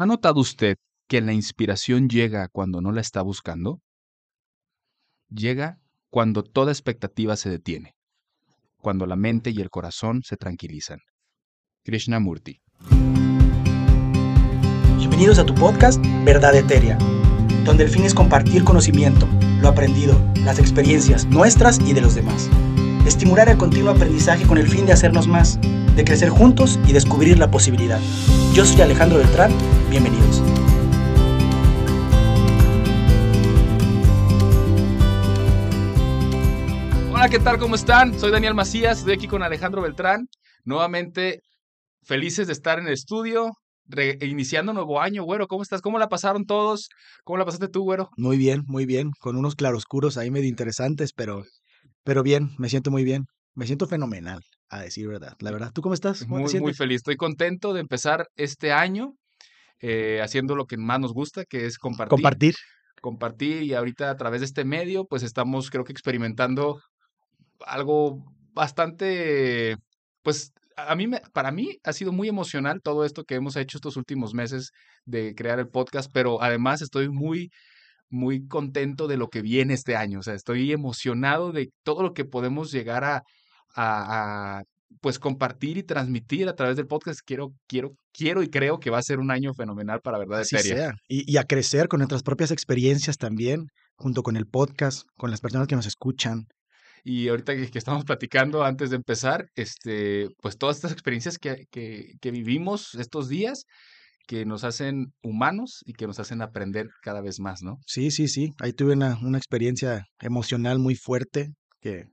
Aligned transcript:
¿Ha 0.00 0.06
notado 0.06 0.38
usted 0.38 0.76
que 1.08 1.20
la 1.20 1.32
inspiración 1.32 2.08
llega 2.08 2.46
cuando 2.52 2.80
no 2.80 2.92
la 2.92 3.00
está 3.00 3.20
buscando? 3.20 3.80
Llega 5.28 5.80
cuando 6.08 6.44
toda 6.44 6.70
expectativa 6.70 7.34
se 7.34 7.50
detiene, 7.50 7.96
cuando 8.76 9.06
la 9.06 9.16
mente 9.16 9.50
y 9.50 9.60
el 9.60 9.70
corazón 9.70 10.22
se 10.22 10.36
tranquilizan. 10.36 11.00
Krishnamurti. 11.82 12.60
Bienvenidos 14.98 15.40
a 15.40 15.44
tu 15.44 15.56
podcast 15.56 16.00
Verdad 16.24 16.54
Etérea, 16.54 16.96
donde 17.64 17.82
el 17.82 17.90
fin 17.90 18.04
es 18.04 18.14
compartir 18.14 18.62
conocimiento, 18.62 19.26
lo 19.60 19.66
aprendido, 19.66 20.14
las 20.44 20.60
experiencias 20.60 21.26
nuestras 21.26 21.80
y 21.80 21.92
de 21.92 22.02
los 22.02 22.14
demás. 22.14 22.48
Estimular 23.04 23.48
el 23.48 23.58
continuo 23.58 23.90
aprendizaje 23.90 24.46
con 24.46 24.58
el 24.58 24.68
fin 24.68 24.86
de 24.86 24.92
hacernos 24.92 25.26
más, 25.26 25.58
de 25.96 26.04
crecer 26.04 26.28
juntos 26.28 26.78
y 26.86 26.92
descubrir 26.92 27.36
la 27.40 27.50
posibilidad. 27.50 27.98
Yo 28.54 28.64
soy 28.64 28.80
Alejandro 28.80 29.18
Beltrán, 29.18 29.50
bienvenidos. 29.90 30.42
Hola, 37.10 37.28
¿qué 37.28 37.38
tal? 37.38 37.58
¿Cómo 37.58 37.74
están? 37.74 38.18
Soy 38.18 38.30
Daniel 38.30 38.54
Macías, 38.54 38.98
estoy 38.98 39.14
aquí 39.14 39.26
con 39.26 39.42
Alejandro 39.42 39.82
Beltrán. 39.82 40.28
Nuevamente, 40.64 41.40
felices 42.04 42.46
de 42.46 42.52
estar 42.52 42.78
en 42.78 42.86
el 42.86 42.92
estudio, 42.92 43.52
iniciando 44.20 44.72
nuevo 44.72 45.00
año, 45.00 45.24
güero. 45.24 45.46
¿Cómo 45.46 45.62
estás? 45.62 45.80
¿Cómo 45.80 45.98
la 45.98 46.08
pasaron 46.08 46.44
todos? 46.44 46.88
¿Cómo 47.24 47.38
la 47.38 47.44
pasaste 47.44 47.68
tú, 47.68 47.82
güero? 47.82 48.10
Muy 48.16 48.36
bien, 48.36 48.62
muy 48.66 48.86
bien, 48.86 49.10
con 49.20 49.36
unos 49.36 49.56
claroscuros 49.56 50.16
ahí 50.18 50.30
medio 50.30 50.48
interesantes, 50.48 51.12
pero, 51.12 51.44
pero 52.04 52.22
bien, 52.22 52.50
me 52.58 52.68
siento 52.68 52.90
muy 52.90 53.04
bien. 53.04 53.24
Me 53.54 53.66
siento 53.66 53.88
fenomenal, 53.88 54.40
a 54.68 54.80
decir 54.82 55.08
verdad. 55.08 55.34
La 55.40 55.50
verdad, 55.50 55.72
¿tú 55.74 55.80
cómo 55.80 55.94
estás? 55.94 56.28
muy, 56.28 56.44
muy 56.60 56.74
feliz. 56.74 56.98
Estoy 56.98 57.16
contento 57.16 57.72
de 57.72 57.80
empezar 57.80 58.28
este 58.36 58.70
año 58.70 59.14
eh, 59.80 60.20
haciendo 60.22 60.56
lo 60.56 60.66
que 60.66 60.76
más 60.76 61.00
nos 61.00 61.12
gusta, 61.12 61.44
que 61.44 61.66
es 61.66 61.78
compartir. 61.78 62.10
Compartir. 62.10 62.54
Compartir 63.00 63.62
y 63.62 63.74
ahorita 63.74 64.10
a 64.10 64.16
través 64.16 64.40
de 64.40 64.46
este 64.46 64.64
medio, 64.64 65.04
pues 65.04 65.22
estamos 65.22 65.70
creo 65.70 65.84
que 65.84 65.92
experimentando 65.92 66.80
algo 67.66 68.24
bastante, 68.52 69.76
pues 70.22 70.52
a 70.76 70.94
mí, 70.94 71.08
para 71.32 71.50
mí 71.50 71.78
ha 71.84 71.92
sido 71.92 72.12
muy 72.12 72.28
emocional 72.28 72.80
todo 72.82 73.04
esto 73.04 73.24
que 73.24 73.34
hemos 73.34 73.56
hecho 73.56 73.78
estos 73.78 73.96
últimos 73.96 74.34
meses 74.34 74.72
de 75.04 75.34
crear 75.34 75.58
el 75.58 75.68
podcast, 75.68 76.10
pero 76.12 76.42
además 76.42 76.82
estoy 76.82 77.08
muy, 77.08 77.50
muy 78.10 78.46
contento 78.46 79.06
de 79.08 79.16
lo 79.16 79.28
que 79.28 79.42
viene 79.42 79.74
este 79.74 79.96
año. 79.96 80.20
O 80.20 80.22
sea, 80.22 80.34
estoy 80.34 80.72
emocionado 80.72 81.52
de 81.52 81.70
todo 81.82 82.02
lo 82.02 82.14
que 82.14 82.24
podemos 82.24 82.70
llegar 82.70 83.04
a, 83.04 83.22
a, 83.74 84.62
pues 85.00 85.18
compartir 85.18 85.78
y 85.78 85.82
transmitir 85.82 86.48
a 86.48 86.54
través 86.54 86.76
del 86.76 86.86
podcast. 86.86 87.20
Quiero, 87.24 87.52
quiero, 87.66 87.96
quiero 88.12 88.42
y 88.42 88.48
creo 88.48 88.78
que 88.78 88.90
va 88.90 88.98
a 88.98 89.02
ser 89.02 89.18
un 89.18 89.30
año 89.30 89.54
fenomenal 89.54 90.00
para 90.00 90.18
verdad 90.18 90.40
Así 90.40 90.58
sea. 90.58 90.92
Y, 91.08 91.30
y, 91.30 91.36
a 91.36 91.44
crecer 91.44 91.88
con 91.88 91.98
nuestras 91.98 92.22
propias 92.22 92.50
experiencias 92.50 93.16
también, 93.16 93.66
junto 93.96 94.22
con 94.22 94.36
el 94.36 94.46
podcast, 94.46 95.02
con 95.16 95.30
las 95.30 95.40
personas 95.40 95.68
que 95.68 95.76
nos 95.76 95.86
escuchan. 95.86 96.46
Y 97.04 97.28
ahorita 97.28 97.54
que, 97.54 97.70
estamos 97.78 98.04
platicando 98.04 98.64
antes 98.64 98.90
de 98.90 98.96
empezar, 98.96 99.46
este, 99.54 100.28
pues 100.42 100.58
todas 100.58 100.76
estas 100.76 100.92
experiencias 100.92 101.38
que, 101.38 101.64
que, 101.70 102.12
que 102.20 102.30
vivimos 102.30 102.94
estos 102.96 103.28
días, 103.28 103.64
que 104.26 104.44
nos 104.44 104.62
hacen 104.62 105.14
humanos 105.22 105.82
y 105.86 105.94
que 105.94 106.06
nos 106.06 106.20
hacen 106.20 106.42
aprender 106.42 106.88
cada 107.02 107.22
vez 107.22 107.40
más, 107.40 107.62
¿no? 107.62 107.78
Sí, 107.86 108.10
sí, 108.10 108.28
sí. 108.28 108.52
Ahí 108.60 108.74
tuve 108.74 108.92
una, 108.92 109.18
una 109.22 109.38
experiencia 109.38 110.04
emocional 110.20 110.78
muy 110.78 110.96
fuerte 110.96 111.54
que 111.80 112.04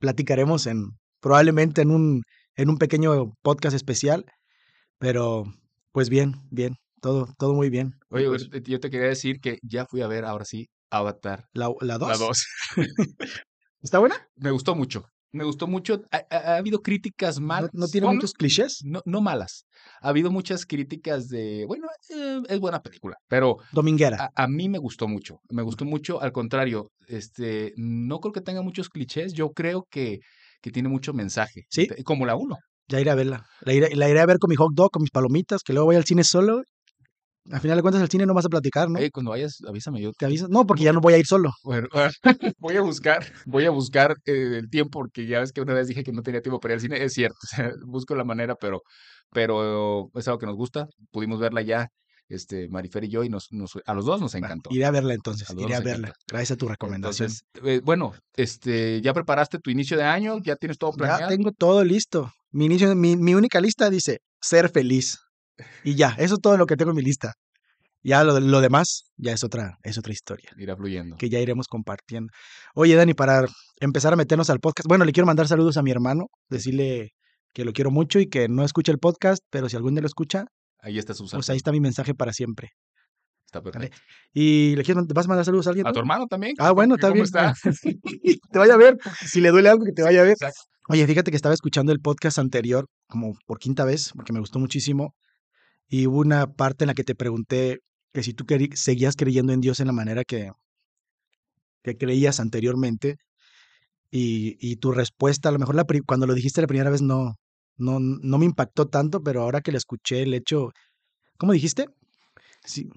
platicaremos 0.00 0.66
en 0.66 0.98
probablemente 1.20 1.82
en 1.82 1.90
un, 1.90 2.22
en 2.56 2.68
un 2.68 2.78
pequeño 2.78 3.34
podcast 3.42 3.74
especial, 3.76 4.24
pero 4.98 5.44
pues 5.92 6.08
bien, 6.08 6.34
bien, 6.50 6.76
todo, 7.00 7.28
todo 7.38 7.54
muy 7.54 7.70
bien. 7.70 7.94
Oye, 8.10 8.26
pues 8.26 8.48
yo 8.64 8.80
te 8.80 8.90
quería 8.90 9.08
decir 9.08 9.40
que 9.40 9.58
ya 9.62 9.86
fui 9.86 10.02
a 10.02 10.06
ver 10.06 10.24
ahora 10.24 10.44
sí 10.44 10.68
Avatar. 10.90 11.48
¿La 11.52 11.66
2? 11.66 11.76
La 11.82 11.98
2. 11.98 12.46
¿Está 13.82 13.98
buena? 13.98 14.28
Me 14.36 14.50
gustó 14.50 14.74
mucho. 14.74 15.06
Me 15.32 15.44
gustó 15.44 15.68
mucho. 15.68 16.02
Ha, 16.10 16.24
ha, 16.30 16.56
habido 16.56 16.82
críticas 16.82 17.38
malas. 17.38 17.70
¿No, 17.72 17.82
no 17.82 17.88
tiene 17.88 18.08
muchos 18.08 18.32
clichés? 18.32 18.80
No, 18.84 19.00
no 19.04 19.20
malas. 19.20 19.64
Ha 20.02 20.08
habido 20.08 20.30
muchas 20.32 20.66
críticas 20.66 21.28
de, 21.28 21.64
bueno, 21.66 21.86
eh, 22.08 22.42
es 22.48 22.58
buena 22.58 22.82
película, 22.82 23.16
pero... 23.28 23.58
Dominguera. 23.70 24.30
A, 24.34 24.44
a, 24.44 24.48
mí 24.48 24.68
me 24.68 24.78
gustó 24.78 25.06
mucho. 25.06 25.40
Me 25.50 25.62
gustó 25.62 25.84
mucho. 25.84 26.20
Al 26.20 26.32
contrario, 26.32 26.90
este, 27.06 27.72
no 27.76 28.18
creo 28.18 28.32
que 28.32 28.40
tenga 28.40 28.62
muchos 28.62 28.88
clichés. 28.88 29.32
Yo 29.32 29.52
creo 29.52 29.86
que, 29.88 30.18
que 30.60 30.70
tiene 30.70 30.88
mucho 30.88 31.12
mensaje. 31.12 31.64
Sí. 31.68 31.88
Como 32.04 32.26
la 32.26 32.36
uno. 32.36 32.56
Ya 32.88 33.00
iré 33.00 33.10
a 33.10 33.14
verla. 33.14 33.46
La 33.60 33.72
iré, 33.72 33.94
la 33.94 34.08
iré 34.08 34.20
a 34.20 34.26
ver 34.26 34.38
con 34.38 34.48
mi 34.50 34.56
hot 34.56 34.72
dog, 34.74 34.90
con 34.90 35.02
mis 35.02 35.10
palomitas, 35.10 35.62
que 35.62 35.72
luego 35.72 35.86
voy 35.86 35.96
al 35.96 36.04
cine 36.04 36.24
solo 36.24 36.62
al 37.50 37.60
final 37.60 37.76
de 37.76 37.82
cuentas, 37.82 38.02
al 38.02 38.10
cine 38.10 38.26
no 38.26 38.34
vas 38.34 38.44
a 38.44 38.48
platicar, 38.48 38.88
¿no? 38.90 38.98
Hey, 38.98 39.10
cuando 39.10 39.30
vayas, 39.30 39.58
avísame 39.66 40.00
yo. 40.00 40.12
¿Te 40.12 40.26
avisas? 40.26 40.48
No, 40.48 40.66
porque 40.66 40.84
ya 40.84 40.92
no 40.92 41.00
voy 41.00 41.14
a 41.14 41.18
ir 41.18 41.26
solo. 41.26 41.50
Bueno, 41.64 41.88
voy 42.58 42.76
a 42.76 42.82
buscar, 42.82 43.24
voy 43.46 43.64
a 43.64 43.70
buscar 43.70 44.16
eh, 44.26 44.58
el 44.58 44.68
tiempo, 44.68 45.00
porque 45.00 45.26
ya 45.26 45.40
ves 45.40 45.52
que 45.52 45.60
una 45.60 45.74
vez 45.74 45.88
dije 45.88 46.04
que 46.04 46.12
no 46.12 46.22
tenía 46.22 46.42
tiempo 46.42 46.60
para 46.60 46.74
ir 46.74 46.76
al 46.76 46.80
cine. 46.82 47.02
Es 47.02 47.14
cierto, 47.14 47.38
busco 47.86 48.14
la 48.14 48.24
manera, 48.24 48.54
pero, 48.54 48.82
pero 49.30 50.10
es 50.14 50.28
algo 50.28 50.38
que 50.38 50.46
nos 50.46 50.56
gusta. 50.56 50.86
Pudimos 51.10 51.40
verla 51.40 51.62
ya, 51.62 51.88
este, 52.30 52.68
Marifer 52.68 53.04
y 53.04 53.08
yo, 53.08 53.24
y 53.24 53.28
nos, 53.28 53.52
nos 53.52 53.72
a 53.84 53.92
los 53.92 54.04
dos 54.04 54.20
nos 54.20 54.34
encantó. 54.34 54.70
Iré 54.72 54.84
a 54.86 54.90
verla 54.90 55.14
entonces, 55.14 55.50
a 55.50 55.52
iré 55.54 55.74
a 55.74 55.80
verla. 55.80 56.08
Encantó. 56.08 56.24
Gracias 56.28 56.52
a 56.52 56.56
tu 56.56 56.68
recomendación. 56.68 57.28
Entonces, 57.28 57.44
eh, 57.64 57.80
bueno, 57.84 58.14
este, 58.36 59.00
¿ya 59.02 59.12
preparaste 59.12 59.58
tu 59.58 59.70
inicio 59.70 59.96
de 59.96 60.04
año? 60.04 60.38
¿Ya 60.42 60.56
tienes 60.56 60.78
todo 60.78 60.92
planeado? 60.92 61.22
Ya 61.22 61.28
tengo 61.28 61.52
todo 61.52 61.84
listo. 61.84 62.32
Mi, 62.52 62.66
inicio, 62.66 62.94
mi, 62.94 63.16
mi 63.16 63.34
única 63.34 63.60
lista 63.60 63.90
dice, 63.90 64.20
ser 64.40 64.70
feliz. 64.70 65.18
Y 65.84 65.96
ya, 65.96 66.14
eso 66.18 66.34
es 66.34 66.40
todo 66.40 66.56
lo 66.56 66.66
que 66.66 66.76
tengo 66.76 66.92
en 66.92 66.96
mi 66.96 67.02
lista. 67.02 67.34
Ya 68.02 68.24
lo, 68.24 68.38
lo, 68.40 68.60
demás 68.60 69.10
ya 69.16 69.32
es 69.32 69.44
otra, 69.44 69.78
es 69.82 69.98
otra 69.98 70.12
historia. 70.12 70.50
Irá 70.56 70.76
fluyendo. 70.76 71.16
Que 71.16 71.28
ya 71.28 71.38
iremos 71.38 71.66
compartiendo. 71.66 72.32
Oye, 72.74 72.94
Dani, 72.94 73.12
para 73.12 73.44
empezar 73.78 74.12
a 74.12 74.16
meternos 74.16 74.48
al 74.48 74.60
podcast, 74.60 74.88
bueno, 74.88 75.04
le 75.04 75.12
quiero 75.12 75.26
mandar 75.26 75.48
saludos 75.48 75.76
a 75.76 75.82
mi 75.82 75.90
hermano, 75.90 76.28
decirle 76.48 77.10
que 77.52 77.64
lo 77.64 77.72
quiero 77.72 77.90
mucho 77.90 78.18
y 78.20 78.28
que 78.28 78.48
no 78.48 78.64
escucha 78.64 78.92
el 78.92 78.98
podcast, 78.98 79.42
pero 79.50 79.68
si 79.68 79.76
algún 79.76 79.94
día 79.94 80.02
lo 80.02 80.06
escucha, 80.06 80.46
ahí 80.82 80.98
está 80.98 81.14
su 81.14 81.26
Pues 81.28 81.50
ahí 81.50 81.56
está 81.56 81.72
mi 81.72 81.80
mensaje 81.80 82.14
para 82.14 82.32
siempre. 82.32 82.70
Está 83.46 83.62
perfecto. 83.62 83.88
¿Vale? 83.90 84.02
¿Y 84.32 84.76
le 84.76 84.84
quieres, 84.84 85.04
vas 85.08 85.26
a 85.26 85.28
mandar 85.28 85.44
saludos 85.44 85.66
a 85.66 85.70
alguien? 85.70 85.86
A 85.86 85.92
tu 85.92 85.98
hermano 85.98 86.26
también. 86.26 86.54
Ah, 86.58 86.70
bueno, 86.70 86.94
está 86.94 87.10
bien. 87.10 87.24
Está? 87.24 87.54
te 88.52 88.58
vaya 88.58 88.74
a 88.74 88.76
ver, 88.76 88.96
si 89.26 89.40
le 89.40 89.50
duele 89.50 89.68
algo, 89.68 89.84
que 89.84 89.92
te 89.92 90.02
vaya 90.02 90.20
a 90.20 90.24
ver. 90.24 90.32
Exacto. 90.32 90.60
Oye, 90.88 91.06
fíjate 91.06 91.30
que 91.30 91.36
estaba 91.36 91.54
escuchando 91.54 91.92
el 91.92 92.00
podcast 92.00 92.38
anterior, 92.38 92.86
como 93.08 93.36
por 93.46 93.58
quinta 93.58 93.84
vez, 93.84 94.12
porque 94.14 94.32
me 94.32 94.40
gustó 94.40 94.58
muchísimo. 94.58 95.14
Y 95.88 96.06
hubo 96.06 96.18
una 96.18 96.46
parte 96.46 96.84
en 96.84 96.88
la 96.88 96.94
que 96.94 97.04
te 97.04 97.14
pregunté 97.14 97.80
que 98.12 98.22
si 98.22 98.34
tú 98.34 98.44
seguías 98.74 99.16
creyendo 99.16 99.52
en 99.52 99.60
Dios 99.60 99.80
en 99.80 99.86
la 99.86 99.92
manera 99.92 100.24
que, 100.24 100.50
que 101.82 101.96
creías 101.96 102.40
anteriormente 102.40 103.16
y, 104.10 104.56
y, 104.60 104.76
tu 104.76 104.92
respuesta, 104.92 105.48
a 105.48 105.52
lo 105.52 105.58
mejor 105.58 105.74
la, 105.74 105.84
cuando 106.06 106.26
lo 106.26 106.34
dijiste 106.34 106.60
la 106.60 106.66
primera 106.66 106.90
vez 106.90 107.02
no, 107.02 107.36
no, 107.80 107.98
no 108.00 108.38
me 108.38 108.44
impactó 108.44 108.88
tanto, 108.88 109.22
pero 109.22 109.42
ahora 109.42 109.60
que 109.60 109.72
la 109.72 109.78
escuché, 109.78 110.22
el 110.22 110.34
hecho, 110.34 110.70
¿cómo 111.38 111.52
dijiste? 111.52 111.86
Sí. 112.64 112.88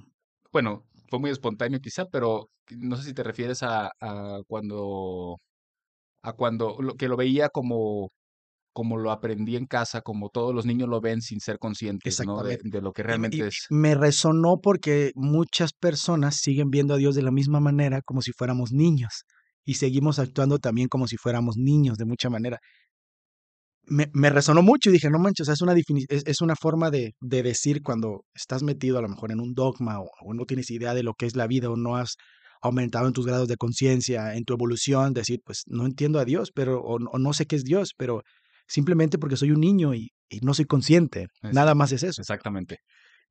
Bueno, 0.52 0.86
fue 1.10 1.20
muy 1.20 1.32
espontáneo 1.32 1.80
quizá, 1.80 2.06
pero 2.06 2.50
no 2.70 2.98
sé 2.98 3.04
si 3.04 3.14
te 3.14 3.24
refieres 3.24 3.64
a, 3.64 3.92
a 4.00 4.42
cuando, 4.48 5.38
a 6.22 6.34
cuando, 6.34 6.78
lo, 6.80 6.96
que 6.96 7.08
lo 7.08 7.18
veía 7.18 7.50
como 7.50 8.10
como 8.74 8.98
lo 8.98 9.12
aprendí 9.12 9.56
en 9.56 9.68
casa, 9.68 10.02
como 10.02 10.30
todos 10.30 10.54
los 10.54 10.66
niños 10.66 10.90
lo 10.90 11.00
ven 11.00 11.22
sin 11.22 11.40
ser 11.40 11.60
conscientes 11.60 12.20
¿no? 12.26 12.42
de, 12.42 12.60
de, 12.64 12.82
lo 12.82 12.92
que 12.92 13.04
realmente 13.04 13.38
y, 13.38 13.42
y 13.42 13.44
es. 13.44 13.68
Me 13.70 13.94
resonó 13.94 14.62
porque 14.62 15.12
muchas 15.14 15.74
personas 15.74 16.38
siguen 16.38 16.72
viendo 16.72 16.96
a 16.96 16.98
Dios 16.98 17.14
de 17.14 17.22
la 17.22 17.30
misma 17.30 17.60
manera 17.60 18.02
como 18.02 18.24
si 18.24 18.32
fuéramos 18.32 18.72
niños 18.72 19.26
y 19.64 19.76
seguimos 19.76 20.20
actuando 20.20 20.60
también 20.60 20.88
como 20.88 21.08
si 21.08 21.18
fuéramos 21.18 21.56
niños 21.56 21.98
de 21.98 22.06
mucha 22.06 22.30
manera. 22.30 22.60
Me, 23.86 24.10
me 24.14 24.30
resonó 24.30 24.62
mucho 24.62 24.90
y 24.90 24.94
dije, 24.94 25.10
no 25.10 25.20
manches, 25.20 25.50
es 25.50 25.62
una, 25.62 25.74
es, 25.74 26.24
es 26.26 26.42
una 26.42 26.56
forma 26.56 26.90
de, 26.90 27.16
de, 27.20 27.44
decir 27.44 27.82
cuando 27.84 28.24
estás 28.34 28.64
metido 28.64 28.98
a 28.98 29.02
lo 29.02 29.10
mejor 29.10 29.32
en 29.32 29.42
un 29.42 29.54
dogma 29.54 30.00
o, 30.00 30.10
o 30.22 30.34
no 30.34 30.46
tienes 30.46 30.72
idea 30.72 30.94
de 30.94 31.04
lo 31.04 31.14
que 31.14 31.26
es 31.26 31.36
la 31.36 31.48
vida 31.48 31.70
o 31.70 31.76
no 31.76 31.98
has 31.98 32.16
aumentado 32.62 33.08
en 33.08 33.14
tus 33.14 33.26
grados 33.26 33.50
de 33.50 33.58
conciencia, 33.58 34.36
en 34.36 34.46
tu 34.46 34.54
evolución, 34.54 35.14
decir, 35.14 35.42
pues 35.46 35.64
no 35.68 35.86
entiendo 35.86 36.20
a 36.20 36.26
Dios, 36.26 36.52
pero 36.56 36.80
o, 36.82 36.96
o 36.96 37.20
no 37.20 37.34
sé 37.34 37.46
qué 37.46 37.58
es 37.58 37.64
Dios, 37.64 37.92
pero 37.98 38.22
simplemente 38.68 39.18
porque 39.18 39.36
soy 39.36 39.52
un 39.52 39.60
niño 39.60 39.94
y, 39.94 40.12
y 40.30 40.40
no 40.40 40.54
soy 40.54 40.66
consciente. 40.66 41.28
Es, 41.42 41.54
Nada 41.54 41.76
más 41.76 41.92
es 41.92 42.04
eso. 42.04 42.22
Exactamente. 42.22 42.78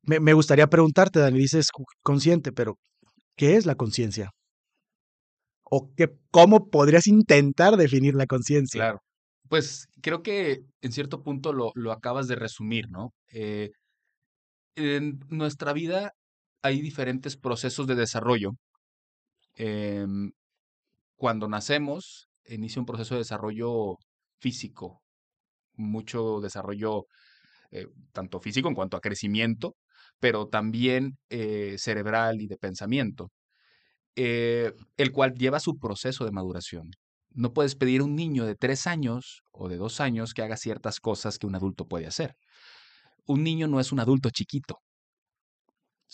Me, 0.02 0.20
me, 0.20 0.34
gustaría 0.34 0.66
preguntarte, 0.66 1.20
Dani, 1.20 1.38
dices 1.38 1.69
consciente, 2.02 2.52
pero 2.52 2.76
¿qué 3.37 3.56
es 3.56 3.64
la 3.64 3.75
conciencia? 3.75 4.31
¿O 5.64 5.93
qué, 5.96 6.08
cómo 6.31 6.69
podrías 6.69 7.06
intentar 7.06 7.76
definir 7.76 8.14
la 8.14 8.26
conciencia? 8.26 8.78
Claro. 8.78 8.98
Pues 9.52 9.87
creo 10.00 10.22
que 10.22 10.64
en 10.81 10.93
cierto 10.93 11.22
punto 11.22 11.52
lo, 11.52 11.93
acabas 11.93 12.26
de 12.26 12.37
resumir, 12.37 12.88
¿no? 12.88 13.12
Eh, 13.31 13.70
en 14.76 15.20
nuestra 15.28 15.75
vida 15.75 16.14
hay 16.62 16.81
diferentes 16.81 17.37
procesos 17.37 17.87
de 17.87 17.94
desarrollo. 17.94 18.52
Eh, 19.56 20.06
cuando 21.16 21.49
nacemos, 21.49 22.28
inicia 22.46 22.81
un 22.81 22.87
proceso 22.87 23.14
de 23.14 23.19
desarrollo 23.20 23.99
físico, 24.40 25.02
mucho 25.75 26.40
desarrollo, 26.40 27.06
eh, 27.72 27.88
tanto 28.12 28.40
físico 28.40 28.69
en 28.69 28.75
cuanto 28.75 28.96
a 28.96 29.02
crecimiento, 29.02 29.76
pero 30.20 30.48
también 30.48 31.19
eh, 31.31 31.76
cerebral 31.78 32.40
y 32.40 32.46
de 32.48 32.56
pensamiento, 32.56 33.32
el 34.16 35.12
cual 35.12 35.34
lleva 35.34 35.60
su 35.60 35.78
proceso 35.78 36.25
de 36.25 36.32
maduración. 36.32 36.90
No 37.34 37.52
puedes 37.52 37.75
pedir 37.76 38.00
a 38.00 38.05
un 38.05 38.14
niño 38.17 38.46
de 38.46 38.55
tres 38.56 38.87
años 38.87 39.43
o 39.52 39.69
de 39.69 39.76
dos 39.76 40.00
años 40.00 40.34
que 40.34 40.43
haga 40.43 40.56
ciertas 40.56 41.00
cosas 41.00 41.38
que 41.38 41.46
un 41.46 41.55
adulto 41.55 41.87
puede 41.87 42.06
hacer. 42.06 42.37
Un 43.26 43.44
niño 43.44 43.69
no 43.69 43.81
es 43.81 43.93
un 43.93 44.00
adulto 44.00 44.31
chiquito. 44.31 44.79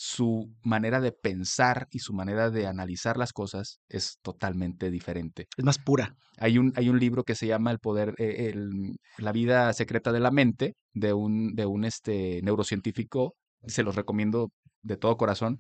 Su 0.01 0.55
manera 0.63 1.01
de 1.01 1.11
pensar 1.11 1.89
y 1.91 1.99
su 1.99 2.13
manera 2.13 2.51
de 2.51 2.69
analizar 2.69 3.17
las 3.17 3.33
cosas 3.33 3.81
es 3.89 4.19
totalmente 4.23 4.93
diferente. 4.93 5.49
Es 5.57 5.65
más 5.65 5.79
pura. 5.79 6.15
Hay 6.37 6.57
un, 6.59 6.73
hay 6.77 6.89
un 6.89 7.01
libro 7.01 7.25
que 7.25 7.35
se 7.35 7.49
llama 7.49 7.73
El 7.73 7.81
poder, 7.81 8.15
eh, 8.19 8.51
el- 8.55 8.97
La 9.19 9.33
vida 9.33 9.73
secreta 9.73 10.13
de 10.13 10.21
la 10.21 10.31
mente, 10.31 10.75
de 10.93 11.13
un, 11.15 11.55
de 11.57 11.67
un 11.67 11.85
este, 11.85 12.41
neurocientífico, 12.43 13.35
se 13.67 13.83
los 13.83 13.97
recomiendo 13.97 14.53
de 14.83 14.97
todo 14.97 15.17
corazón, 15.17 15.59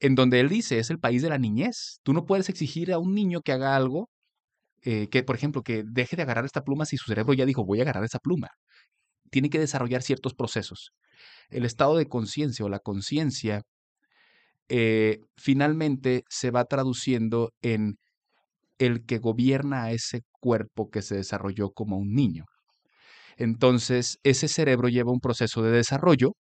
en 0.00 0.14
donde 0.14 0.40
él 0.40 0.48
dice, 0.48 0.78
es 0.78 0.90
el 0.90 1.00
país 1.00 1.22
de 1.22 1.30
la 1.30 1.38
niñez. 1.38 2.00
Tú 2.04 2.12
no 2.12 2.26
puedes 2.26 2.48
exigir 2.48 2.92
a 2.92 2.98
un 2.98 3.14
niño 3.14 3.40
que 3.42 3.52
haga 3.52 3.76
algo, 3.76 4.10
eh, 4.86 5.08
que 5.10 5.24
por 5.24 5.34
ejemplo, 5.34 5.62
que 5.62 5.82
deje 5.84 6.14
de 6.14 6.22
agarrar 6.22 6.44
esta 6.44 6.62
pluma 6.62 6.86
si 6.86 6.96
su 6.96 7.06
cerebro 7.06 7.34
ya 7.34 7.44
dijo, 7.44 7.64
voy 7.64 7.80
a 7.80 7.82
agarrar 7.82 8.04
esa 8.04 8.20
pluma. 8.20 8.50
Tiene 9.32 9.50
que 9.50 9.58
desarrollar 9.58 10.02
ciertos 10.02 10.34
procesos. 10.34 10.92
El 11.50 11.64
estado 11.64 11.96
de 11.96 12.06
conciencia 12.08 12.64
o 12.64 12.68
la 12.68 12.78
conciencia 12.78 13.62
eh, 14.68 15.18
finalmente 15.36 16.22
se 16.28 16.52
va 16.52 16.66
traduciendo 16.66 17.50
en 17.62 17.96
el 18.78 19.04
que 19.06 19.18
gobierna 19.18 19.84
a 19.84 19.92
ese 19.92 20.22
cuerpo 20.40 20.88
que 20.88 21.02
se 21.02 21.16
desarrolló 21.16 21.70
como 21.70 21.98
un 21.98 22.14
niño. 22.14 22.44
Entonces, 23.36 24.18
ese 24.22 24.46
cerebro 24.46 24.88
lleva 24.88 25.10
un 25.10 25.20
proceso 25.20 25.62
de 25.62 25.72
desarrollo 25.72 26.34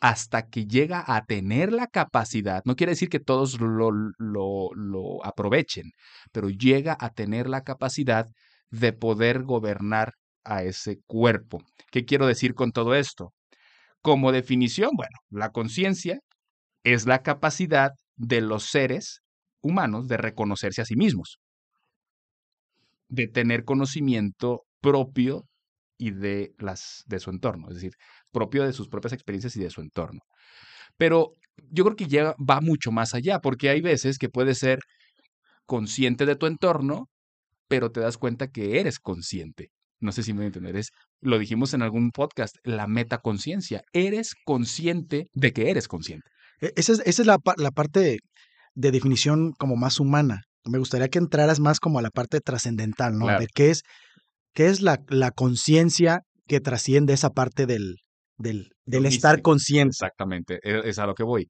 hasta 0.00 0.48
que 0.48 0.66
llega 0.66 1.02
a 1.06 1.24
tener 1.24 1.72
la 1.72 1.88
capacidad, 1.88 2.62
no 2.64 2.76
quiere 2.76 2.92
decir 2.92 3.08
que 3.08 3.20
todos 3.20 3.60
lo, 3.60 3.90
lo, 3.90 4.70
lo 4.74 5.24
aprovechen, 5.24 5.90
pero 6.32 6.50
llega 6.50 6.96
a 7.00 7.10
tener 7.10 7.48
la 7.48 7.62
capacidad 7.62 8.26
de 8.70 8.92
poder 8.92 9.42
gobernar 9.42 10.14
a 10.44 10.62
ese 10.62 10.98
cuerpo. 11.06 11.62
¿Qué 11.90 12.04
quiero 12.04 12.26
decir 12.26 12.54
con 12.54 12.72
todo 12.72 12.94
esto? 12.94 13.32
Como 14.00 14.32
definición, 14.32 14.90
bueno, 14.96 15.18
la 15.30 15.50
conciencia 15.50 16.20
es 16.84 17.06
la 17.06 17.22
capacidad 17.22 17.90
de 18.16 18.40
los 18.40 18.64
seres 18.70 19.20
humanos 19.60 20.08
de 20.08 20.16
reconocerse 20.16 20.80
a 20.82 20.84
sí 20.84 20.96
mismos, 20.96 21.38
de 23.08 23.26
tener 23.26 23.64
conocimiento 23.64 24.62
propio 24.80 25.44
y 25.98 26.12
de, 26.12 26.52
las, 26.58 27.02
de 27.06 27.18
su 27.18 27.30
entorno, 27.30 27.68
es 27.68 27.74
decir, 27.74 27.92
propio 28.32 28.64
de 28.64 28.72
sus 28.72 28.88
propias 28.88 29.12
experiencias 29.12 29.56
y 29.56 29.60
de 29.60 29.70
su 29.70 29.80
entorno. 29.80 30.20
Pero 30.96 31.32
yo 31.70 31.84
creo 31.84 31.96
que 31.96 32.06
ya 32.06 32.34
va 32.38 32.60
mucho 32.60 32.90
más 32.92 33.14
allá, 33.14 33.40
porque 33.40 33.68
hay 33.68 33.80
veces 33.80 34.16
que 34.18 34.28
puedes 34.28 34.58
ser 34.58 34.78
consciente 35.66 36.24
de 36.26 36.36
tu 36.36 36.46
entorno, 36.46 37.06
pero 37.68 37.90
te 37.90 38.00
das 38.00 38.16
cuenta 38.16 38.48
que 38.48 38.80
eres 38.80 38.98
consciente. 38.98 39.68
No 40.00 40.12
sé 40.12 40.22
si 40.22 40.32
me 40.32 40.38
voy 40.38 40.44
a 40.44 40.46
entender. 40.48 40.76
Es, 40.76 40.90
lo 41.20 41.38
dijimos 41.38 41.74
en 41.74 41.82
algún 41.82 42.10
podcast, 42.10 42.54
la 42.62 42.86
metaconciencia. 42.86 43.82
Eres 43.92 44.34
consciente 44.44 45.26
de 45.34 45.52
que 45.52 45.70
eres 45.70 45.88
consciente. 45.88 46.30
E- 46.60 46.72
Esa 46.76 46.92
es, 46.92 47.00
esa 47.04 47.22
es 47.22 47.26
la, 47.26 47.38
pa- 47.38 47.54
la 47.58 47.70
parte 47.72 48.18
de 48.74 48.90
definición 48.92 49.52
como 49.58 49.76
más 49.76 49.98
humana. 50.00 50.42
Me 50.64 50.78
gustaría 50.78 51.08
que 51.08 51.18
entraras 51.18 51.58
más 51.60 51.80
como 51.80 51.98
a 51.98 52.02
la 52.02 52.10
parte 52.10 52.40
trascendental, 52.40 53.18
¿no? 53.18 53.24
Claro. 53.26 53.40
De 53.40 53.48
qué 53.52 53.70
es, 53.70 53.82
qué 54.58 54.66
es 54.66 54.82
la, 54.82 55.04
la 55.06 55.30
conciencia 55.30 56.22
que 56.48 56.58
trasciende 56.58 57.12
esa 57.12 57.30
parte 57.30 57.64
del, 57.64 57.98
del, 58.38 58.72
del 58.84 59.06
estar 59.06 59.40
consciente. 59.40 59.90
Exactamente, 59.92 60.58
e- 60.64 60.88
es 60.88 60.98
a 60.98 61.06
lo 61.06 61.14
que 61.14 61.22
voy. 61.22 61.48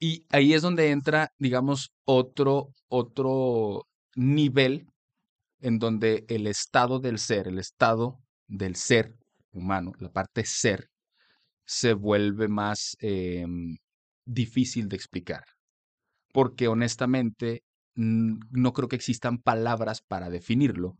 Y 0.00 0.26
ahí 0.30 0.52
es 0.52 0.60
donde 0.60 0.90
entra, 0.90 1.28
digamos, 1.38 1.92
otro, 2.04 2.70
otro 2.88 3.86
nivel 4.16 4.88
en 5.60 5.78
donde 5.78 6.24
el 6.26 6.48
estado 6.48 6.98
del 6.98 7.20
ser, 7.20 7.46
el 7.46 7.60
estado 7.60 8.18
del 8.48 8.74
ser 8.74 9.14
humano, 9.52 9.92
la 10.00 10.10
parte 10.10 10.44
ser, 10.44 10.88
se 11.64 11.92
vuelve 11.92 12.48
más 12.48 12.96
em, 12.98 13.76
difícil 14.26 14.88
de 14.88 14.96
explicar. 14.96 15.44
Porque 16.32 16.66
honestamente 16.66 17.62
no 17.94 18.72
creo 18.72 18.88
que 18.88 18.96
existan 18.96 19.38
palabras 19.38 20.02
para 20.02 20.30
definirlo, 20.30 20.98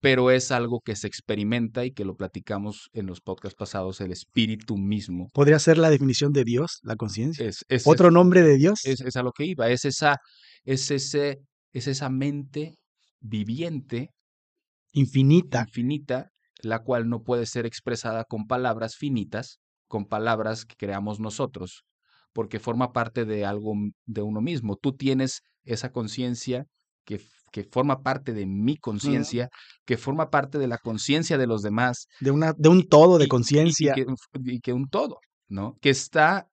pero 0.00 0.30
es 0.30 0.50
algo 0.50 0.80
que 0.80 0.96
se 0.96 1.06
experimenta 1.06 1.84
y 1.84 1.92
que 1.92 2.04
lo 2.04 2.16
platicamos 2.16 2.88
en 2.92 3.06
los 3.06 3.20
podcasts 3.20 3.56
pasados, 3.56 4.00
el 4.00 4.12
espíritu 4.12 4.76
mismo. 4.76 5.28
¿Podría 5.32 5.58
ser 5.58 5.78
la 5.78 5.90
definición 5.90 6.32
de 6.32 6.44
Dios, 6.44 6.78
la 6.82 6.96
conciencia? 6.96 7.46
Es, 7.46 7.64
es, 7.68 7.86
¿Otro 7.86 8.10
nombre 8.10 8.42
de 8.42 8.56
Dios? 8.56 8.80
es, 8.84 9.00
es 9.00 9.16
a 9.16 9.22
lo 9.22 9.32
que 9.32 9.44
iba, 9.44 9.68
es 9.68 9.84
esa, 9.84 10.16
es 10.64 10.90
ese, 10.90 11.38
es 11.72 11.86
esa 11.86 12.08
mente 12.08 12.76
viviente, 13.20 14.10
Infinita. 14.92 15.64
infinita, 15.66 16.30
la 16.62 16.80
cual 16.80 17.08
no 17.08 17.22
puede 17.22 17.46
ser 17.46 17.66
expresada 17.66 18.24
con 18.24 18.46
palabras 18.46 18.96
finitas, 18.96 19.60
con 19.86 20.06
palabras 20.06 20.64
que 20.64 20.76
creamos 20.76 21.20
nosotros, 21.20 21.84
porque 22.32 22.58
forma 22.58 22.92
parte 22.92 23.24
de 23.24 23.44
algo 23.44 23.74
de 24.06 24.22
uno 24.22 24.40
mismo. 24.40 24.76
Tú 24.76 24.92
tienes 24.96 25.42
esa 25.64 25.90
conciencia 25.92 26.64
que, 27.04 27.20
que 27.50 27.64
forma 27.64 28.02
parte 28.02 28.32
de 28.32 28.46
mi 28.46 28.76
conciencia, 28.76 29.48
que 29.84 29.96
forma 29.96 30.30
parte 30.30 30.58
de 30.58 30.68
la 30.68 30.78
conciencia 30.78 31.36
de 31.38 31.46
los 31.46 31.62
demás, 31.62 32.06
De, 32.20 32.30
una, 32.30 32.52
de 32.56 32.68
un 32.68 32.88
todo 32.88 33.18
de 33.18 33.24
y- 33.24 33.26
y 33.26 33.28
conciencia. 33.28 33.94
y 34.44 34.60
que 34.60 34.72
un 34.72 34.88
todo, 34.88 35.18
¿no? 35.48 35.76
Que 35.80 35.90
está 35.90 36.46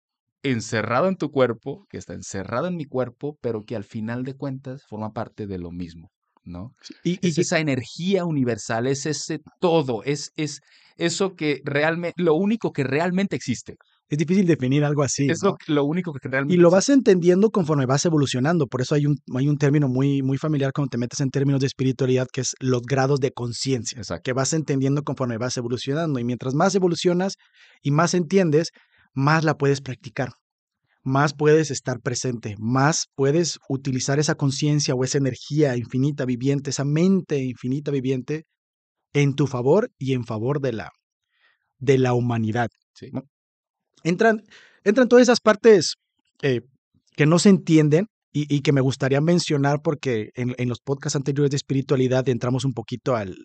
encerrado 0.44 1.07
en 1.07 1.17
tu 1.17 1.31
cuerpo, 1.31 1.85
que 1.89 1.97
está 1.97 2.13
encerrado 2.13 2.67
en 2.67 2.75
mi 2.75 2.85
cuerpo, 2.85 3.38
pero 3.41 3.63
que 3.63 3.75
al 3.75 3.83
final 3.83 4.23
de 4.23 4.35
cuentas 4.35 4.83
forma 4.88 5.11
parte 5.11 5.47
de 5.47 5.57
lo 5.57 5.71
mismo, 5.71 6.09
¿no? 6.44 6.73
Y, 7.03 7.19
Es 7.27 7.38
esa 7.38 7.59
energía 7.59 8.23
universal, 8.25 8.88
es 8.88 9.05
ese 9.05 9.39
todo, 9.59 10.03
es, 10.03 10.31
es 10.35 10.61
eso 10.95 11.35
que 11.35 11.61
realmente, 11.65 12.21
lo 12.21 12.35
único 12.35 12.71
que 12.71 12.83
realmente 12.83 13.35
existe. 13.35 13.75
Es 14.09 14.18
difícil 14.18 14.45
definir 14.45 14.86
algo 14.86 15.04
así. 15.04 15.30
es 15.30 15.44
¿no? 15.44 15.57
lo, 15.68 15.75
lo 15.75 15.83
único 15.86 16.13
que 16.13 16.27
realmente 16.27 16.56
Y 16.56 16.57
lo 16.57 16.69
vas 16.69 16.88
entendiendo 16.89 17.50
conforme 17.50 17.86
vas 17.86 18.06
evolucionando. 18.06 18.68
Por 18.68 18.81
eso 18.81 18.95
hay 18.95 19.06
un, 19.06 19.18
hay 19.36 19.50
un 19.50 19.57
término 19.57 19.89
muy, 19.89 20.21
muy 20.21 20.38
familiar 20.38 20.71
cuando 20.74 20.89
te 20.89 20.98
metes 20.98 21.19
en 21.19 21.30
términos 21.30 21.59
de 21.59 21.68
espiritualidad, 21.68 22.27
que 22.31 22.42
es 22.42 22.56
los 22.59 22.83
grados 22.83 23.19
de 23.19 23.31
conciencia, 23.31 23.98
Exacto. 23.98 24.21
que 24.24 24.33
vas 24.33 24.54
entendiendo 24.54 25.04
conforme 25.04 25.38
vas 25.38 25.57
evolucionando. 25.57 26.19
Y 26.19 26.24
mientras 26.24 26.54
más 26.54 26.74
evolucionas 26.75 27.36
y 27.81 27.92
más 27.92 28.13
entiendes, 28.13 28.71
más 29.13 29.44
la 29.44 29.56
puedes 29.56 29.81
practicar, 29.81 30.30
más 31.04 31.33
puedes 31.33 31.69
estar 31.69 31.99
presente, 31.99 32.56
más 32.59 33.07
puedes 33.16 33.59
utilizar 33.68 34.19
esa 34.19 34.35
conciencia 34.35 34.94
o 34.94 35.04
esa 35.04 35.18
energía 35.18 35.76
infinita 35.76 36.23
viviente, 36.26 36.69
esa 36.69 36.85
mente 36.85 37.40
infinita 37.40 37.92
viviente 37.92 38.45
en 39.14 39.33
tu 39.33 39.47
favor 39.47 39.90
y 39.97 40.14
en 40.14 40.23
favor 40.23 40.61
de 40.61 40.73
la, 40.73 40.92
de 41.80 41.97
la 41.97 42.14
humanidad. 42.14 42.69
Sí. 42.94 43.09
¿no? 43.11 43.23
Entran, 44.07 44.42
entran 44.83 45.07
todas 45.07 45.23
esas 45.23 45.40
partes 45.40 45.95
eh, 46.42 46.61
que 47.16 47.26
no 47.26 47.40
se 47.40 47.49
entienden 47.49 48.06
y, 48.31 48.54
y 48.54 48.61
que 48.61 48.71
me 48.71 48.81
gustaría 48.81 49.21
mencionar 49.21 49.81
porque 49.81 50.30
en, 50.35 50.54
en 50.57 50.69
los 50.69 50.80
podcasts 50.80 51.16
anteriores 51.16 51.52
de 51.52 51.57
espiritualidad 51.57 52.28
entramos 52.30 52.64
un 52.66 52.73
poquito 52.73 53.16
al, 53.16 53.35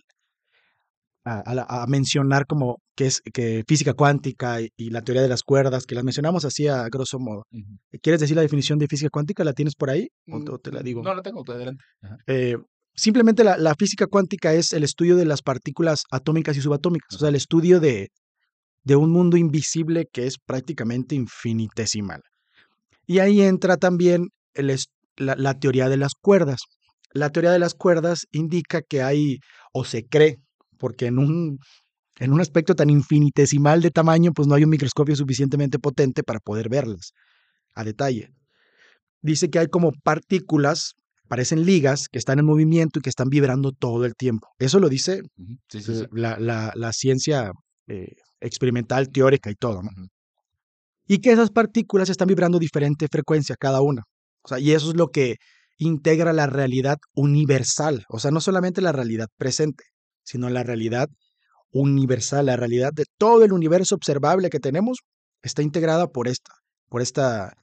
a, 1.24 1.38
a 1.40 1.54
la- 1.54 1.66
a 1.68 1.86
mencionar 1.86 2.46
como 2.46 2.78
que 2.96 3.06
es 3.06 3.20
que 3.32 3.62
física 3.66 3.94
cuántica 3.94 4.60
y, 4.60 4.68
y 4.76 4.90
la 4.90 5.02
teoría 5.02 5.22
de 5.22 5.28
las 5.28 5.42
cuerdas, 5.42 5.86
que 5.86 5.94
las 5.94 6.04
mencionamos 6.04 6.44
así 6.44 6.66
a 6.68 6.88
grosso 6.88 7.18
modo. 7.18 7.44
Ujú. 7.52 7.78
¿Quieres 8.02 8.20
decir 8.20 8.36
la 8.36 8.42
definición 8.42 8.78
de 8.78 8.88
física 8.88 9.08
cuántica? 9.10 9.44
¿La 9.44 9.52
tienes 9.52 9.74
por 9.74 9.90
ahí? 9.90 10.08
¿O, 10.30 10.42
te- 10.44 10.50
o 10.50 10.58
te 10.58 10.72
la 10.72 10.80
Mm, 10.80 10.84
digo? 10.84 11.02
No, 11.02 11.14
la 11.14 11.22
tengo, 11.22 11.42
tú 11.44 11.52
adelante. 11.52 11.84
Eh, 12.26 12.56
simplemente 12.94 13.44
la, 13.44 13.56
la 13.56 13.74
física 13.76 14.06
cuántica 14.06 14.52
es 14.52 14.72
el 14.72 14.82
estudio 14.84 15.16
de 15.16 15.24
las 15.24 15.42
partículas 15.42 16.04
atómicas 16.10 16.56
y 16.56 16.60
subatómicas, 16.60 17.14
o 17.16 17.18
sea, 17.20 17.28
el 17.28 17.36
estudio 17.36 17.80
de, 17.80 18.08
de 18.84 18.96
un 18.96 19.10
mundo 19.10 19.36
invisible 19.36 20.06
que 20.12 20.26
es 20.26 20.38
prácticamente 20.38 21.14
infinitesimal. 21.14 22.22
Y 23.06 23.18
ahí 23.20 23.42
entra 23.42 23.76
también 23.76 24.28
el 24.54 24.76
la, 25.16 25.36
la 25.36 25.58
teoría 25.58 25.88
de 25.88 25.96
las 25.96 26.14
cuerdas. 26.20 26.62
La 27.12 27.30
teoría 27.30 27.50
de 27.52 27.58
las 27.58 27.74
cuerdas 27.74 28.26
indica 28.32 28.80
que 28.82 29.02
hay, 29.02 29.38
o 29.72 29.84
se 29.84 30.04
cree, 30.06 30.38
porque 30.78 31.06
en 31.06 31.18
un, 31.18 31.58
en 32.20 32.32
un 32.32 32.40
aspecto 32.40 32.74
tan 32.74 32.90
infinitesimal 32.90 33.82
de 33.82 33.90
tamaño, 33.90 34.32
pues 34.32 34.48
no 34.48 34.54
hay 34.54 34.64
un 34.64 34.70
microscopio 34.70 35.16
suficientemente 35.16 35.78
potente 35.78 36.22
para 36.22 36.40
poder 36.40 36.68
verlas 36.70 37.12
a 37.74 37.84
detalle. 37.84 38.30
Dice 39.22 39.50
que 39.50 39.58
hay 39.58 39.68
como 39.68 39.92
partículas, 40.02 40.94
parecen 41.28 41.64
ligas, 41.64 42.08
que 42.10 42.18
están 42.18 42.38
en 42.38 42.44
movimiento 42.46 42.98
y 42.98 43.02
que 43.02 43.10
están 43.10 43.28
vibrando 43.28 43.72
todo 43.72 44.04
el 44.04 44.14
tiempo. 44.14 44.48
Eso 44.58 44.80
lo 44.80 44.88
dice 44.88 45.22
Ujú. 45.36 45.56
Sí, 45.68 45.80
sí, 45.82 45.94
sí. 45.94 46.06
la, 46.12 46.38
la- 46.38 46.72
la 46.74 46.92
ciencia 46.92 47.52
eh, 47.88 48.16
experimental, 48.40 49.10
teórica 49.10 49.50
y 49.50 49.54
todo. 49.54 49.82
Y 51.06 51.18
que 51.18 51.32
esas 51.32 51.50
partículas 51.50 52.08
están 52.10 52.28
vibrando 52.28 52.58
diferente 52.58 53.06
frecuencia 53.10 53.56
cada 53.58 53.80
una. 53.80 54.02
O 54.42 54.48
sea, 54.48 54.58
y 54.58 54.72
eso 54.72 54.90
es 54.90 54.96
lo 54.96 55.08
que 55.08 55.36
integra 55.78 56.32
la 56.32 56.46
realidad 56.46 56.98
universal. 57.14 58.04
O 58.08 58.18
sea, 58.18 58.30
no 58.30 58.40
solamente 58.40 58.80
la 58.80 58.92
realidad 58.92 59.28
presente, 59.36 59.84
sino 60.24 60.48
la 60.48 60.62
realidad 60.62 61.08
universal, 61.72 62.46
la 62.46 62.56
realidad 62.56 62.92
de 62.92 63.04
todo 63.18 63.44
el 63.44 63.52
universo 63.52 63.94
observable 63.94 64.50
que 64.50 64.60
tenemos 64.60 64.98
está 65.42 65.62
integrada 65.62 66.08
por 66.08 66.28
esta, 66.28 66.52
por 66.88 67.02
esta 67.02 67.54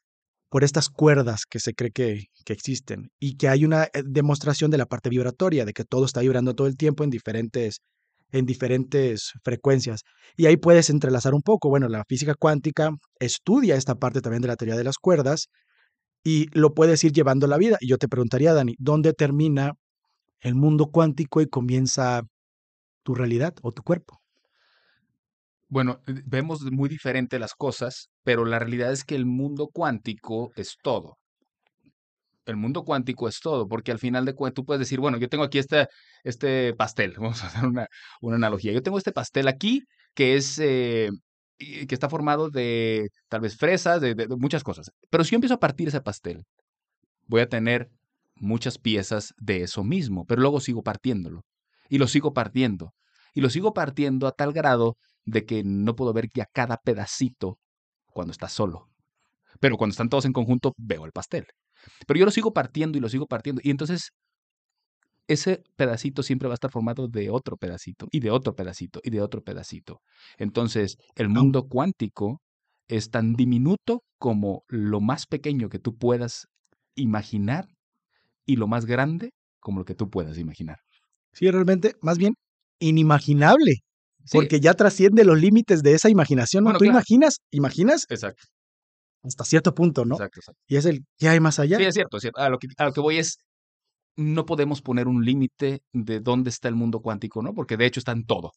por 0.49 0.63
estas 0.63 0.89
cuerdas 0.89 1.45
que 1.47 1.59
se 1.59 1.73
cree 1.73 1.91
que, 1.91 2.25
que, 2.43 2.53
existen 2.53 3.11
y 3.19 3.37
que 3.37 3.47
hay 3.47 3.65
una 3.65 3.85
eh, 3.85 4.03
demostración 4.03 4.71
de 4.71 4.77
la 4.77 4.87
parte 4.87 5.09
vibratoria, 5.09 5.63
de 5.63 5.73
que 5.73 5.85
todo 5.85 6.05
está 6.05 6.21
vibrando 6.21 6.55
todo 6.55 6.67
el 6.67 6.75
tiempo 6.75 7.03
en 7.03 7.11
diferentes, 7.11 7.81
en 8.31 8.45
diferentes 8.45 9.31
frecuencias. 9.43 10.01
Y 10.35 10.45
ahí 10.45 10.57
puedes 10.57 10.89
entrelazar 10.89 11.33
un 11.33 11.41
poco. 11.41 11.69
Bueno, 11.69 11.87
la 11.89 12.03
física 12.07 12.35
cuántica 12.35 12.91
estudia 13.19 13.75
esta 13.75 13.95
parte 13.95 14.21
también 14.21 14.41
de 14.41 14.47
la 14.47 14.55
teoría 14.55 14.75
de 14.75 14.83
las 14.83 14.97
cuerdas 14.97 15.47
y 16.23 16.47
lo 16.57 16.73
puedes 16.73 17.03
ir 17.03 17.11
llevando 17.11 17.45
a 17.45 17.49
la 17.49 17.57
vida. 17.57 17.77
Y 17.79 17.87
yo 17.87 17.97
te 17.97 18.07
preguntaría, 18.07 18.53
Dani, 18.53 18.75
¿dónde 18.77 19.13
termina 19.13 19.73
el 20.41 20.55
mundo 20.55 20.87
cuántico 20.87 21.41
y 21.41 21.47
comienza 21.47 22.23
tu 23.03 23.15
realidad 23.15 23.55
o 23.61 23.71
tu 23.71 23.83
cuerpo? 23.83 24.19
Bueno, 25.67 26.01
vemos 26.25 26.61
muy 26.71 26.89
diferente 26.89 27.37
las 27.37 27.53
cosas, 27.53 28.09
pero 28.23 28.43
la 28.43 28.57
realidad 28.57 28.91
es 28.91 29.03
que 29.03 29.15
el 29.15 29.27
mundo 29.27 29.69
cuántico 29.71 30.51
es 30.55 30.77
todo. 30.81 31.17
El 32.49 32.57
mundo 32.57 32.83
cuántico 32.83 33.27
es 33.27 33.39
todo, 33.41 33.67
porque 33.67 33.91
al 33.91 33.99
final 33.99 34.25
de 34.25 34.33
cuentas 34.33 34.55
tú 34.55 34.65
puedes 34.65 34.79
decir, 34.79 34.99
bueno, 34.99 35.17
yo 35.17 35.29
tengo 35.29 35.43
aquí 35.43 35.59
este, 35.59 35.87
este 36.23 36.73
pastel, 36.73 37.13
vamos 37.19 37.43
a 37.43 37.47
hacer 37.47 37.65
una, 37.65 37.87
analogía. 38.21 38.73
Yo 38.73 38.81
tengo 38.81 38.97
este 38.97 39.11
pastel 39.11 39.47
aquí 39.47 39.83
que 40.15 40.35
es 40.35 40.57
eh, 40.59 41.11
que 41.59 41.87
está 41.93 42.09
formado 42.09 42.49
de 42.49 43.09
tal 43.27 43.41
vez 43.41 43.55
fresas, 43.55 44.01
de, 44.01 44.15
de, 44.15 44.27
muchas 44.29 44.63
cosas. 44.63 44.91
Pero 45.11 45.23
si 45.23 45.31
yo 45.31 45.35
empiezo 45.35 45.53
a 45.55 45.59
partir 45.59 45.87
ese 45.89 46.01
pastel, 46.01 46.43
voy 47.27 47.41
a 47.41 47.49
tener 47.49 47.89
muchas 48.35 48.79
piezas 48.79 49.33
de 49.37 49.63
eso 49.63 49.83
mismo, 49.83 50.25
pero 50.25 50.41
luego 50.41 50.59
sigo 50.59 50.81
partiéndolo. 50.81 51.43
Y 51.87 51.99
lo 51.99 52.07
sigo 52.07 52.33
partiendo. 52.33 52.93
Y 53.35 53.41
lo 53.41 53.49
sigo 53.51 53.73
partiendo 53.73 54.27
a 54.27 54.31
tal 54.31 54.53
grado 54.53 54.97
de 55.25 55.45
que 55.45 55.63
no 55.63 55.95
puedo 55.95 56.13
ver 56.13 56.29
ya 56.33 56.47
cada 56.51 56.77
pedacito 56.77 57.59
cuando 58.07 58.31
está 58.31 58.49
solo. 58.49 58.89
Pero 59.59 59.77
cuando 59.77 59.91
están 59.91 60.09
todos 60.09 60.25
en 60.25 60.33
conjunto, 60.33 60.73
veo 60.77 61.05
el 61.05 61.11
pastel. 61.11 61.45
Pero 62.07 62.19
yo 62.19 62.25
lo 62.25 62.31
sigo 62.31 62.53
partiendo 62.53 62.97
y 62.97 63.01
lo 63.01 63.09
sigo 63.09 63.25
partiendo. 63.27 63.61
Y 63.63 63.71
entonces 63.71 64.09
ese 65.27 65.63
pedacito 65.75 66.23
siempre 66.23 66.47
va 66.47 66.53
a 66.53 66.55
estar 66.55 66.71
formado 66.71 67.07
de 67.07 67.29
otro 67.29 67.55
pedacito 67.55 68.07
y 68.11 68.19
de 68.19 68.31
otro 68.31 68.55
pedacito 68.55 68.99
y 69.03 69.11
de 69.11 69.21
otro 69.21 69.43
pedacito. 69.43 70.01
Entonces, 70.37 70.97
el 71.15 71.29
mundo 71.29 71.67
cuántico 71.67 72.41
es 72.87 73.11
tan 73.11 73.33
diminuto 73.33 74.01
como 74.17 74.63
lo 74.67 75.01
más 75.01 75.27
pequeño 75.27 75.69
que 75.69 75.77
tú 75.77 75.95
puedas 75.95 76.47
imaginar 76.95 77.67
y 78.47 78.55
lo 78.55 78.67
más 78.67 78.85
grande 78.85 79.29
como 79.59 79.79
lo 79.79 79.85
que 79.85 79.93
tú 79.93 80.09
puedas 80.09 80.39
imaginar. 80.39 80.77
Sí, 81.31 81.49
realmente, 81.51 81.93
más 82.01 82.17
bien 82.17 82.33
inimaginable. 82.79 83.75
Sí. 84.25 84.37
Porque 84.37 84.59
ya 84.59 84.73
trasciende 84.73 85.23
los 85.23 85.39
límites 85.39 85.81
de 85.83 85.93
esa 85.93 86.09
imaginación. 86.09 86.63
¿no? 86.63 86.69
Bueno, 86.69 86.79
Tú 86.79 86.85
claro. 86.85 86.97
imaginas, 86.97 87.37
imaginas 87.51 88.05
exacto. 88.09 88.43
Hasta 89.23 89.43
cierto 89.43 89.73
punto, 89.73 90.05
¿no? 90.05 90.15
Exacto, 90.15 90.39
exacto. 90.39 90.61
Y 90.67 90.77
es 90.77 90.85
el, 90.85 91.05
¿qué 91.17 91.29
hay 91.29 91.39
más 91.39 91.59
allá? 91.59 91.77
Sí, 91.77 91.83
es 91.83 91.93
cierto, 91.93 92.17
es 92.17 92.21
cierto. 92.21 92.39
A, 92.41 92.49
lo 92.49 92.57
que, 92.57 92.67
a 92.77 92.85
lo 92.85 92.93
que 92.93 93.01
voy 93.01 93.17
es, 93.17 93.37
no 94.15 94.45
podemos 94.45 94.81
poner 94.81 95.07
un 95.07 95.23
límite 95.23 95.81
de 95.93 96.19
dónde 96.19 96.49
está 96.49 96.67
el 96.67 96.75
mundo 96.75 96.99
cuántico, 96.99 97.41
¿no? 97.41 97.53
Porque 97.53 97.77
de 97.77 97.85
hecho 97.85 97.99
está 97.99 98.11
en 98.11 98.25
todo. 98.25 98.51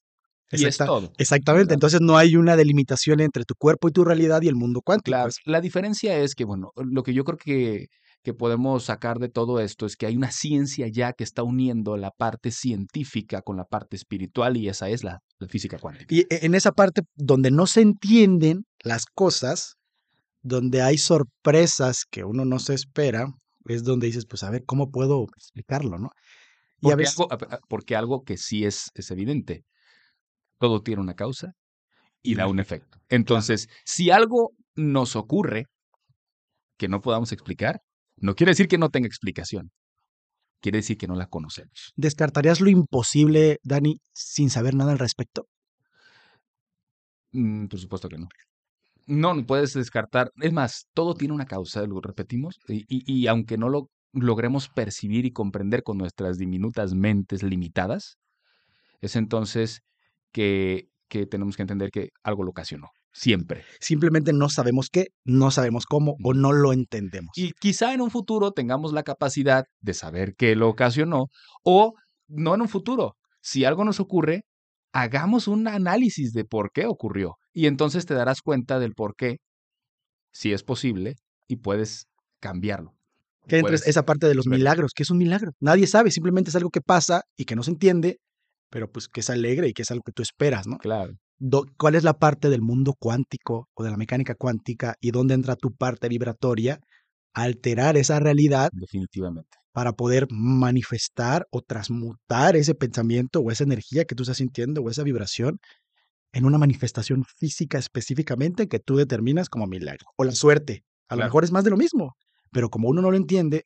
Y 0.51 0.65
Exacta, 0.65 0.85
es 0.85 0.89
todo. 0.89 1.13
Exactamente. 1.19 1.75
Entonces 1.75 2.01
no 2.01 2.17
hay 2.17 2.37
una 2.37 2.57
delimitación 2.57 3.21
entre 3.21 3.45
tu 3.45 3.55
cuerpo 3.55 3.89
y 3.89 3.93
tu 3.93 4.05
realidad 4.05 4.43
y 4.43 4.49
el 4.49 4.55
mundo 4.55 4.83
cuántico. 4.85 5.17
Claro. 5.17 5.33
La 5.47 5.61
diferencia 5.61 6.19
es 6.19 6.35
que, 6.35 6.45
bueno, 6.45 6.73
lo 6.77 7.03
que 7.03 7.15
yo 7.15 7.25
creo 7.25 7.39
que 7.39 7.87
que 8.23 8.35
podemos 8.35 8.85
sacar 8.85 9.19
de 9.19 9.29
todo 9.29 9.61
esto 9.61 9.85
es 9.87 9.97
que 9.97 10.07
hay 10.07 10.17
una 10.17 10.31
ciencia 10.31 10.87
ya 10.89 11.13
que 11.13 11.25
está 11.25 11.43
uniendo 11.43 11.97
la 11.97 12.11
parte 12.11 12.51
científica 12.51 13.43
con 13.43 13.57
la 13.57 13.65
parte 13.65 13.97
espiritual 13.97 14.57
y 14.57 14.69
esa 14.69 14.89
es 14.89 15.03
la, 15.03 15.21
la 15.39 15.49
física 15.49 15.79
cuántica. 15.79 16.15
Y 16.15 16.21
e, 16.21 16.47
en 16.47 16.55
esa 16.55 16.73
parte 16.73 17.03
donde 17.17 17.51
no 17.51 17.67
se 17.67 17.81
entienden 17.81 18.65
las 18.83 19.07
cosas, 19.07 19.77
donde 20.43 20.83
hay 20.83 20.99
sorpresas 20.99 22.05
que 22.11 22.25
uno 22.25 22.45
no 22.45 22.59
se 22.59 22.75
espera, 22.75 23.27
es 23.67 23.85
donde 23.85 24.09
dices, 24.09 24.27
pues 24.27 24.43
a 24.43 24.51
ver, 24.51 24.65
¿cómo 24.65 24.91
puedo 24.91 25.25
explicarlo, 25.37 25.99
no? 25.99 26.11
Y 26.81 26.87
porque, 26.87 26.93
a 26.93 26.97
veces... 26.97 27.19
algo, 27.19 27.59
porque 27.69 27.97
algo 27.97 28.25
que 28.25 28.37
sí 28.37 28.65
es, 28.65 28.91
es 28.95 29.11
evidente, 29.11 29.65
todo 30.59 30.83
tiene 30.83 31.01
una 31.01 31.15
causa 31.15 31.53
y 32.23 32.35
da 32.35 32.47
un 32.47 32.61
efecto. 32.61 32.99
Entonces, 33.09 33.67
claro. 33.67 33.81
si 33.85 34.11
algo 34.11 34.51
nos 34.75 35.17
ocurre 35.17 35.67
que 36.77 36.89
no 36.89 37.01
podamos 37.01 37.33
explicar, 37.33 37.81
no 38.17 38.35
quiere 38.35 38.51
decir 38.51 38.69
que 38.69 38.79
no 38.79 38.91
tenga 38.91 39.07
explicación. 39.07 39.71
Quiere 40.61 40.79
decir 40.79 40.97
que 40.97 41.09
no 41.09 41.17
la 41.17 41.27
conocemos. 41.27 41.93
¿Descartarías 41.97 42.61
lo 42.61 42.71
imposible, 42.71 43.59
Dani, 43.65 44.01
sin 44.13 44.49
saber 44.49 44.75
nada 44.75 44.93
al 44.93 44.99
respecto? 44.99 45.47
Mm, 47.33 47.67
por 47.67 47.81
supuesto 47.81 48.09
que 48.09 48.19
no. 48.19 48.29
No, 49.07 49.35
no 49.35 49.47
puedes 49.47 49.73
descartar. 49.75 50.31
Es 50.41 50.53
más, 50.53 50.87
todo 50.95 51.15
tiene 51.15 51.35
una 51.35 51.47
causa, 51.47 51.87
lo 51.87 52.01
repetimos, 52.01 52.59
y, 52.69 52.85
y, 52.89 53.03
y 53.07 53.27
aunque 53.27 53.59
no 53.59 53.69
lo 53.69 53.89
logremos 54.13 54.69
percibir 54.69 55.25
y 55.25 55.33
comprender 55.33 55.83
con 55.83 55.99
nuestras 55.99 56.39
diminutas 56.39 56.95
mentes 56.95 57.43
limitadas, 57.43 58.19
es 59.01 59.17
entonces 59.17 59.81
que, 60.33 60.89
que 61.09 61.27
tenemos 61.27 61.57
que 61.57 61.63
entender 61.63 61.91
que 61.91 62.11
algo 62.23 62.45
lo 62.45 62.51
ocasionó. 62.51 62.89
Siempre. 63.15 63.65
Simplemente 63.79 64.33
no 64.33 64.49
sabemos 64.49 64.89
qué, 64.91 65.09
no 65.25 65.51
sabemos 65.51 65.85
cómo 65.85 66.17
o 66.25 66.33
no 66.33 66.53
lo 66.53 66.73
entendemos. 66.73 67.33
Y 67.37 67.53
quizá 67.53 67.93
en 67.93 68.01
un 68.01 68.11
futuro 68.11 68.53
tengamos 68.53 68.95
la 68.95 69.03
capacidad 69.03 69.65
de 69.81 69.93
saber 69.93 70.35
qué 70.35 70.57
lo 70.57 70.71
ocasionó 70.71 71.27
o 71.63 71.93
no 72.29 72.55
en 72.55 72.63
un 72.63 72.69
futuro. 72.69 73.17
Si 73.43 73.67
algo 73.67 73.85
nos 73.85 74.01
ocurre, 74.01 74.45
hagamos 74.93 75.47
un 75.47 75.69
análisis 75.69 76.33
de 76.33 76.47
por 76.47 76.71
qué 76.73 76.87
ocurrió 76.87 77.37
y 77.53 77.67
entonces 77.67 78.07
te 78.07 78.15
darás 78.15 78.43
cuenta 78.43 78.79
del 78.79 78.95
por 78.95 79.15
qué, 79.17 79.39
si 80.33 80.53
es 80.53 80.63
posible, 80.63 81.17
y 81.49 81.57
puedes 81.57 82.07
cambiarlo. 82.41 82.95
Que 83.47 83.59
entres 83.59 83.87
esa 83.87 84.05
parte 84.05 84.29
de 84.29 84.35
los 84.35 84.47
milagros, 84.47 84.93
que 84.95 85.03
es 85.03 85.11
un 85.11 85.19
milagro. 85.19 85.53
Nadie 85.61 85.87
sabe, 85.87 86.11
simplemente 86.11 86.51
es 86.51 86.57
algo 86.57 86.71
que 86.71 86.81
pasa 86.81 87.23
y 87.37 87.45
que 87.45 87.57
no 87.57 87.63
se 87.63 87.73
entiende, 87.73 88.19
pero 88.71 88.91
pues 88.91 89.09
que 89.09 89.21
es 89.21 89.31
alegre 89.31 89.69
y 89.69 89.73
que 89.73 89.83
es 89.83 89.91
algo 89.91 90.03
que 90.05 90.13
tú 90.13 90.23
esperas, 90.23 90.67
¿no? 90.67 90.79
Claro 90.79 91.15
cuál 91.77 91.95
es 91.95 92.05
la 92.05 92.15
parte 92.15 92.49
del 92.49 92.63
mundo 92.63 92.95
cuántico 92.99 93.69
o 93.75 93.85
de 93.85 93.91
la 93.91 93.97
mecánica 93.97 94.35
cuántica 94.35 94.95
y 95.01 95.11
dónde 95.11 95.35
entra 95.35 95.57
tu 95.57 95.75
parte 95.75 96.09
vibratoria 96.09 96.79
a 97.35 97.43
alterar 97.43 97.97
esa 97.97 98.21
realidad. 98.21 98.71
Definitivamente. 98.73 99.59
Para 99.73 99.93
poder 99.93 100.27
manifestar 100.31 101.47
o 101.51 101.63
transmutar 101.63 102.57
ese 102.57 102.75
pensamiento 102.75 103.41
o 103.41 103.51
esa 103.51 103.65
energía 103.65 104.05
que 104.05 104.15
tú 104.15 104.23
estás 104.23 104.37
sintiendo 104.37 104.83
o 104.83 104.91
esa 104.91 105.03
vibración 105.03 105.59
en 106.33 106.45
una 106.45 106.59
manifestación 106.59 107.25
física 107.25 107.79
específicamente 107.79 108.69
que 108.69 108.79
tú 108.79 108.97
determinas 108.97 109.49
como 109.49 109.67
milagro. 109.67 110.07
O 110.17 110.25
la 110.25 110.33
suerte. 110.33 110.85
A 111.09 111.15
claro. 111.15 111.21
lo 111.21 111.27
mejor 111.27 111.45
es 111.45 111.53
más 111.53 111.65
de 111.65 111.71
lo 111.71 111.77
mismo. 111.77 112.17
Pero 112.51 112.71
como 112.71 112.89
uno 112.89 113.03
no 113.03 113.11
lo 113.11 113.17
entiende, 113.17 113.65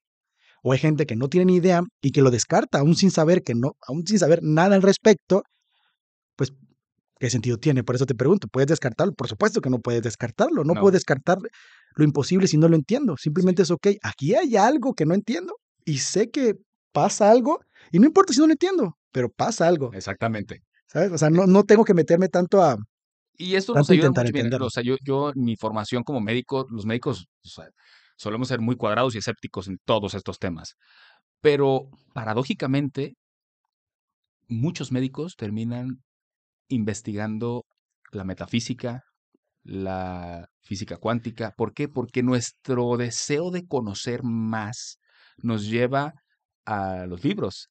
o 0.63 0.73
hay 0.73 0.79
gente 0.79 1.07
que 1.07 1.17
no 1.17 1.29
tiene 1.29 1.47
ni 1.47 1.57
idea 1.57 1.83
y 2.01 2.11
que 2.11 2.23
lo 2.23 2.31
descarta, 2.31 2.79
aún 2.79 2.97
sin 2.97 3.11
saber 3.11 3.43
que 3.43 3.55
no, 3.55 3.77
aún 3.87 4.07
sin 4.07 4.19
saber 4.19 4.41
nada 4.43 4.75
al 4.75 4.83
respecto, 4.83 5.43
pues 6.37 6.53
¿Qué 7.19 7.31
sentido 7.31 7.57
tiene? 7.57 7.83
Por 7.83 7.95
eso 7.95 8.05
te 8.05 8.15
pregunto, 8.15 8.47
¿puedes 8.49 8.69
descartarlo? 8.69 9.15
Por 9.15 9.29
supuesto 9.29 9.61
que 9.61 9.71
no 9.71 9.79
puedes 9.79 10.03
descartarlo. 10.03 10.65
No, 10.65 10.75
no. 10.75 10.81
puedo 10.81 10.93
descartar 10.93 11.39
lo 11.95 12.05
imposible 12.05 12.47
si 12.47 12.59
no 12.59 12.69
lo 12.69 12.77
entiendo. 12.77 13.17
Simplemente 13.17 13.63
es, 13.63 13.71
ok, 13.71 13.89
aquí 14.03 14.35
hay 14.35 14.57
algo 14.57 14.93
que 14.93 15.07
no 15.07 15.15
entiendo 15.15 15.55
y 15.85 15.99
sé 15.99 16.31
que 16.31 16.57
pasa 16.93 17.31
algo 17.31 17.61
y 17.91 17.99
no 17.99 18.07
importa 18.07 18.35
si 18.35 18.41
no 18.41 18.47
lo 18.47 18.53
entiendo, 18.53 18.99
pero 19.13 19.31
pasa 19.31 19.67
algo. 19.67 19.93
Exactamente. 19.95 20.63
¿Sabes? 20.87 21.13
O 21.13 21.19
sea, 21.19 21.31
no, 21.31 21.47
no 21.47 21.65
tengo 21.65 21.85
que 21.85 21.95
meterme 21.95 22.29
tanto 22.29 22.63
a... 22.63 22.77
Y 23.39 23.55
esto 23.55 23.75
nos 23.75 23.91
ayuda 23.91 24.11
mucho 24.11 24.33
bien. 24.33 24.53
O 24.63 24.71
sea, 24.71 24.83
yo, 24.83 24.97
yo, 25.05 25.33
mi 25.35 25.57
formación 25.57 26.03
como 26.03 26.21
médico, 26.21 26.67
los 26.71 26.87
médicos 26.87 27.27
o 27.45 27.49
sea, 27.49 27.69
solemos 28.17 28.49
ser 28.49 28.61
muy 28.61 28.77
cuadrados 28.77 29.15
y 29.15 29.19
escépticos 29.19 29.69
en 29.69 29.79
todos 29.85 30.15
estos 30.15 30.39
temas. 30.39 30.75
Pero 31.41 31.91
paradójicamente, 32.15 33.15
muchos 34.49 34.91
médicos 34.91 35.37
terminan 35.37 36.03
investigando 36.69 37.67
la 38.11 38.25
metafísica, 38.25 39.03
la 39.63 40.49
física 40.63 40.97
cuántica. 40.97 41.53
¿Por 41.57 41.75
qué? 41.75 41.89
Porque 41.89 42.23
nuestro 42.23 42.97
deseo 42.97 43.51
de 43.51 43.67
conocer 43.67 44.23
más 44.23 44.99
nos 45.37 45.67
lleva 45.69 46.15
a 46.65 47.07
los 47.07 47.23
libros, 47.25 47.69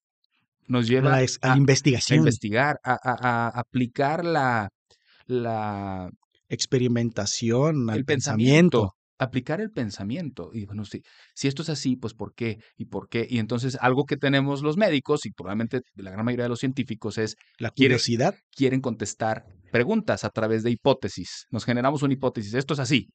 nos 0.67 0.87
lleva 0.87 1.17
a, 1.17 1.25
a, 1.41 1.57
investigación, 1.57 2.17
a 2.17 2.21
investigar, 2.21 2.79
a, 2.83 2.97
a, 3.03 3.47
aplicar 3.59 4.25
la, 4.25 4.69
la 5.25 6.09
experimentación, 6.49 7.89
el 7.89 8.05
pensamiento, 8.05 8.05
pensamiento, 8.05 8.91
aplicar 9.17 9.61
el 9.61 9.71
pensamiento. 9.71 10.51
Y 10.53 10.65
bueno, 10.65 10.85
si, 10.85 11.01
si 11.33 11.47
esto 11.47 11.61
es 11.61 11.69
así, 11.69 11.95
pues 11.95 12.13
¿por 12.13 12.33
qué? 12.33 12.59
¿Y 12.77 12.85
por 12.85 13.09
qué? 13.09 13.27
Y 13.29 13.39
entonces 13.39 13.77
algo 13.81 14.05
que 14.05 14.17
tenemos 14.17 14.61
los 14.61 14.77
médicos 14.77 15.25
y 15.25 15.31
probablemente 15.31 15.81
la 15.95 16.11
gran 16.11 16.25
mayoría 16.25 16.45
de 16.45 16.49
los 16.49 16.59
científicos 16.59 17.17
es 17.17 17.35
la 17.57 17.71
curiosidad. 17.71 18.31
Quieren, 18.31 18.49
quieren 18.55 18.81
contestar 18.81 19.45
preguntas 19.71 20.23
a 20.23 20.29
través 20.29 20.63
de 20.63 20.71
hipótesis. 20.71 21.45
Nos 21.51 21.65
generamos 21.65 22.01
una 22.03 22.13
hipótesis. 22.13 22.53
Esto 22.53 22.73
es 22.73 22.79
así. 22.79 23.09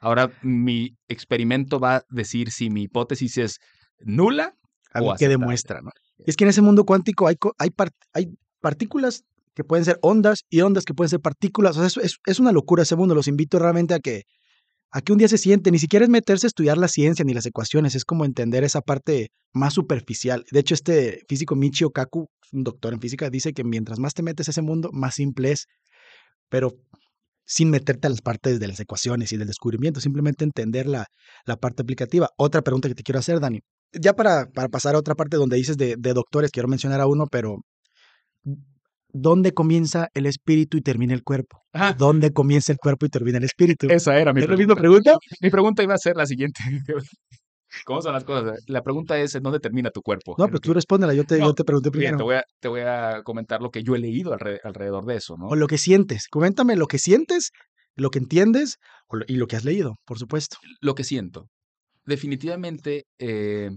Ahora 0.00 0.32
mi 0.42 0.96
experimento 1.08 1.78
va 1.78 1.96
a 1.96 2.02
decir 2.10 2.50
si 2.50 2.70
mi 2.70 2.82
hipótesis 2.82 3.38
es 3.38 3.58
nula 4.00 4.54
algo 4.92 5.12
o 5.12 5.16
que 5.16 5.28
demuestra, 5.28 5.80
¿no? 5.80 5.90
Es 6.26 6.36
que 6.36 6.44
en 6.44 6.50
ese 6.50 6.62
mundo 6.62 6.84
cuántico 6.84 7.26
hay, 7.26 7.36
hay, 7.58 7.70
hay 8.12 8.34
partículas 8.60 9.24
que 9.54 9.64
pueden 9.64 9.84
ser 9.84 9.98
ondas 10.02 10.44
y 10.48 10.60
ondas 10.60 10.84
que 10.84 10.94
pueden 10.94 11.10
ser 11.10 11.20
partículas. 11.20 11.76
O 11.76 11.86
sea, 11.88 12.02
es, 12.02 12.18
es, 12.24 12.40
una 12.40 12.52
locura 12.52 12.84
ese 12.84 12.96
mundo. 12.96 13.14
Los 13.14 13.28
invito 13.28 13.58
realmente 13.58 13.94
a 13.94 14.00
que 14.00 14.22
a 14.92 15.00
que 15.00 15.12
un 15.12 15.18
día 15.18 15.28
se 15.28 15.38
siente, 15.38 15.70
ni 15.70 15.78
siquiera 15.78 16.04
es 16.04 16.10
meterse 16.10 16.46
a 16.46 16.48
estudiar 16.48 16.76
la 16.76 16.86
ciencia 16.86 17.24
ni 17.24 17.32
las 17.32 17.46
ecuaciones, 17.46 17.94
es 17.94 18.04
como 18.04 18.26
entender 18.26 18.62
esa 18.62 18.82
parte 18.82 19.30
más 19.54 19.72
superficial. 19.72 20.44
De 20.50 20.60
hecho, 20.60 20.74
este 20.74 21.24
físico 21.28 21.56
Michio 21.56 21.90
Kaku, 21.90 22.28
un 22.52 22.62
doctor 22.62 22.92
en 22.92 23.00
física, 23.00 23.30
dice 23.30 23.54
que 23.54 23.64
mientras 23.64 23.98
más 23.98 24.12
te 24.12 24.22
metes 24.22 24.48
a 24.48 24.50
ese 24.50 24.60
mundo, 24.60 24.90
más 24.92 25.14
simple 25.14 25.52
es, 25.52 25.66
pero 26.50 26.76
sin 27.46 27.70
meterte 27.70 28.06
a 28.06 28.10
las 28.10 28.20
partes 28.20 28.60
de 28.60 28.68
las 28.68 28.80
ecuaciones 28.80 29.32
y 29.32 29.38
del 29.38 29.48
descubrimiento, 29.48 29.98
simplemente 30.00 30.44
entender 30.44 30.86
la, 30.86 31.06
la 31.46 31.56
parte 31.56 31.82
aplicativa. 31.82 32.28
Otra 32.36 32.60
pregunta 32.60 32.88
que 32.88 32.94
te 32.94 33.02
quiero 33.02 33.18
hacer, 33.18 33.40
Dani. 33.40 33.60
Ya 33.92 34.14
para, 34.14 34.46
para 34.46 34.68
pasar 34.68 34.94
a 34.94 34.98
otra 34.98 35.14
parte 35.14 35.36
donde 35.36 35.56
dices 35.56 35.76
de, 35.76 35.96
de 35.98 36.12
doctores, 36.14 36.50
quiero 36.50 36.68
mencionar 36.68 37.00
a 37.00 37.06
uno, 37.06 37.26
pero 37.30 37.58
¿dónde 39.12 39.52
comienza 39.52 40.08
el 40.14 40.26
espíritu 40.26 40.76
y 40.76 40.80
termina 40.82 41.14
el 41.14 41.22
cuerpo? 41.22 41.62
Ajá. 41.72 41.92
¿Dónde 41.92 42.32
comienza 42.32 42.72
el 42.72 42.78
cuerpo 42.78 43.06
y 43.06 43.08
termina 43.10 43.38
el 43.38 43.44
espíritu? 43.44 43.88
Esa 43.90 44.18
era 44.18 44.32
mi 44.32 44.40
¿Es 44.40 44.48
la 44.48 44.54
pregunta. 44.56 44.74
misma 44.74 44.80
pregunta? 44.80 45.16
Mi 45.40 45.50
pregunta 45.50 45.82
iba 45.82 45.94
a 45.94 45.98
ser 45.98 46.16
la 46.16 46.26
siguiente. 46.26 46.60
¿Cómo 47.86 48.02
son 48.02 48.12
las 48.12 48.24
cosas? 48.24 48.60
La 48.66 48.82
pregunta 48.82 49.18
es, 49.18 49.34
¿en 49.34 49.42
dónde 49.42 49.58
termina 49.58 49.90
tu 49.90 50.02
cuerpo? 50.02 50.34
No, 50.36 50.44
En 50.44 50.50
pues 50.50 50.60
tú 50.60 50.74
respóndela, 50.74 51.14
yo 51.14 51.24
te, 51.24 51.38
No, 51.38 51.46
yo 51.46 51.54
te 51.54 51.64
pregunté 51.64 51.88
Bien, 51.90 52.00
primero. 52.00 52.16
te 52.18 52.22
voy, 52.22 52.34
a, 52.34 52.44
te 52.60 52.68
voy 52.68 52.80
a 52.82 53.22
comentar 53.24 53.62
lo 53.62 53.70
que 53.70 53.82
yo 53.82 53.94
he 53.94 53.98
leído 53.98 54.34
alre- 54.34 54.60
alrededor 54.62 55.06
de 55.06 55.16
eso, 55.16 55.36
¿no? 55.38 55.46
O 55.48 55.56
lo 55.56 55.66
que 55.66 55.78
sientes. 55.78 56.26
Coméntame 56.30 56.76
lo 56.76 56.86
que 56.86 56.98
sientes, 56.98 57.50
lo 57.96 58.10
que 58.10 58.18
entiendes 58.18 58.76
y 59.26 59.36
lo 59.36 59.46
que 59.46 59.56
has 59.56 59.64
leído, 59.64 59.96
por 60.04 60.18
supuesto. 60.18 60.58
Lo 60.82 60.94
que 60.94 61.04
siento. 61.04 61.46
Definitivamente, 62.04 63.06
eh, 63.18 63.70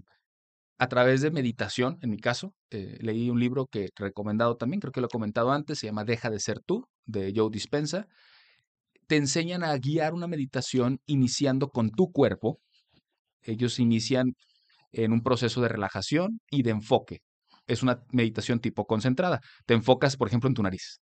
a 0.80 0.88
través 0.90 1.22
de 1.22 1.32
meditación, 1.32 1.98
en 2.02 2.12
mi 2.12 2.18
caso, 2.18 2.54
eh, 2.72 2.98
leí 3.02 3.30
un 3.30 3.40
libro 3.40 3.68
que 3.68 3.90
recomendado 3.96 4.58
también, 4.58 4.82
creo 4.82 4.92
que 4.94 5.02
lo 5.02 5.08
he 5.08 5.10
comentado 5.10 5.52
antes, 5.52 5.80
se 5.80 5.88
llama 5.88 6.06
Deja 6.06 6.30
de 6.30 6.40
ser 6.40 6.60
tú, 6.62 6.86
de 7.06 7.34
Joe 7.36 7.50
Dispensa. 7.52 8.08
Te 9.08 9.18
enseñan 9.18 9.64
a 9.64 9.78
guiar 9.78 10.14
una 10.14 10.28
meditación 10.28 11.00
iniciando 11.06 11.70
con 11.70 11.92
tu 11.92 12.12
cuerpo. 12.12 12.60
Ellos 13.44 13.80
inician 13.80 14.36
en 14.94 15.14
un 15.14 15.24
proceso 15.24 15.62
de 15.62 15.70
relajación 15.70 16.42
y 16.52 16.64
de 16.64 16.72
enfoque. 16.72 17.22
Es 17.68 17.84
una 17.84 18.04
meditación 18.12 18.60
tipo 18.62 18.86
concentrada. 18.88 19.42
Te 19.68 19.76
enfocas, 19.76 20.18
por 20.18 20.28
ejemplo, 20.30 20.50
en 20.50 20.56
tu 20.56 20.64
nariz 20.64 21.02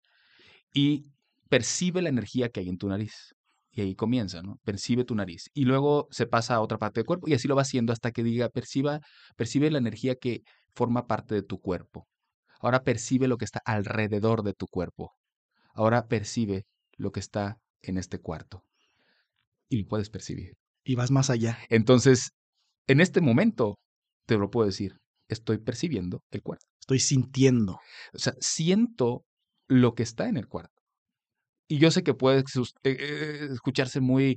y 0.75 1.13
percibe 1.49 2.03
la 2.03 2.11
energía 2.11 2.51
que 2.51 2.61
hay 2.61 2.69
en 2.69 2.79
tu 2.79 2.89
nariz. 2.89 3.34
Y 3.75 3.81
ahí 3.81 3.95
comienza, 3.97 4.41
¿no? 4.41 4.61
Percibe 4.65 5.05
tu 5.05 5.17
nariz. 5.17 5.51
Y 5.53 5.65
luego 5.65 6.07
se 6.11 6.27
pasa 6.27 6.55
a 6.55 6.61
otra 6.61 6.79
parte 6.79 7.01
del 7.01 7.07
cuerpo 7.07 7.29
y 7.29 7.35
así 7.35 7.49
lo 7.49 7.57
va 7.57 7.63
haciendo 7.63 7.93
hasta 7.93 8.13
que 8.13 8.23
diga, 8.23 8.49
perciba, 8.49 9.01
percibe 9.37 9.71
la 9.71 9.79
energía 9.79 10.15
que 10.15 10.43
forma 10.75 11.07
parte 11.07 11.35
de 11.35 11.43
tu 11.43 11.61
cuerpo. 11.61 12.07
Ahora 12.61 12.85
percibe 12.85 13.27
lo 13.27 13.37
que 13.37 13.45
está 13.45 13.61
alrededor 13.65 14.45
de 14.45 14.55
tu 14.55 14.69
cuerpo. 14.69 15.13
Ahora 15.75 16.07
percibe 16.07 16.67
lo 16.97 17.11
que 17.11 17.21
está 17.21 17.59
en 17.83 17.99
este 17.99 18.21
cuarto. 18.21 18.63
Y 19.69 19.83
lo 19.83 19.89
puedes 19.89 20.09
percibir. 20.09 20.53
Y 20.85 20.95
vas 20.95 21.11
más 21.11 21.29
allá. 21.31 21.59
Entonces, 21.69 22.31
en 22.87 23.01
este 23.01 23.21
momento, 23.21 23.79
te 24.27 24.39
lo 24.39 24.51
puedo 24.51 24.67
decir, 24.67 24.99
estoy 25.29 25.59
percibiendo 25.59 26.23
el 26.31 26.43
cuarto. 26.43 26.67
Estoy 26.81 27.01
sintiendo. 27.01 27.81
O 28.13 28.19
sea, 28.19 28.35
siento 28.41 29.25
lo 29.67 29.95
que 29.95 30.05
está 30.05 30.29
en 30.29 30.37
el 30.37 30.47
cuarto. 30.47 30.74
Y 31.69 31.79
yo 31.79 31.91
sé 31.91 32.03
que 32.03 32.15
puede 32.15 32.43
eh, 32.85 33.49
escucharse 33.53 34.01
muy... 34.01 34.37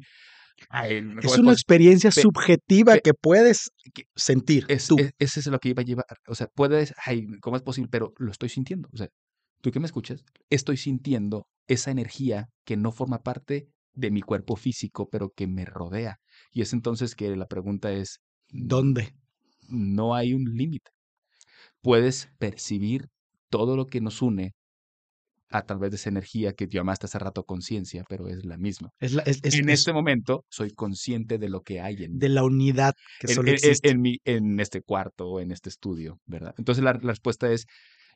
ay, 0.69 1.01
¿cómo 1.01 1.19
Es 1.21 1.37
una 1.37 1.51
experiencia 1.51 2.09
pe- 2.09 2.21
subjetiva 2.21 2.93
pe- 2.95 3.01
que 3.01 3.13
puedes 3.13 3.69
que- 3.93 4.03
sentir. 4.15 4.65
es, 4.69 4.87
tú. 4.87 4.97
es- 4.99 5.11
ese 5.19 5.39
es 5.41 5.47
lo 5.47 5.59
que 5.59 5.69
iba 5.69 5.81
a 5.81 5.85
llevar. 5.85 6.05
O 6.27 6.35
sea, 6.35 6.47
puedes, 6.55 6.93
ay, 7.05 7.25
¿cómo 7.41 7.57
es 7.57 7.63
posible? 7.63 7.89
Pero 7.91 8.13
lo 8.17 8.31
estoy 8.31 8.49
sintiendo. 8.49 8.89
O 8.93 8.97
sea, 8.97 9.09
tú 9.61 9.71
que 9.71 9.79
me 9.79 9.85
escuchas, 9.87 10.23
estoy 10.49 10.77
sintiendo 10.77 11.47
esa 11.67 11.91
energía 11.91 12.47
que 12.65 12.77
no 12.77 12.91
forma 12.91 13.19
parte 13.19 13.67
de 13.93 14.11
mi 14.11 14.21
cuerpo 14.21 14.55
físico, 14.55 15.09
pero 15.11 15.31
que 15.35 15.47
me 15.47 15.65
rodea. 15.65 16.17
Y 16.51 16.61
es 16.61 16.71
entonces 16.73 17.15
que 17.15 17.35
la 17.35 17.47
pregunta 17.47 17.91
es, 17.91 18.19
¿Dónde? 18.49 19.11
no 19.67 20.15
hay 20.15 20.33
un 20.33 20.45
límite. 20.45 20.91
Puedes 21.81 22.29
percibir 22.37 23.07
todo 23.49 23.75
lo 23.75 23.87
que 23.87 23.99
nos 24.01 24.21
une 24.21 24.53
a 25.49 25.61
través 25.63 25.91
de 25.91 25.95
esa 25.97 26.09
energía 26.09 26.53
que 26.53 26.67
llamaste 26.67 27.05
hace 27.05 27.19
rato 27.19 27.43
conciencia, 27.43 28.03
pero 28.09 28.27
es 28.27 28.43
la 28.45 28.57
misma. 28.57 28.89
Es, 28.99 29.13
la- 29.13 29.23
es- 29.23 29.39
es- 29.43 29.55
en 29.55 29.69
es 29.69 29.79
este 29.79 29.93
momento 29.93 30.43
soy 30.49 30.71
consciente 30.71 31.37
de 31.37 31.49
lo 31.49 31.61
que 31.61 31.79
hay 31.81 32.03
en, 32.03 32.17
de 32.19 32.29
la 32.29 32.43
unidad 32.43 32.93
que 33.19 33.27
en, 33.27 33.35
solo 33.35 33.47
en- 33.49 33.53
en- 33.53 33.55
existe. 33.55 33.89
en 33.89 34.01
mi, 34.01 34.17
en 34.25 34.59
este 34.59 34.81
cuarto 34.81 35.27
o 35.27 35.39
en 35.39 35.51
este 35.51 35.69
estudio, 35.69 36.19
¿verdad? 36.25 36.53
Entonces 36.57 36.83
la, 36.83 36.93
la 36.93 36.99
respuesta 36.99 37.51
es 37.51 37.65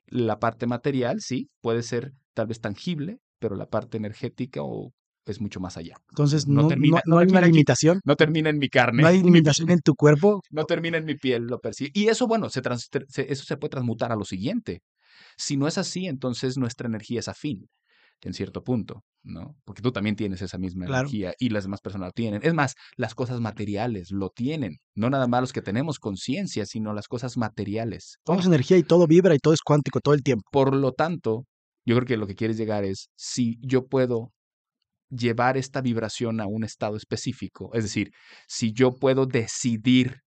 la 0.07 0.39
parte 0.39 0.67
material, 0.67 1.21
sí, 1.21 1.49
puede 1.61 1.83
ser 1.83 2.11
tal 2.33 2.47
vez 2.47 2.59
tangible, 2.59 3.17
pero 3.39 3.55
la 3.55 3.67
parte 3.67 3.97
energética 3.97 4.61
o 4.63 4.91
es 5.25 5.39
mucho 5.39 5.59
más 5.59 5.77
allá. 5.77 5.95
Entonces 6.09 6.47
no 6.47 6.63
no, 6.63 6.67
termina- 6.67 7.01
no- 7.05 7.15
no 7.15 7.19
hay 7.19 7.25
una 7.25 7.33
termina 7.33 7.39
aquí. 7.47 7.51
limitación. 7.53 8.01
No 8.03 8.15
termina 8.15 8.49
en 8.49 8.57
mi 8.57 8.67
carne. 8.69 9.03
No 9.03 9.07
hay 9.07 9.21
limitación 9.21 9.69
en 9.69 9.79
tu 9.79 9.93
cuerpo. 9.95 10.41
no 10.49 10.65
termina 10.65 10.97
en 10.97 11.05
mi 11.05 11.15
piel, 11.15 11.43
lo 11.43 11.59
percibe. 11.59 11.91
Y 11.93 12.07
eso, 12.07 12.27
bueno, 12.27 12.49
se 12.49 12.61
trans- 12.61 12.89
se- 13.07 13.31
eso 13.31 13.43
se 13.45 13.55
puede 13.57 13.69
transmutar 13.69 14.11
a 14.11 14.15
lo 14.15 14.25
siguiente. 14.25 14.81
Si 15.37 15.57
no 15.57 15.67
es 15.67 15.77
así, 15.77 16.07
entonces 16.07 16.57
nuestra 16.57 16.87
energía 16.87 17.19
es 17.19 17.27
afín, 17.27 17.69
en 18.23 18.33
cierto 18.33 18.63
punto, 18.63 19.03
¿no? 19.23 19.55
Porque 19.65 19.81
tú 19.81 19.91
también 19.91 20.15
tienes 20.15 20.41
esa 20.41 20.57
misma 20.57 20.85
Claro. 20.85 21.01
energía 21.07 21.33
y 21.39 21.49
las 21.49 21.63
demás 21.63 21.81
personas 21.81 22.09
la 22.09 22.11
tienen. 22.11 22.41
Es 22.43 22.53
más, 22.53 22.75
las 22.95 23.15
cosas 23.15 23.39
materiales 23.39 24.11
lo 24.11 24.29
tienen. 24.29 24.77
No 24.95 25.09
nada 25.09 25.27
más 25.27 25.41
los 25.41 25.53
que 25.53 25.61
tenemos 25.61 25.99
conciencia, 25.99 26.65
sino 26.65 26.93
las 26.93 27.07
cosas 27.07 27.37
materiales. 27.37 28.17
Somos 28.25 28.45
energía 28.45 28.77
y 28.77 28.83
todo 28.83 29.07
vibra 29.07 29.33
y 29.35 29.39
todo 29.39 29.53
es 29.53 29.61
cuántico 29.61 29.99
todo 29.99 30.13
el 30.13 30.23
tiempo. 30.23 30.43
Por 30.51 30.75
lo 30.75 30.91
tanto, 30.91 31.45
yo 31.85 31.95
creo 31.95 32.05
que 32.05 32.17
lo 32.17 32.27
que 32.27 32.35
quieres 32.35 32.57
llegar 32.57 32.83
es 32.83 33.09
si 33.15 33.57
yo 33.61 33.87
puedo 33.87 34.31
llevar 35.09 35.57
esta 35.57 35.81
vibración 35.81 36.39
a 36.39 36.47
un 36.47 36.63
estado 36.63 36.95
específico, 36.95 37.71
es 37.73 37.83
decir, 37.83 38.11
si 38.47 38.71
yo 38.71 38.93
puedo 38.95 39.25
decidir 39.25 40.21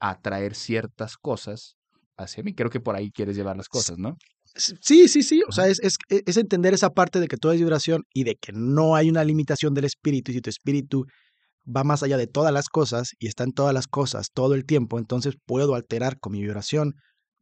atraer 0.00 0.54
ciertas 0.54 1.16
cosas 1.16 1.76
hacia 2.16 2.42
mí, 2.42 2.54
creo 2.54 2.70
que 2.70 2.80
por 2.80 2.96
ahí 2.96 3.10
quieres 3.10 3.36
llevar 3.36 3.56
las 3.56 3.68
cosas, 3.68 3.98
¿no? 3.98 4.16
Sí, 4.56 5.08
sí, 5.08 5.22
sí. 5.22 5.42
O 5.48 5.52
sea, 5.52 5.64
Ajá. 5.64 5.72
es, 5.72 5.80
es, 5.80 5.96
e, 6.08 6.22
es 6.26 6.36
entender 6.36 6.74
esa 6.74 6.90
parte 6.90 7.18
de 7.18 7.26
que 7.26 7.36
todo 7.36 7.52
es 7.52 7.58
vibración 7.58 8.04
y 8.12 8.24
de 8.24 8.36
que 8.36 8.52
no 8.52 8.94
hay 8.94 9.10
una 9.10 9.24
limitación 9.24 9.74
del 9.74 9.84
espíritu. 9.84 10.30
Y 10.30 10.34
si 10.34 10.40
tu 10.40 10.50
espíritu 10.50 11.06
va 11.64 11.82
más 11.82 12.02
allá 12.02 12.16
de 12.16 12.26
todas 12.26 12.52
las 12.52 12.68
cosas 12.68 13.10
y 13.18 13.26
está 13.26 13.44
en 13.44 13.52
todas 13.52 13.74
las 13.74 13.88
cosas 13.88 14.28
todo 14.32 14.54
el 14.54 14.64
tiempo, 14.64 14.98
entonces 14.98 15.34
puedo 15.44 15.74
alterar 15.74 16.18
con 16.20 16.32
mi 16.32 16.40
vibración, 16.40 16.94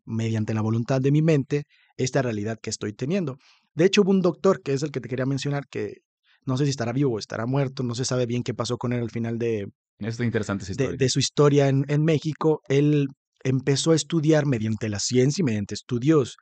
mediante 0.04 0.54
la 0.54 0.62
voluntad 0.62 1.00
de 1.00 1.12
mi 1.12 1.22
mente, 1.22 1.64
esta 1.96 2.22
realidad 2.22 2.58
que 2.60 2.70
estoy 2.70 2.92
teniendo. 2.92 3.36
De 3.74 3.84
hecho, 3.84 4.02
hubo 4.02 4.10
un 4.10 4.20
doctor, 4.20 4.62
que 4.62 4.72
es 4.72 4.82
el 4.82 4.90
que 4.90 5.00
te 5.00 5.08
quería 5.08 5.26
mencionar, 5.26 5.64
que 5.70 5.98
no 6.44 6.56
sé 6.56 6.64
si 6.64 6.70
estará 6.70 6.92
vivo 6.92 7.14
o 7.14 7.18
estará 7.18 7.46
muerto, 7.46 7.82
no 7.82 7.94
se 7.94 8.04
sabe 8.04 8.26
bien 8.26 8.42
qué 8.42 8.54
pasó 8.54 8.78
con 8.78 8.92
él 8.92 9.00
al 9.00 9.10
final 9.10 9.38
de, 9.38 9.68
Esto 9.98 10.22
es 10.22 10.26
interesante 10.26 10.64
esa 10.64 10.74
de, 10.74 10.96
de 10.96 11.08
su 11.08 11.20
historia 11.20 11.68
en, 11.68 11.84
en 11.88 12.02
México, 12.04 12.62
él 12.68 13.08
empezó 13.44 13.92
a 13.92 13.96
estudiar 13.96 14.46
mediante 14.46 14.88
la 14.88 15.00
ciencia 15.00 15.42
y 15.42 15.44
mediante 15.44 15.74
estudios 15.74 16.36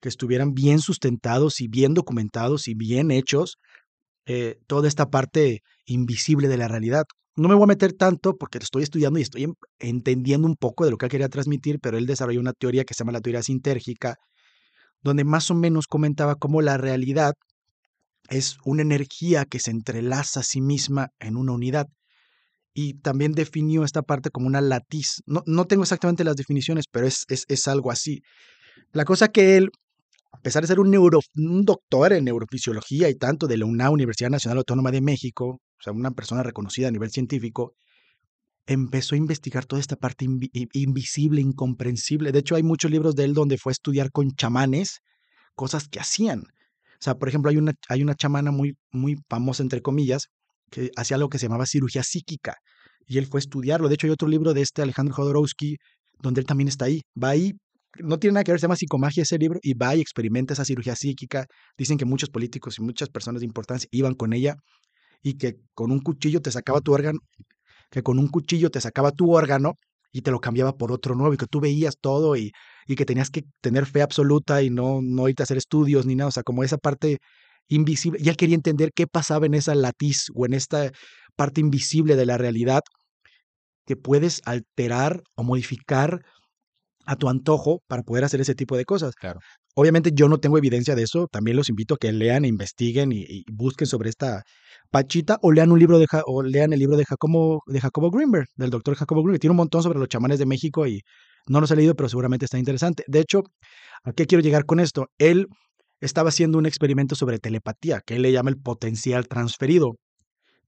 que 0.00 0.08
estuvieran 0.08 0.54
bien 0.54 0.80
sustentados 0.80 1.60
y 1.60 1.68
bien 1.68 1.94
documentados 1.94 2.68
y 2.68 2.74
bien 2.74 3.10
hechos, 3.10 3.58
eh, 4.26 4.58
toda 4.66 4.88
esta 4.88 5.10
parte 5.10 5.62
invisible 5.86 6.48
de 6.48 6.56
la 6.56 6.68
realidad. 6.68 7.04
No 7.36 7.48
me 7.48 7.54
voy 7.54 7.64
a 7.64 7.68
meter 7.68 7.92
tanto 7.94 8.36
porque 8.36 8.58
estoy 8.58 8.82
estudiando 8.82 9.18
y 9.18 9.22
estoy 9.22 9.44
em- 9.44 9.54
entendiendo 9.78 10.46
un 10.46 10.56
poco 10.56 10.84
de 10.84 10.90
lo 10.90 10.98
que 10.98 11.08
quería 11.08 11.28
transmitir, 11.28 11.78
pero 11.80 11.98
él 11.98 12.06
desarrolló 12.06 12.40
una 12.40 12.52
teoría 12.52 12.84
que 12.84 12.94
se 12.94 13.00
llama 13.00 13.12
la 13.12 13.20
teoría 13.20 13.42
sintérgica, 13.42 14.16
donde 15.02 15.24
más 15.24 15.50
o 15.50 15.54
menos 15.54 15.86
comentaba 15.86 16.36
cómo 16.36 16.62
la 16.62 16.78
realidad 16.78 17.34
es 18.28 18.58
una 18.64 18.82
energía 18.82 19.44
que 19.44 19.60
se 19.60 19.70
entrelaza 19.70 20.40
a 20.40 20.44
sí 20.44 20.60
misma 20.60 21.08
en 21.20 21.36
una 21.36 21.52
unidad 21.52 21.88
y 22.74 22.94
también 22.94 23.32
definió 23.32 23.84
esta 23.84 24.02
parte 24.02 24.30
como 24.30 24.46
una 24.46 24.60
latiz. 24.60 25.22
No, 25.26 25.42
no 25.46 25.66
tengo 25.66 25.82
exactamente 25.82 26.24
las 26.24 26.36
definiciones, 26.36 26.86
pero 26.90 27.06
es, 27.06 27.24
es, 27.28 27.44
es 27.48 27.68
algo 27.68 27.90
así. 27.90 28.22
La 28.92 29.04
cosa 29.04 29.28
que 29.28 29.56
él, 29.56 29.70
a 30.32 30.40
pesar 30.40 30.62
de 30.62 30.68
ser 30.68 30.80
un, 30.80 30.90
neuro, 30.90 31.20
un 31.36 31.64
doctor 31.64 32.12
en 32.12 32.24
neurofisiología 32.24 33.08
y 33.08 33.14
tanto 33.14 33.46
de 33.46 33.58
la 33.58 33.66
UNAM, 33.66 33.92
Universidad 33.92 34.30
Nacional 34.30 34.58
Autónoma 34.58 34.90
de 34.90 35.00
México, 35.00 35.60
o 35.78 35.82
sea, 35.82 35.92
una 35.92 36.12
persona 36.12 36.42
reconocida 36.42 36.88
a 36.88 36.92
nivel 36.92 37.10
científico, 37.10 37.74
empezó 38.66 39.14
a 39.14 39.18
investigar 39.18 39.66
toda 39.66 39.80
esta 39.80 39.96
parte 39.96 40.24
invisible, 40.24 41.40
incomprensible. 41.40 42.32
De 42.32 42.38
hecho, 42.38 42.54
hay 42.54 42.62
muchos 42.62 42.90
libros 42.90 43.16
de 43.16 43.24
él 43.24 43.34
donde 43.34 43.58
fue 43.58 43.70
a 43.70 43.74
estudiar 43.74 44.12
con 44.12 44.30
chamanes 44.30 45.00
cosas 45.54 45.88
que 45.88 46.00
hacían. 46.00 46.40
O 46.40 47.04
sea, 47.04 47.18
por 47.18 47.28
ejemplo, 47.28 47.50
hay 47.50 47.56
una, 47.56 47.74
hay 47.88 48.02
una 48.02 48.14
chamana 48.14 48.52
muy, 48.52 48.76
muy 48.92 49.16
famosa, 49.28 49.62
entre 49.62 49.82
comillas, 49.82 50.28
que 50.72 50.90
hacía 50.96 51.16
algo 51.16 51.28
que 51.28 51.38
se 51.38 51.46
llamaba 51.46 51.66
cirugía 51.66 52.02
psíquica. 52.02 52.56
Y 53.06 53.18
él 53.18 53.26
fue 53.26 53.38
a 53.38 53.42
estudiarlo. 53.42 53.88
De 53.88 53.94
hecho, 53.94 54.06
hay 54.06 54.12
otro 54.12 54.26
libro 54.26 54.54
de 54.54 54.62
este 54.62 54.82
Alejandro 54.82 55.14
Jodorowsky, 55.14 55.76
donde 56.20 56.40
él 56.40 56.46
también 56.46 56.68
está 56.68 56.86
ahí. 56.86 57.02
Va 57.22 57.30
ahí, 57.30 57.52
no 57.98 58.18
tiene 58.18 58.34
nada 58.34 58.44
que 58.44 58.52
ver, 58.52 58.60
se 58.60 58.64
llama 58.64 58.76
Psicomagia 58.76 59.22
ese 59.22 59.38
libro, 59.38 59.60
y 59.62 59.74
va 59.74 59.94
y 59.94 60.00
experimenta 60.00 60.54
esa 60.54 60.64
cirugía 60.64 60.96
psíquica. 60.96 61.46
Dicen 61.76 61.98
que 61.98 62.04
muchos 62.04 62.30
políticos 62.30 62.78
y 62.78 62.82
muchas 62.82 63.10
personas 63.10 63.40
de 63.40 63.46
importancia 63.46 63.88
iban 63.92 64.14
con 64.14 64.32
ella 64.32 64.56
y 65.22 65.34
que 65.34 65.56
con 65.74 65.92
un 65.92 66.00
cuchillo 66.00 66.40
te 66.40 66.50
sacaba 66.50 66.80
tu 66.80 66.92
órgano, 66.92 67.20
que 67.90 68.02
con 68.02 68.18
un 68.18 68.28
cuchillo 68.28 68.70
te 68.70 68.80
sacaba 68.80 69.12
tu 69.12 69.32
órgano 69.32 69.74
y 70.10 70.22
te 70.22 70.30
lo 70.30 70.40
cambiaba 70.40 70.72
por 70.72 70.92
otro 70.92 71.14
nuevo 71.14 71.34
y 71.34 71.36
que 71.36 71.46
tú 71.46 71.60
veías 71.60 71.96
todo 72.00 72.36
y, 72.36 72.52
y 72.86 72.96
que 72.96 73.04
tenías 73.04 73.30
que 73.30 73.44
tener 73.60 73.86
fe 73.86 74.02
absoluta 74.02 74.62
y 74.62 74.70
no, 74.70 75.00
no 75.02 75.28
irte 75.28 75.42
a 75.42 75.44
hacer 75.44 75.58
estudios 75.58 76.06
ni 76.06 76.16
nada, 76.16 76.28
o 76.28 76.32
sea, 76.32 76.42
como 76.42 76.64
esa 76.64 76.78
parte 76.78 77.18
invisible. 77.68 78.18
Y 78.22 78.28
él 78.28 78.36
quería 78.36 78.54
entender 78.56 78.90
qué 78.94 79.06
pasaba 79.06 79.46
en 79.46 79.54
esa 79.54 79.74
latiz 79.74 80.26
o 80.34 80.46
en 80.46 80.54
esta 80.54 80.90
parte 81.36 81.60
invisible 81.60 82.16
de 82.16 82.26
la 82.26 82.38
realidad 82.38 82.80
que 83.86 83.96
puedes 83.96 84.42
alterar 84.44 85.22
o 85.34 85.42
modificar 85.42 86.22
a 87.04 87.16
tu 87.16 87.28
antojo 87.28 87.80
para 87.88 88.02
poder 88.02 88.24
hacer 88.24 88.40
ese 88.40 88.54
tipo 88.54 88.76
de 88.76 88.84
cosas. 88.84 89.14
Claro. 89.14 89.40
Obviamente 89.74 90.10
yo 90.14 90.28
no 90.28 90.38
tengo 90.38 90.58
evidencia 90.58 90.94
de 90.94 91.02
eso, 91.02 91.26
también 91.26 91.56
los 91.56 91.68
invito 91.68 91.94
a 91.94 91.96
que 91.98 92.12
lean, 92.12 92.44
e 92.44 92.48
investiguen 92.48 93.10
y, 93.10 93.24
y 93.26 93.44
busquen 93.50 93.86
sobre 93.86 94.10
esta 94.10 94.42
pachita 94.90 95.38
o 95.42 95.50
lean 95.50 95.72
un 95.72 95.78
libro 95.78 95.98
de 95.98 96.06
Ja- 96.06 96.22
o 96.26 96.42
lean 96.42 96.72
el 96.72 96.78
libro 96.78 96.96
de 96.96 97.04
Jacobo 97.04 97.62
de 97.66 97.80
Jacobo 97.80 98.10
Greenberg, 98.10 98.46
del 98.54 98.70
doctor 98.70 98.94
Jacobo 98.94 99.22
Greenberg, 99.22 99.40
tiene 99.40 99.52
un 99.52 99.56
montón 99.56 99.82
sobre 99.82 99.98
los 99.98 100.08
chamanes 100.08 100.38
de 100.38 100.46
México 100.46 100.86
y 100.86 101.00
no 101.48 101.60
los 101.60 101.70
he 101.70 101.76
leído, 101.76 101.94
pero 101.96 102.08
seguramente 102.08 102.44
está 102.44 102.58
interesante. 102.58 103.02
De 103.08 103.20
hecho, 103.20 103.42
¿a 104.04 104.12
qué 104.12 104.26
quiero 104.26 104.42
llegar 104.42 104.64
con 104.64 104.78
esto? 104.78 105.06
Él 105.18 105.46
estaba 106.02 106.28
haciendo 106.30 106.58
un 106.58 106.66
experimento 106.66 107.14
sobre 107.14 107.38
telepatía, 107.38 108.00
que 108.04 108.16
él 108.16 108.22
le 108.22 108.32
llama 108.32 108.50
el 108.50 108.58
potencial 108.58 109.28
transferido. 109.28 109.96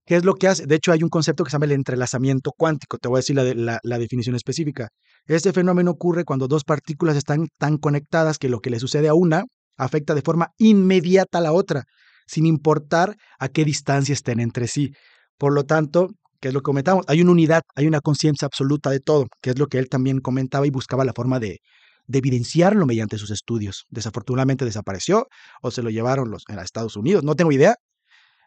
¿Qué 0.06 0.16
es 0.16 0.24
lo 0.24 0.34
que 0.34 0.48
hace? 0.48 0.66
De 0.66 0.74
hecho, 0.76 0.92
hay 0.92 1.02
un 1.02 1.08
concepto 1.08 1.44
que 1.44 1.50
se 1.50 1.54
llama 1.54 1.64
el 1.66 1.72
entrelazamiento 1.72 2.52
cuántico. 2.56 2.98
Te 2.98 3.08
voy 3.08 3.16
a 3.18 3.20
decir 3.20 3.36
la, 3.36 3.44
de- 3.44 3.54
la- 3.54 3.80
la 3.82 3.98
definición 3.98 4.36
específica. 4.36 4.88
Este 5.26 5.52
fenómeno 5.52 5.92
ocurre 5.92 6.24
cuando 6.24 6.46
dos 6.48 6.64
partículas 6.64 7.16
están 7.16 7.48
tan 7.58 7.78
conectadas 7.78 8.38
que 8.38 8.48
lo 8.50 8.60
que 8.60 8.70
le 8.70 8.78
sucede 8.80 9.08
a 9.08 9.14
una 9.14 9.44
afecta 9.78 10.14
de 10.14 10.22
forma 10.22 10.48
inmediata 10.58 11.38
a 11.38 11.40
la 11.40 11.52
otra, 11.52 11.84
sin 12.26 12.46
importar 12.46 13.16
a 13.38 13.48
qué 13.48 13.64
distancia 13.64 14.12
estén 14.12 14.40
entre 14.40 14.68
sí. 14.68 14.92
Por 15.38 15.52
lo 15.54 15.64
tanto, 15.64 16.08
¿qué 16.40 16.48
es 16.48 16.54
lo 16.54 16.60
que 16.60 16.64
comentamos? 16.64 17.04
Hay 17.08 17.22
una 17.22 17.32
unidad, 17.32 17.62
hay 17.74 17.86
una 17.86 18.00
conciencia 18.00 18.46
absoluta 18.46 18.90
de 18.90 19.00
todo, 19.00 19.26
que 19.42 19.50
es 19.50 19.58
lo 19.58 19.66
que 19.68 19.78
él 19.78 19.88
también 19.88 20.20
comentaba 20.20 20.66
y 20.66 20.70
buscaba 20.70 21.04
la 21.06 21.12
forma 21.14 21.40
de, 21.40 21.58
de 22.06 22.18
evidenciarlo 22.18 22.86
mediante 22.86 23.18
sus 23.18 23.30
estudios. 23.30 23.84
Desafortunadamente 23.88 24.64
desapareció 24.64 25.26
o 25.62 25.70
se 25.70 25.82
lo 25.82 25.90
llevaron 25.90 26.30
los, 26.30 26.44
a 26.48 26.62
Estados 26.62 26.96
Unidos, 26.96 27.24
no 27.24 27.34
tengo 27.34 27.52
idea. 27.52 27.76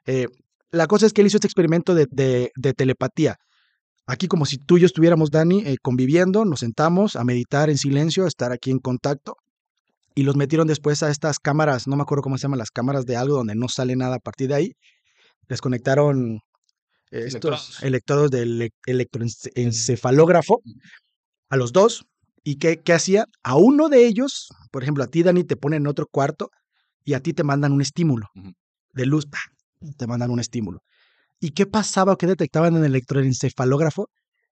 Eh, 0.05 0.27
la 0.71 0.87
cosa 0.87 1.05
es 1.05 1.13
que 1.13 1.21
él 1.21 1.27
hizo 1.27 1.37
este 1.37 1.47
experimento 1.47 1.95
de, 1.95 2.07
de- 2.11 2.51
de 2.55 2.73
telepatía. 2.73 3.35
Aquí 4.05 4.27
como 4.27 4.45
si 4.45 4.57
tú 4.57 4.77
y 4.77 4.81
yo 4.81 4.85
estuviéramos, 4.85 5.31
Dani, 5.31 5.63
eh, 5.65 5.77
conviviendo, 5.81 6.45
nos 6.45 6.59
sentamos 6.61 7.15
a 7.15 7.23
meditar 7.23 7.69
en 7.69 7.77
silencio, 7.77 8.23
a 8.25 8.27
estar 8.27 8.51
aquí 8.53 8.71
en 8.71 8.79
contacto, 8.79 9.35
y 10.15 10.23
los 10.23 10.35
metieron 10.35 10.65
después 10.67 11.03
a 11.03 11.09
estas 11.11 11.39
cámaras, 11.39 11.87
no 11.87 11.95
me 11.95 12.01
acuerdo 12.03 12.21
cómo 12.23 12.37
se 12.37 12.43
llaman, 12.43 12.57
las 12.59 12.71
cámaras 12.71 13.05
de 13.05 13.17
algo 13.17 13.35
donde 13.35 13.53
no 13.55 13.67
sale 13.69 13.95
nada 13.95 14.15
a 14.15 14.19
partir 14.19 14.47
de 14.47 14.55
ahí. 14.55 14.71
Les 15.47 15.61
conectaron 15.61 16.35
eh, 17.11 17.23
estos 17.27 17.31
Electrodos. 17.33 17.83
electrodos 17.83 18.31
del 18.31 18.71
electroencefalógrafo 18.85 20.61
a 21.49 21.57
los 21.57 21.71
dos. 21.71 22.05
¿Y 22.47 22.59
qué, 22.59 22.81
qué 22.81 22.93
hacía? 22.93 23.25
A 23.43 23.57
uno 23.57 23.89
de 23.89 24.07
ellos, 24.07 24.47
por 24.71 24.81
ejemplo, 24.81 25.03
a 25.03 25.07
ti, 25.07 25.21
Dani, 25.21 25.43
te 25.43 25.57
ponen 25.57 25.81
en 25.81 25.87
otro 25.87 26.07
cuarto 26.09 26.49
y 27.03 27.13
a 27.13 27.19
ti 27.19 27.33
te 27.33 27.43
mandan 27.43 27.73
un 27.73 27.81
estímulo 27.81 28.29
de 28.93 29.05
luz, 29.05 29.27
te 29.97 30.07
mandan 30.07 30.31
un 30.31 30.39
estímulo. 30.39 30.79
¿Y 31.41 31.49
qué 31.49 31.65
pasaba 31.65 32.13
o 32.13 32.17
qué 32.17 32.25
detectaban 32.25 32.77
en 32.77 32.85
el 32.85 32.91
electroencefalógrafo? 32.91 34.07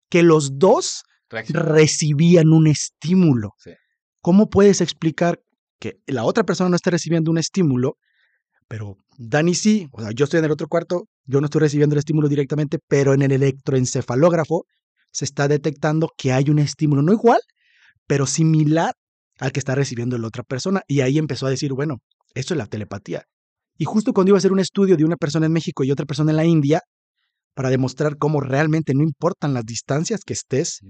Que 0.09 0.23
los 0.23 0.57
dos 0.57 1.03
Reacción. 1.29 1.65
recibían 1.65 2.53
un 2.53 2.67
estímulo. 2.67 3.55
Sí. 3.57 3.71
¿Cómo 4.21 4.49
puedes 4.49 4.79
explicar 4.79 5.41
que 5.77 5.97
la 6.07 6.23
otra 6.23 6.45
persona 6.45 6.69
no 6.69 6.77
está 6.77 6.91
recibiendo 6.91 7.29
un 7.29 7.39
estímulo, 7.39 7.97
pero 8.69 8.95
Dani 9.17 9.53
sí? 9.53 9.89
O 9.91 9.99
sea, 9.99 10.11
yo 10.11 10.23
estoy 10.23 10.37
en 10.39 10.45
el 10.45 10.51
otro 10.51 10.69
cuarto, 10.69 11.09
yo 11.25 11.41
no 11.41 11.45
estoy 11.47 11.59
recibiendo 11.59 11.93
el 11.95 11.99
estímulo 11.99 12.29
directamente, 12.29 12.79
pero 12.87 13.13
en 13.13 13.21
el 13.21 13.33
electroencefalógrafo 13.33 14.63
se 15.11 15.25
está 15.25 15.49
detectando 15.49 16.07
que 16.17 16.31
hay 16.31 16.49
un 16.49 16.59
estímulo, 16.59 17.01
no 17.01 17.11
igual, 17.11 17.41
pero 18.11 18.27
similar 18.27 18.93
al 19.39 19.53
que 19.53 19.59
está 19.61 19.73
recibiendo 19.73 20.17
la 20.17 20.27
otra 20.27 20.43
persona. 20.43 20.81
Y 20.85 20.99
ahí 20.99 21.17
empezó 21.17 21.47
a 21.47 21.49
decir, 21.49 21.71
bueno, 21.71 21.99
esto 22.33 22.53
es 22.53 22.57
la 22.57 22.65
telepatía. 22.65 23.23
Y 23.77 23.85
justo 23.85 24.11
cuando 24.11 24.31
iba 24.31 24.37
a 24.37 24.39
hacer 24.39 24.51
un 24.51 24.59
estudio 24.59 24.97
de 24.97 25.05
una 25.05 25.15
persona 25.15 25.45
en 25.45 25.53
México 25.53 25.85
y 25.85 25.91
otra 25.91 26.05
persona 26.05 26.31
en 26.31 26.35
la 26.35 26.43
India, 26.43 26.81
para 27.55 27.69
demostrar 27.69 28.17
cómo 28.17 28.41
realmente 28.41 28.93
no 28.93 29.01
importan 29.01 29.53
las 29.53 29.63
distancias 29.65 30.25
que 30.25 30.33
estés, 30.33 30.81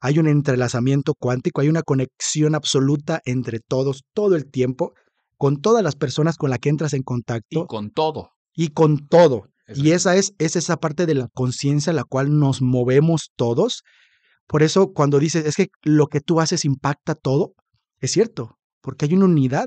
hay 0.00 0.18
un 0.18 0.26
entrelazamiento 0.26 1.12
cuántico, 1.12 1.60
hay 1.60 1.68
una 1.68 1.82
conexión 1.82 2.54
absoluta 2.54 3.20
entre 3.26 3.60
todos 3.60 4.04
todo 4.14 4.34
el 4.34 4.50
tiempo, 4.50 4.94
con 5.36 5.60
todas 5.60 5.84
las 5.84 5.96
personas 5.96 6.38
con 6.38 6.48
las 6.48 6.60
que 6.60 6.70
entras 6.70 6.94
en 6.94 7.00
Y 7.00 7.04
contacto 7.04 7.66
con 7.66 7.90
todo. 7.90 8.30
y 8.54 8.68
con 8.68 9.06
todo. 9.06 9.48
Y 9.74 9.90
esa 9.90 10.16
es, 10.16 10.32
es 10.38 10.56
esa 10.56 10.78
parte 10.78 11.04
de 11.04 11.14
la 11.14 11.28
conciencia 11.34 11.90
a 11.90 11.94
la 11.94 12.04
cual 12.04 12.38
nos 12.38 12.62
movemos 12.62 13.32
todos. 13.36 13.82
Por 14.50 14.64
eso 14.64 14.92
cuando 14.92 15.20
dices, 15.20 15.46
es 15.46 15.54
que 15.54 15.68
lo 15.84 16.08
que 16.08 16.20
tú 16.20 16.40
haces 16.40 16.64
impacta 16.64 17.14
todo, 17.14 17.54
es 18.00 18.10
cierto, 18.10 18.58
porque 18.82 19.04
hay 19.04 19.14
una 19.14 19.26
unidad. 19.26 19.66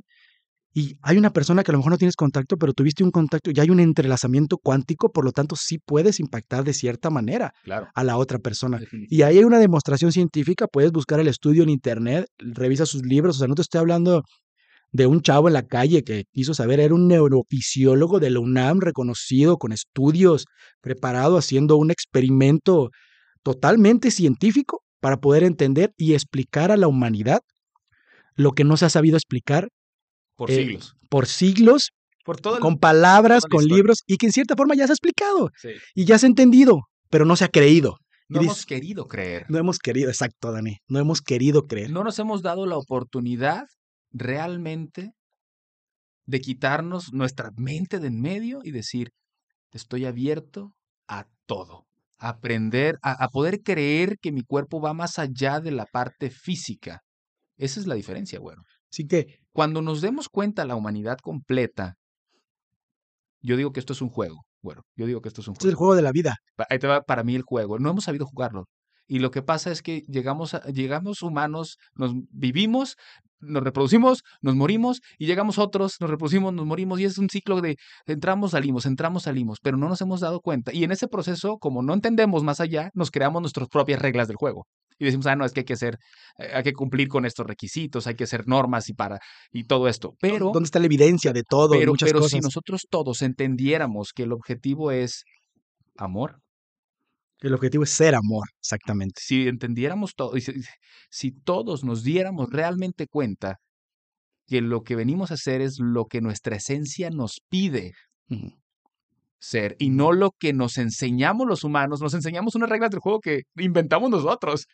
Y 0.76 0.98
hay 1.04 1.18
una 1.18 1.32
persona 1.32 1.64
que 1.64 1.72
a 1.72 1.74
lo 1.74 1.78
mejor 1.78 1.92
no 1.92 1.98
tienes 1.98 2.16
contacto, 2.18 2.58
pero 2.58 2.74
tuviste 2.74 3.02
un 3.04 3.12
contacto 3.12 3.50
y 3.54 3.60
hay 3.62 3.70
un 3.70 3.80
entrelazamiento 3.80 4.58
cuántico, 4.58 5.10
por 5.12 5.24
lo 5.24 5.32
tanto 5.32 5.56
sí 5.56 5.78
puedes 5.78 6.20
impactar 6.20 6.66
de 6.66 6.74
cierta 6.74 7.10
manera 7.10 7.54
Claro. 7.64 7.88
a 7.94 8.04
la 8.04 8.18
otra 8.18 8.40
persona. 8.40 8.82
Y 9.08 9.22
ahí 9.22 9.38
hay 9.38 9.44
una 9.46 9.60
demostración 9.60 10.12
científica, 10.12 10.68
puedes 10.68 10.92
buscar 10.92 11.20
el 11.22 11.28
estudio 11.30 11.64
en 11.64 11.70
internet, 11.70 12.26
revisa 12.40 12.86
sus 12.86 13.04
libros, 13.06 13.38
o 13.38 13.40
sea, 13.40 13.48
no 13.48 13.56
te 13.56 13.62
estoy 13.62 13.80
hablando 13.80 14.24
de 14.92 15.06
un 15.06 15.22
chavo 15.22 15.48
en 15.48 15.54
la 15.54 15.66
calle 15.66 16.04
que 16.04 16.26
quiso 16.34 16.54
saber, 16.56 16.80
era 16.82 16.94
un 16.94 17.08
neurofisiólogo 17.08 18.20
de 18.20 18.32
la 18.32 18.40
UNAM 18.40 18.80
reconocido, 18.82 19.58
con 19.58 19.72
estudios, 19.72 20.46
preparado, 20.82 21.38
haciendo 21.38 21.78
un 21.78 21.92
experimento 21.92 22.90
totalmente 23.44 24.10
científico 24.12 24.82
para 25.00 25.18
poder 25.18 25.44
entender 25.44 25.94
y 25.98 26.14
explicar 26.14 26.72
a 26.72 26.78
la 26.78 26.88
humanidad 26.88 27.42
lo 28.36 28.52
que 28.54 28.64
no 28.64 28.78
se 28.78 28.86
ha 28.86 28.90
sabido 28.90 29.18
explicar 29.18 29.68
Por 30.36 30.50
eh, 30.50 30.56
siglos. 30.56 30.96
por 31.10 31.28
siglos, 31.28 31.90
Por 32.26 32.40
todo 32.40 32.56
el... 32.56 32.62
con 32.62 32.78
palabras, 32.78 33.44
con 33.44 33.62
historia. 33.62 33.76
libros, 33.78 34.04
y 34.08 34.18
que 34.18 34.28
en 34.28 34.32
cierta 34.32 34.56
forma 34.56 34.76
ya 34.76 34.88
se 34.88 34.94
ha 34.94 34.96
explicado 34.96 35.50
Sí. 35.62 35.70
y 35.94 36.06
ya 36.06 36.18
se 36.18 36.26
ha 36.26 36.30
entendido, 36.30 36.82
pero 37.10 37.26
no 37.26 37.36
se 37.36 37.44
ha 37.46 37.50
creído. 37.50 37.98
No 38.30 38.42
Y 38.42 38.46
hemos 38.46 38.66
querido 38.66 39.08
creer. 39.08 39.46
no 39.50 39.58
hemos 39.60 39.78
querido, 39.78 40.10
exacto, 40.10 40.52
Dani, 40.52 40.78
no 40.88 41.00
hemos 41.00 41.22
querido 41.22 41.68
creer. 41.68 41.92
No 41.92 42.04
nos 42.04 42.18
hemos 42.20 42.42
dado 42.42 42.66
la 42.66 42.78
oportunidad 42.78 43.66
realmente 44.12 45.12
de 46.26 46.40
quitarnos 46.42 47.12
nuestra 47.14 47.52
mente 47.58 48.00
de 48.00 48.08
en 48.08 48.22
medio 48.22 48.62
y 48.64 48.72
decir, 48.72 49.10
estoy 49.72 50.06
abierto 50.06 50.74
a 51.08 51.28
todo. 51.46 51.86
Aprender, 52.30 52.98
a, 53.04 53.24
a 53.24 53.28
poder 53.30 53.62
creer 53.64 54.18
que 54.20 54.32
mi 54.32 54.44
cuerpo 54.44 54.82
va 54.82 54.94
más 54.94 55.20
allá 55.20 55.60
de 55.60 55.72
la 55.72 55.86
parte 55.86 56.30
física. 56.30 57.02
Esa 57.58 57.80
es 57.80 57.88
la 57.88 57.96
diferencia, 57.96 58.40
bueno. 58.40 58.64
Así 58.92 59.08
que 59.08 59.40
Cuando 59.54 59.82
nos 59.82 60.02
demos 60.02 60.30
cuenta 60.30 60.66
la 60.66 60.76
humanidad 60.76 61.18
completa, 61.22 61.96
yo 63.42 63.58
digo 63.58 63.72
que 63.72 63.80
esto 63.80 63.94
es 63.94 64.02
un 64.02 64.10
juego. 64.10 64.46
Bueno, 64.62 64.84
yo 64.96 65.06
digo 65.06 65.22
que 65.22 65.30
esto 65.30 65.42
es 65.42 65.48
un 65.48 65.56
este 65.56 65.68
es 65.68 65.72
el 65.72 65.76
juego. 65.76 65.78
juego 65.78 65.96
de 65.96 66.02
la 66.02 66.12
vida. 66.12 66.36
Ahí 66.70 66.80
te 66.80 66.88
va 66.88 67.02
para 67.02 67.24
mí 67.24 67.36
el 67.36 67.42
juego. 67.44 67.80
No 67.80 67.90
hemos 67.92 68.06
sabido 68.06 68.26
jugarlo. 68.26 68.66
Y 69.14 69.20
lo 69.20 69.30
que 69.30 69.44
pasa 69.44 69.72
es 69.72 69.84
que 69.84 70.02
llegamos, 70.08 70.56
a- 70.56 70.64
llegamos 70.72 71.22
humanos, 71.22 71.78
nos 71.94 72.14
vivimos, 72.32 72.96
nos 73.40 73.62
reproducimos, 73.64 74.24
nos 74.42 74.56
morimos 74.56 75.02
y 75.20 75.28
llegamos 75.28 75.60
otros, 75.60 75.98
nos 76.00 76.10
reproducimos, 76.10 76.52
nos 76.52 76.66
morimos 76.66 77.00
y 77.00 77.06
es 77.06 77.20
un 77.20 77.30
ciclo 77.30 77.62
de 77.62 77.76
entramos, 78.08 78.52
salimos, 78.52 78.88
entramos, 78.88 79.24
salimos, 79.24 79.60
pero 79.62 79.78
no 79.78 79.88
nos 79.88 80.02
hemos 80.02 80.20
dado 80.22 80.40
cuenta. 80.42 80.74
Y 80.74 80.84
en 80.84 80.92
ese 80.92 81.08
proceso, 81.08 81.58
como 81.60 81.84
no 81.84 81.94
entendemos 81.94 82.44
más 82.44 82.60
allá, 82.60 82.90
nos 82.96 83.12
creamos 83.12 83.40
nuestras 83.44 83.68
propias 83.68 84.02
reglas 84.02 84.28
del 84.28 84.38
juego. 84.38 84.66
Y 84.98 85.06
decimos, 85.06 85.28
ah, 85.28 85.36
no, 85.36 85.46
es 85.46 85.52
que 85.54 85.60
hay 85.60 85.66
que 85.66 85.74
hacer, 85.74 85.98
eh, 86.40 86.50
hay 86.56 86.64
que 86.64 86.74
cumplir 86.74 87.08
con 87.08 87.26
estos 87.28 87.46
requisitos, 87.46 88.08
hay 88.08 88.16
que 88.16 88.24
hacer 88.24 88.48
normas 88.48 88.90
y 88.90 88.94
para, 88.94 89.20
y 89.52 89.66
todo 89.66 89.88
esto. 89.88 90.16
Pero, 90.22 90.50
¿Dónde 90.54 90.66
está 90.66 90.80
la 90.80 90.86
evidencia 90.88 91.32
de 91.34 91.44
todo? 91.44 91.76
y 91.76 91.80
pero, 91.80 91.92
muchas 91.92 92.10
pero 92.10 92.20
cosas. 92.22 92.32
si 92.32 92.40
nosotros 92.40 92.88
todos 92.90 93.22
entendiéramos 93.22 94.12
que 94.14 94.24
el 94.24 94.32
objetivo 94.32 94.90
es 94.92 95.24
amor, 95.98 96.40
El 97.44 97.54
objetivo 97.54 97.84
es 97.84 97.90
ser 97.90 98.16
amor, 98.16 98.48
exactamente. 98.58 99.22
si 99.22 99.50
entendiéramos 99.50 100.16
todo, 100.16 100.38
y 100.38 100.42
si, 100.42 100.54
si 101.10 101.32
todos 101.32 101.84
nos 101.84 102.02
diéramos 102.02 102.50
realmente 102.50 103.06
cuenta 103.08 103.60
que 104.48 104.62
lo 104.62 104.84
que 104.84 104.96
venimos 104.96 105.30
a 105.30 105.34
hacer 105.34 105.60
es 105.60 105.78
lo 105.78 106.06
que 106.06 106.22
nuestra 106.22 106.56
esencia 106.56 107.10
nos 107.10 107.42
pide 107.50 107.92
ser 109.40 109.76
y 109.78 109.90
no 109.90 110.14
lo 110.14 110.32
que 110.32 110.54
nos 110.54 110.78
enseñamos 110.78 111.46
los 111.46 111.66
humanos, 111.66 112.00
nos 112.00 112.14
enseñamos 112.14 112.56
unas 112.56 112.70
reglas 112.70 112.92
del 112.92 113.02
juego 113.02 113.20
que 113.20 113.42
inventamos 113.58 114.10
nosotros. 114.10 114.66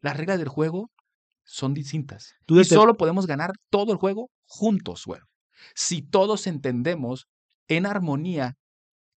Las 0.00 0.16
reglas 0.16 0.38
del 0.38 0.48
juego 0.48 0.90
son 1.42 1.74
distintas 1.74 2.34
Tú 2.46 2.60
y 2.60 2.64
solo 2.64 2.96
podemos 2.96 3.26
ganar 3.26 3.50
todo 3.70 3.90
el 3.90 3.98
juego 3.98 4.30
juntos. 4.46 5.04
Si 5.74 6.00
todos 6.00 6.46
entendemos 6.46 7.26
en 7.66 7.86
armonía 7.86 8.54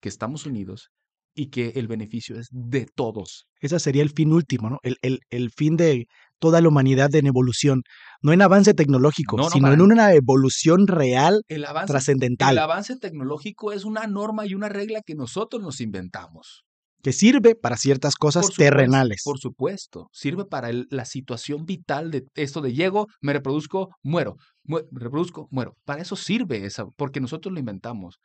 que 0.02 0.10
estamos 0.10 0.48
unidos 0.48 0.90
y 1.38 1.50
que 1.50 1.74
el 1.76 1.88
beneficio 1.88 2.38
es 2.40 2.48
de 2.52 2.88
todos. 2.94 3.46
Ese 3.62 3.80
sería 3.80 4.02
el 4.04 4.10
fin 4.10 4.34
último, 4.34 4.70
¿no? 4.70 4.80
El, 4.84 4.98
el- 5.04 5.20
el 5.30 5.52
fin 5.52 5.78
de 5.78 6.08
toda 6.40 6.60
la 6.62 6.68
humanidad 6.68 7.14
en 7.16 7.28
evolución. 7.28 7.84
No 8.22 8.34
en 8.34 8.42
avance 8.42 8.74
tecnológico, 8.74 9.38
No, 9.38 9.44
no, 9.44 9.50
sino 9.52 9.72
en 9.72 9.82
una 9.82 10.14
evolución 10.14 10.88
real, 10.88 11.44
El 11.48 11.64
avance 11.66 11.94
trascendental, 11.94 12.54
El 12.54 12.60
avance 12.60 12.98
tecnológico 12.98 13.72
es 13.72 13.86
una 13.86 14.08
norma 14.08 14.46
y 14.48 14.56
una 14.56 14.68
regla 14.70 15.02
que 15.06 15.16
nosotros 15.16 15.62
nos 15.62 15.80
inventamos. 15.80 16.64
que 17.04 17.14
sirve 17.14 17.54
para 17.56 17.78
ciertas 17.78 18.16
cosas 18.16 18.42
Por 18.48 18.52
supuesto, 18.54 18.76
terrenales. 18.76 19.22
Por 19.24 19.38
supuesto, 19.40 20.10
sirve 20.12 20.46
para 20.46 20.70
el- 20.72 20.88
la 20.90 21.06
situación 21.06 21.66
vital 21.66 22.10
de 22.12 22.26
esto 22.36 22.60
de 22.60 22.74
llego, 22.74 23.06
me 23.22 23.32
reproduzco, 23.34 23.90
muero, 24.04 24.36
mu- 24.64 24.82
me 24.92 25.00
reproduzco, 25.02 25.48
muero. 25.52 25.76
Para 25.86 26.02
eso 26.02 26.16
sirve 26.16 26.66
esa, 26.66 26.86
porque 26.98 27.22
nosotros 27.22 27.54
lo 27.54 27.60
inventamos. 27.60 28.18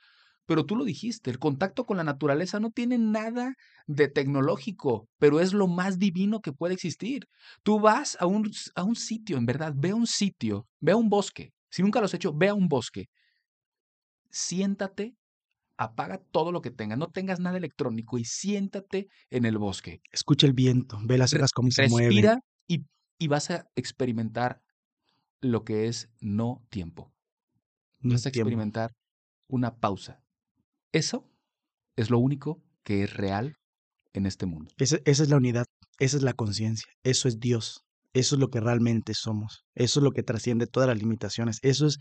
Pero 0.52 0.66
tú 0.66 0.76
lo 0.76 0.84
dijiste, 0.84 1.30
el 1.30 1.38
contacto 1.38 1.86
con 1.86 1.96
la 1.96 2.04
naturaleza 2.04 2.60
no 2.60 2.68
tiene 2.68 2.98
nada 2.98 3.54
de 3.86 4.08
tecnológico, 4.08 5.08
pero 5.18 5.40
es 5.40 5.54
lo 5.54 5.66
más 5.66 5.98
divino 5.98 6.40
que 6.42 6.52
puede 6.52 6.74
existir. 6.74 7.24
Tú 7.62 7.80
vas 7.80 8.18
a 8.20 8.26
un, 8.26 8.50
a 8.74 8.82
un 8.84 8.94
sitio, 8.94 9.38
en 9.38 9.46
verdad, 9.46 9.72
ve 9.74 9.92
a 9.92 9.94
un 9.94 10.06
sitio, 10.06 10.66
ve 10.78 10.92
a 10.92 10.96
un 10.96 11.08
bosque. 11.08 11.54
Si 11.70 11.80
nunca 11.82 12.00
lo 12.00 12.04
has 12.04 12.12
hecho, 12.12 12.34
ve 12.34 12.50
a 12.50 12.54
un 12.54 12.68
bosque. 12.68 13.06
Siéntate, 14.30 15.14
apaga 15.78 16.18
todo 16.32 16.52
lo 16.52 16.62
que 16.62 16.70
tengas, 16.70 16.98
no 16.98 17.08
tengas 17.08 17.40
nada 17.40 17.56
electrónico 17.58 18.18
y 18.18 18.24
siéntate 18.24 19.08
en 19.30 19.44
el 19.46 19.58
bosque. 19.58 20.00
Escucha 20.12 20.46
el 20.46 20.52
viento, 20.54 20.98
ve 21.04 21.18
las 21.18 21.34
hojas 21.34 21.52
cómo 21.52 21.70
se 21.70 21.88
mueven. 21.88 22.08
Respira 22.10 22.40
y, 22.68 22.86
y 23.18 23.28
vas 23.28 23.50
a 23.50 23.66
experimentar 23.76 24.60
lo 25.40 25.64
que 25.64 25.88
es 25.88 26.10
no 26.20 26.64
tiempo. 26.70 27.12
No 28.00 28.14
Vas 28.14 28.26
a 28.26 28.30
tiempo. 28.30 28.48
experimentar 28.48 28.92
una 29.48 29.76
pausa. 29.76 30.21
Eso 30.92 31.26
es 31.96 32.10
lo 32.10 32.18
único 32.18 32.62
que 32.84 33.04
es 33.04 33.14
real 33.14 33.56
en 34.12 34.26
este 34.26 34.46
mundo. 34.46 34.70
Esa, 34.78 34.98
es 35.04 35.28
la 35.28 35.36
unidad, 35.36 35.66
esa 35.98 36.16
es 36.16 36.22
la 36.22 36.34
conciencia, 36.34 36.92
eso 37.02 37.28
es 37.28 37.40
Dios, 37.40 37.84
eso 38.12 38.34
es 38.34 38.40
lo 38.40 38.48
que 38.48 38.60
realmente 38.60 39.14
somos, 39.14 39.64
eso 39.74 40.00
es 40.00 40.04
lo 40.04 40.12
que 40.12 40.22
trasciende 40.22 40.66
todas 40.66 40.88
las 40.88 40.98
limitaciones, 40.98 41.58
eso 41.62 41.86
es 41.86 41.98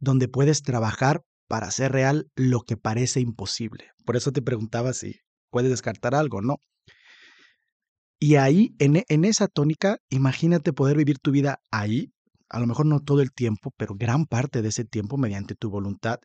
donde 0.00 0.28
puedes 0.28 0.62
trabajar 0.62 1.22
para 1.46 1.68
hacer 1.68 1.92
real 1.92 2.26
lo 2.34 2.60
que 2.60 2.76
parece 2.76 3.20
imposible. 3.20 3.90
Por 4.04 4.16
eso 4.16 4.32
te 4.32 4.42
preguntaba 4.42 4.92
si 4.92 5.16
puedes 5.50 5.70
descartar 5.70 6.14
algo, 6.14 6.42
¿no? 6.42 6.56
Y 8.18 8.36
ahí, 8.36 8.74
en, 8.78 9.02
en 9.08 9.24
esa 9.24 9.48
tónica, 9.48 9.98
imagínate 10.10 10.72
poder 10.72 10.96
vivir 10.96 11.18
tu 11.18 11.30
vida 11.30 11.60
ahí, 11.70 12.12
a 12.48 12.60
lo 12.60 12.66
mejor 12.66 12.86
no 12.86 13.00
todo 13.00 13.22
el 13.22 13.32
tiempo, 13.32 13.72
pero 13.76 13.94
gran 13.94 14.26
parte 14.26 14.62
de 14.62 14.68
ese 14.68 14.84
tiempo 14.84 15.16
mediante 15.16 15.54
tu 15.54 15.70
voluntad 15.70 16.18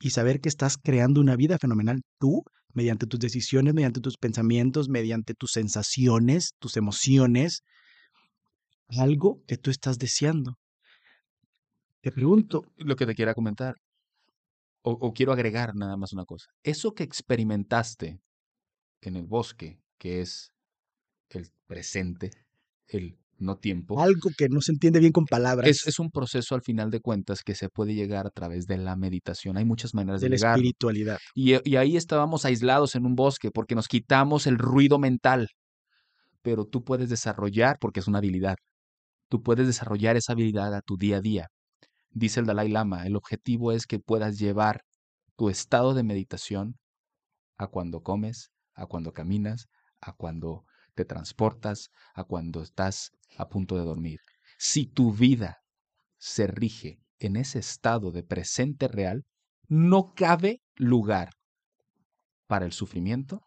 y 0.00 0.10
saber 0.10 0.40
que 0.40 0.48
estás 0.48 0.76
creando 0.76 1.20
una 1.20 1.36
vida 1.36 1.58
fenomenal 1.58 2.02
tú, 2.18 2.42
mediante 2.72 3.06
tus 3.06 3.18
decisiones, 3.18 3.74
mediante 3.74 4.00
tus 4.00 4.16
pensamientos, 4.16 4.88
mediante 4.88 5.34
tus 5.34 5.52
sensaciones, 5.52 6.52
tus 6.58 6.76
emociones, 6.76 7.62
algo 8.88 9.42
que 9.46 9.56
tú 9.56 9.70
estás 9.70 9.98
deseando. 9.98 10.56
Te 12.00 12.12
pregunto, 12.12 12.64
Lo 12.76 12.96
que 12.96 13.06
te 13.06 13.14
quiera 13.14 13.34
comentar. 13.34 13.74
O, 14.82 14.92
o 14.92 15.12
quiero 15.12 15.32
agregar 15.32 15.74
nada 15.74 15.96
más 15.96 16.12
una 16.12 16.24
cosa. 16.24 16.46
Eso 16.62 16.94
que 16.94 17.02
experimentaste 17.02 18.20
en 19.00 19.16
el 19.16 19.26
bosque, 19.26 19.80
que 19.98 20.20
es 20.20 20.52
el 21.30 21.48
presente, 21.66 22.30
el 22.86 23.18
no 23.38 23.56
tiempo, 23.56 24.00
algo 24.00 24.30
que 24.36 24.48
no 24.48 24.60
se 24.60 24.72
entiende 24.72 24.98
bien 24.98 25.12
con 25.12 25.24
palabras 25.24 25.68
es, 25.68 25.86
es 25.86 25.98
un 25.98 26.10
proceso 26.10 26.54
al 26.54 26.62
final 26.62 26.90
de 26.90 27.00
cuentas 27.00 27.42
que 27.42 27.54
se 27.54 27.68
puede 27.68 27.94
llegar 27.94 28.26
a 28.26 28.30
través 28.30 28.66
de 28.66 28.78
la 28.78 28.96
meditación. 28.96 29.56
Hay 29.56 29.64
muchas 29.64 29.94
maneras 29.94 30.20
de, 30.20 30.28
de 30.28 30.38
la 30.38 30.54
espiritualidad. 30.54 31.18
Y, 31.34 31.68
y 31.68 31.76
ahí 31.76 31.96
estábamos 31.96 32.44
aislados 32.44 32.94
en 32.94 33.06
un 33.06 33.14
bosque 33.14 33.50
porque 33.50 33.74
nos 33.74 33.88
quitamos 33.88 34.46
el 34.46 34.58
ruido 34.58 34.98
mental. 34.98 35.48
Pero 36.42 36.64
tú 36.64 36.84
puedes 36.84 37.08
desarrollar, 37.10 37.78
porque 37.80 38.00
es 38.00 38.08
una 38.08 38.18
habilidad, 38.18 38.56
tú 39.28 39.42
puedes 39.42 39.66
desarrollar 39.66 40.16
esa 40.16 40.32
habilidad 40.32 40.74
a 40.74 40.80
tu 40.80 40.96
día 40.96 41.18
a 41.18 41.20
día. 41.20 41.48
Dice 42.10 42.40
el 42.40 42.46
Dalai 42.46 42.68
Lama, 42.68 43.06
el 43.06 43.16
objetivo 43.16 43.72
es 43.72 43.86
que 43.86 43.98
puedas 43.98 44.38
llevar 44.38 44.82
tu 45.36 45.50
estado 45.50 45.94
de 45.94 46.02
meditación 46.02 46.76
a 47.56 47.66
cuando 47.66 48.00
comes, 48.00 48.50
a 48.74 48.86
cuando 48.86 49.12
caminas, 49.12 49.66
a 50.00 50.12
cuando 50.12 50.64
te 50.98 51.04
transportas, 51.04 51.90
a 52.12 52.24
cuando 52.24 52.60
estás 52.60 53.12
a 53.36 53.48
punto 53.48 53.76
de 53.76 53.84
dormir. 53.84 54.18
Si 54.58 54.86
tu 54.86 55.12
vida 55.12 55.58
se 56.18 56.48
rige 56.48 56.98
en 57.20 57.36
ese 57.36 57.60
estado 57.60 58.10
de 58.10 58.24
presente 58.24 58.88
real, 58.88 59.24
no 59.68 60.12
cabe 60.14 60.60
lugar 60.74 61.30
para 62.48 62.64
el 62.66 62.72
sufrimiento, 62.72 63.42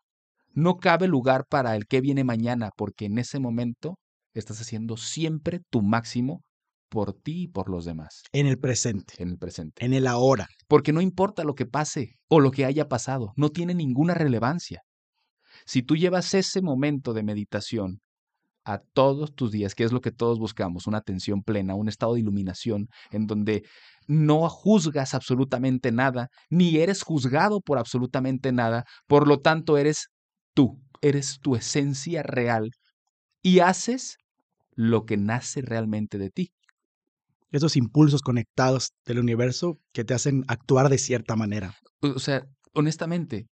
no 0.54 0.78
cabe 0.78 1.08
lugar 1.08 1.46
para 1.50 1.76
el 1.76 1.88
que 1.88 2.00
viene 2.00 2.24
mañana, 2.24 2.70
porque 2.78 3.06
en 3.06 3.18
ese 3.18 3.40
momento 3.40 3.98
estás 4.34 4.62
haciendo 4.62 4.96
siempre 4.96 5.60
tu 5.70 5.82
máximo 5.82 6.44
por 6.90 7.14
ti 7.14 7.44
y 7.44 7.48
por 7.48 7.70
los 7.70 7.86
demás 7.86 8.24
En 8.32 8.48
el 8.48 8.60
presente, 8.60 9.16
en 9.18 9.30
el 9.30 9.38
presente. 9.38 9.84
en 9.86 9.94
el 9.94 10.08
ahora. 10.08 10.48
Porque 10.68 10.94
no 10.94 11.02
importa 11.02 11.44
lo 11.44 11.56
que 11.56 11.66
pase 11.66 12.20
o 12.30 12.40
lo 12.40 12.52
que 12.52 12.66
haya 12.66 12.88
pasado, 12.88 13.34
no 13.36 13.50
tiene 13.50 13.74
ninguna 13.74 14.14
relevancia. 14.14 14.82
Si 15.66 15.84
tú 15.84 15.96
llevas 15.96 16.34
ese 16.34 16.62
momento 16.62 17.14
de 17.14 17.24
meditación 17.24 18.02
a 18.64 18.80
todos 18.94 19.34
tus 19.34 19.52
días, 19.52 19.76
que 19.76 19.84
es 19.84 19.92
lo 19.92 20.02
que 20.02 20.12
todos 20.12 20.40
buscamos, 20.40 20.88
una 20.88 21.00
atención 21.00 21.42
plena, 21.42 21.76
un 21.76 21.88
estado 21.88 22.14
de 22.14 22.20
iluminación 22.20 22.88
en 23.12 23.26
donde 23.26 23.64
no 24.08 24.48
juzgas 24.50 25.14
absolutamente 25.14 25.92
nada, 25.92 26.30
ni 26.50 26.78
eres 26.78 27.02
juzgado 27.04 27.62
por 27.62 27.78
absolutamente 27.78 28.52
nada, 28.52 28.86
por 29.08 29.28
lo 29.28 29.40
tanto 29.40 29.78
eres 29.78 30.08
tú, 30.54 30.80
eres 31.02 31.40
tu 31.42 31.56
esencia 31.56 32.24
real 32.24 32.72
y 33.42 33.60
haces 33.60 34.18
lo 34.76 35.06
que 35.06 35.18
nace 35.18 35.62
realmente 35.62 36.18
de 36.18 36.30
ti. 36.30 36.52
Esos 37.52 37.76
impulsos 37.76 38.22
conectados 38.22 38.94
del 39.06 39.20
universo 39.20 39.80
que 39.92 40.06
te 40.06 40.14
hacen 40.14 40.44
actuar 40.48 40.90
de 40.90 40.98
cierta 40.98 41.36
manera. 41.36 41.76
O 42.00 42.20
sea, 42.20 42.46
honestamente, 42.74 43.48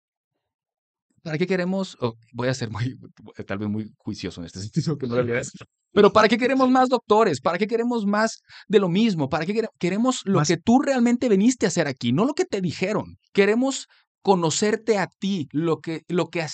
¿para 1.24 1.37
qué 1.38 1.46
queremos? 1.48 1.96
oh, 2.00 2.14
voy 2.32 2.46
a 2.48 2.54
ser 2.54 2.70
muy, 2.70 2.96
tal 3.48 3.58
vez 3.58 3.68
muy 3.68 3.90
juicioso 3.98 4.40
en 4.40 4.46
este 4.46 4.60
sentido, 4.70 4.96
que 4.96 5.08
no 5.08 5.16
debería 5.16 5.42
ser, 5.42 5.66
Pero 5.92 6.12
¿para 6.12 6.28
qué 6.28 6.38
queremos 6.38 6.68
más 6.70 6.88
doctores? 6.88 7.40
¿Para 7.40 7.56
qué 7.58 7.66
queremos 7.66 8.04
más 8.06 8.42
de 8.68 8.78
lo 8.80 8.88
mismo? 8.88 9.28
¿Para 9.28 9.46
qué 9.46 9.54
quere- 9.54 9.68
queremos 9.78 10.22
lo 10.24 10.38
Más- 10.38 10.48
que 10.48 10.56
tú 10.56 10.80
realmente 10.80 11.28
veniste 11.28 11.66
a 11.66 11.68
hacer 11.68 11.87
aquí? 11.88 12.12
No 12.12 12.24
lo 12.24 12.34
que 12.34 12.44
te 12.44 12.60
dijeron. 12.60 13.16
Queremos 13.32 13.87
conocerte 14.22 14.96
a 14.98 15.06
ti, 15.20 15.48
lo 15.52 15.80
que, 15.80 16.00
lo 16.08 16.28
que 16.30 16.44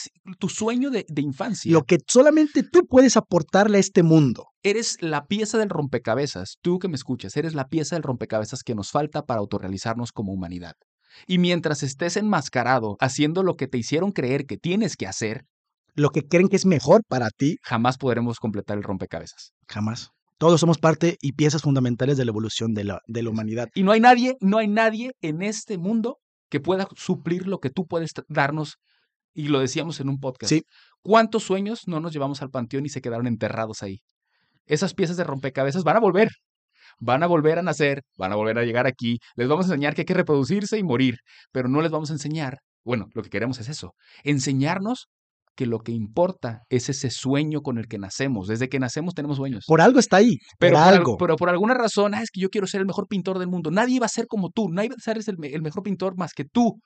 tu 0.40 0.48
sueño 0.48 0.90
de, 0.90 1.06
de 1.08 1.22
infancia. 1.22 1.72
Lo 1.72 1.84
que 1.84 1.98
solamente 2.06 2.64
tú 2.64 2.84
puedes 2.86 3.16
aportarle 3.16 3.76
a 3.76 3.80
este 3.80 4.02
mundo. 4.02 4.46
Eres 4.64 4.96
la 5.00 5.24
pieza 5.26 5.56
del 5.56 5.70
rompecabezas, 5.70 6.56
tú 6.62 6.78
que 6.80 6.88
me 6.88 6.96
escuchas, 6.96 7.36
eres 7.36 7.54
la 7.54 7.68
pieza 7.68 7.94
del 7.96 8.02
rompecabezas 8.02 8.62
que 8.64 8.74
nos 8.74 8.90
falta 8.90 9.22
para 9.24 9.38
autorrealizarnos 9.40 10.10
como 10.12 10.32
humanidad. 10.32 10.74
Y 11.26 11.38
mientras 11.38 11.82
estés 11.82 12.16
enmascarado 12.16 12.96
haciendo 13.00 13.42
lo 13.42 13.56
que 13.56 13.66
te 13.68 13.78
hicieron 13.78 14.12
creer 14.12 14.46
que 14.46 14.56
tienes 14.56 14.96
que 14.96 15.06
hacer, 15.06 15.44
Lo 15.96 16.10
que 16.10 16.22
creen 16.22 16.48
que 16.48 16.56
es 16.56 16.66
mejor 16.66 17.02
para 17.08 17.30
ti, 17.30 17.56
jamás 17.62 17.98
podremos 17.98 18.38
completar 18.38 18.76
el 18.78 18.84
rompecabezas. 18.84 19.52
jamás. 19.68 20.10
Todos 20.38 20.60
somos 20.60 20.78
parte 20.78 21.18
y 21.20 21.32
piezas 21.32 21.62
fundamentales 21.62 22.16
de 22.16 22.24
la 22.24 22.30
evolución 22.30 22.72
de 22.72 22.84
la, 22.84 23.00
de 23.06 23.22
la 23.22 23.30
humanidad. 23.30 23.68
Y 23.74 23.82
no 23.82 23.92
hay 23.92 24.00
nadie, 24.00 24.36
no 24.40 24.58
hay 24.58 24.68
nadie 24.68 25.12
en 25.20 25.42
este 25.42 25.76
mundo 25.78 26.18
que 26.48 26.60
pueda 26.60 26.86
suplir 26.96 27.46
lo 27.46 27.58
que 27.58 27.70
tú 27.70 27.86
puedes 27.86 28.12
darnos. 28.28 28.76
Y 29.34 29.48
lo 29.48 29.58
decíamos 29.60 30.00
en 30.00 30.08
un 30.08 30.18
podcast. 30.18 30.48
Sí. 30.48 30.62
¿Cuántos 31.02 31.42
sueños 31.42 31.86
no 31.86 32.00
nos 32.00 32.12
llevamos 32.12 32.40
al 32.40 32.50
panteón 32.50 32.86
y 32.86 32.88
se 32.88 33.00
quedaron 33.02 33.26
enterrados 33.26 33.82
ahí? 33.82 34.00
Esas 34.66 34.94
piezas 34.94 35.16
de 35.16 35.24
rompecabezas 35.24 35.82
van 35.84 35.96
a 35.96 36.00
volver. 36.00 36.30
Van 37.00 37.22
a 37.22 37.26
volver 37.26 37.58
a 37.58 37.62
nacer, 37.62 38.02
van 38.16 38.32
a 38.32 38.36
volver 38.36 38.58
a 38.58 38.64
llegar 38.64 38.86
aquí. 38.86 39.18
Les 39.34 39.48
vamos 39.48 39.66
a 39.66 39.68
enseñar 39.74 39.94
que 39.94 40.02
hay 40.02 40.06
que 40.06 40.14
reproducirse 40.14 40.78
y 40.78 40.82
morir, 40.84 41.16
pero 41.52 41.68
no 41.68 41.80
les 41.80 41.90
vamos 41.90 42.10
a 42.10 42.12
enseñar, 42.12 42.58
bueno, 42.84 43.06
lo 43.14 43.22
que 43.22 43.30
queremos 43.30 43.58
es 43.58 43.68
eso, 43.68 43.92
enseñarnos 44.22 45.06
que 45.56 45.66
lo 45.66 45.80
que 45.80 45.92
importa 45.92 46.60
es 46.70 46.88
ese 46.88 47.10
sueño 47.10 47.60
con 47.60 47.76
el 47.78 47.86
que 47.86 47.98
nacemos. 47.98 48.46
Desde 48.48 48.68
que 48.68 48.78
nacemos 48.78 49.14
tenemos 49.14 49.36
sueños. 49.36 49.64
Por 49.66 49.80
algo 49.82 49.98
está 49.98 50.16
ahí. 50.18 50.36
Pero 50.58 50.74
por 50.76 50.80
por, 50.82 50.88
al- 50.88 50.94
algo. 50.98 51.16
pero 51.18 51.36
por 51.36 51.48
alguna 51.50 51.74
razón, 51.74 52.14
ah, 52.14 52.22
es 52.22 52.30
que 52.30 52.40
yo 52.40 52.48
quiero 52.48 52.66
ser 52.66 52.80
el 52.80 52.86
mejor 52.86 53.06
pintor 53.08 53.38
del 53.38 53.48
mundo. 53.48 53.70
Nadie 53.70 53.98
va 54.00 54.06
a 54.06 54.08
ser 54.10 54.26
como 54.26 54.48
tú, 54.50 54.68
nadie 54.70 54.88
va 54.90 54.94
a 54.96 55.02
ser 55.02 55.18
el, 55.18 55.36
el 55.54 55.62
mejor 55.62 55.82
pintor 55.82 56.16
más 56.16 56.32
que 56.32 56.44
tú. 56.44 56.80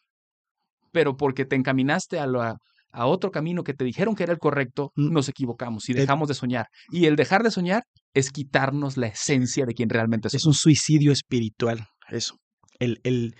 Pero 0.93 1.17
porque 1.17 1.45
te 1.45 1.57
encaminaste 1.57 2.19
a, 2.19 2.27
la- 2.27 2.57
a 2.95 3.07
otro 3.07 3.31
camino 3.31 3.65
que 3.65 3.75
te 3.75 3.85
dijeron 3.85 4.15
que 4.15 4.23
era 4.23 4.33
el 4.33 4.39
correcto, 4.39 4.93
nos 4.95 5.29
equivocamos 5.29 5.89
y 5.89 5.95
dejamos 5.95 6.29
de 6.29 6.35
soñar. 6.35 6.67
Y 6.91 7.07
el 7.07 7.17
dejar 7.17 7.43
de 7.43 7.51
soñar 7.51 7.83
es 8.15 8.31
quitarnos 8.31 8.97
la 8.97 9.09
esencia 9.09 9.67
de 9.67 9.75
quien 9.75 9.91
realmente 9.91 10.31
somos. 10.31 10.43
Es 10.43 10.47
un 10.47 10.55
suicidio 10.55 11.13
espiritual, 11.13 11.87
eso. 12.09 12.37
El, 12.79 13.01
el, 13.03 13.35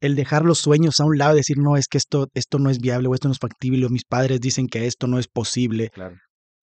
el 0.00 0.16
dejar 0.16 0.44
los 0.44 0.58
sueños 0.58 0.98
a 0.98 1.04
un 1.04 1.16
lado 1.16 1.34
y 1.34 1.36
decir, 1.36 1.58
no, 1.58 1.76
es 1.76 1.86
que 1.86 1.98
esto, 1.98 2.26
esto 2.34 2.58
no 2.58 2.70
es 2.70 2.80
viable 2.80 3.08
o 3.08 3.14
esto 3.14 3.28
no 3.28 3.32
es 3.32 3.38
factible, 3.38 3.86
o 3.86 3.88
mis 3.88 4.04
padres 4.04 4.40
dicen 4.40 4.66
que 4.66 4.86
esto 4.86 5.06
no 5.06 5.20
es 5.20 5.28
posible. 5.28 5.90
Claro, 5.90 6.16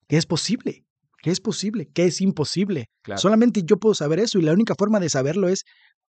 ¿Qué 0.09 0.17
es 0.17 0.25
posible? 0.25 0.83
¿Qué 1.21 1.31
es 1.31 1.39
posible? 1.39 1.87
¿Qué 1.93 2.05
es 2.05 2.19
imposible? 2.19 2.87
claro. 3.01 3.21
Solamente 3.21 3.61
yo 3.63 3.77
puedo 3.77 3.95
saber 3.95 4.19
eso 4.19 4.39
y 4.39 4.41
la 4.41 4.53
única 4.53 4.73
forma 4.77 4.99
de 4.99 5.09
saberlo 5.09 5.47
es 5.47 5.63